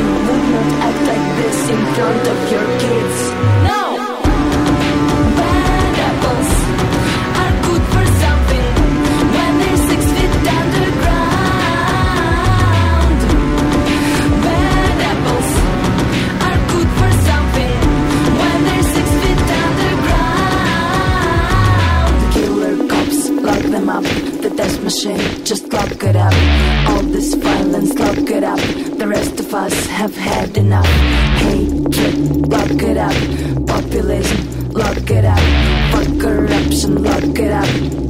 You 0.00 0.08
would 0.26 0.44
not 0.54 0.70
act 0.88 1.02
like 1.10 1.28
this 1.40 1.60
in 1.74 1.82
front 1.96 2.24
of 2.34 2.38
your 2.52 2.68
kids. 2.84 3.18
No! 3.70 3.87
up, 23.88 24.04
the 24.42 24.50
death 24.54 24.82
machine, 24.82 25.44
just 25.44 25.72
lock 25.72 26.02
it 26.02 26.16
up. 26.16 26.34
All 26.88 27.02
this 27.02 27.34
violence, 27.34 27.94
lock 27.98 28.30
it 28.30 28.44
up. 28.44 28.58
The 28.98 29.06
rest 29.06 29.40
of 29.40 29.54
us 29.54 29.86
have 29.86 30.16
had 30.16 30.56
enough. 30.56 30.86
Hatred, 30.86 32.48
lock 32.48 32.82
it 32.82 32.96
up. 32.96 33.16
Populism, 33.66 34.72
lock 34.72 35.10
it 35.10 35.24
up. 35.24 35.40
Fuck 35.92 36.20
corruption, 36.20 37.02
lock 37.02 37.38
it 37.38 37.52
up. 37.52 38.07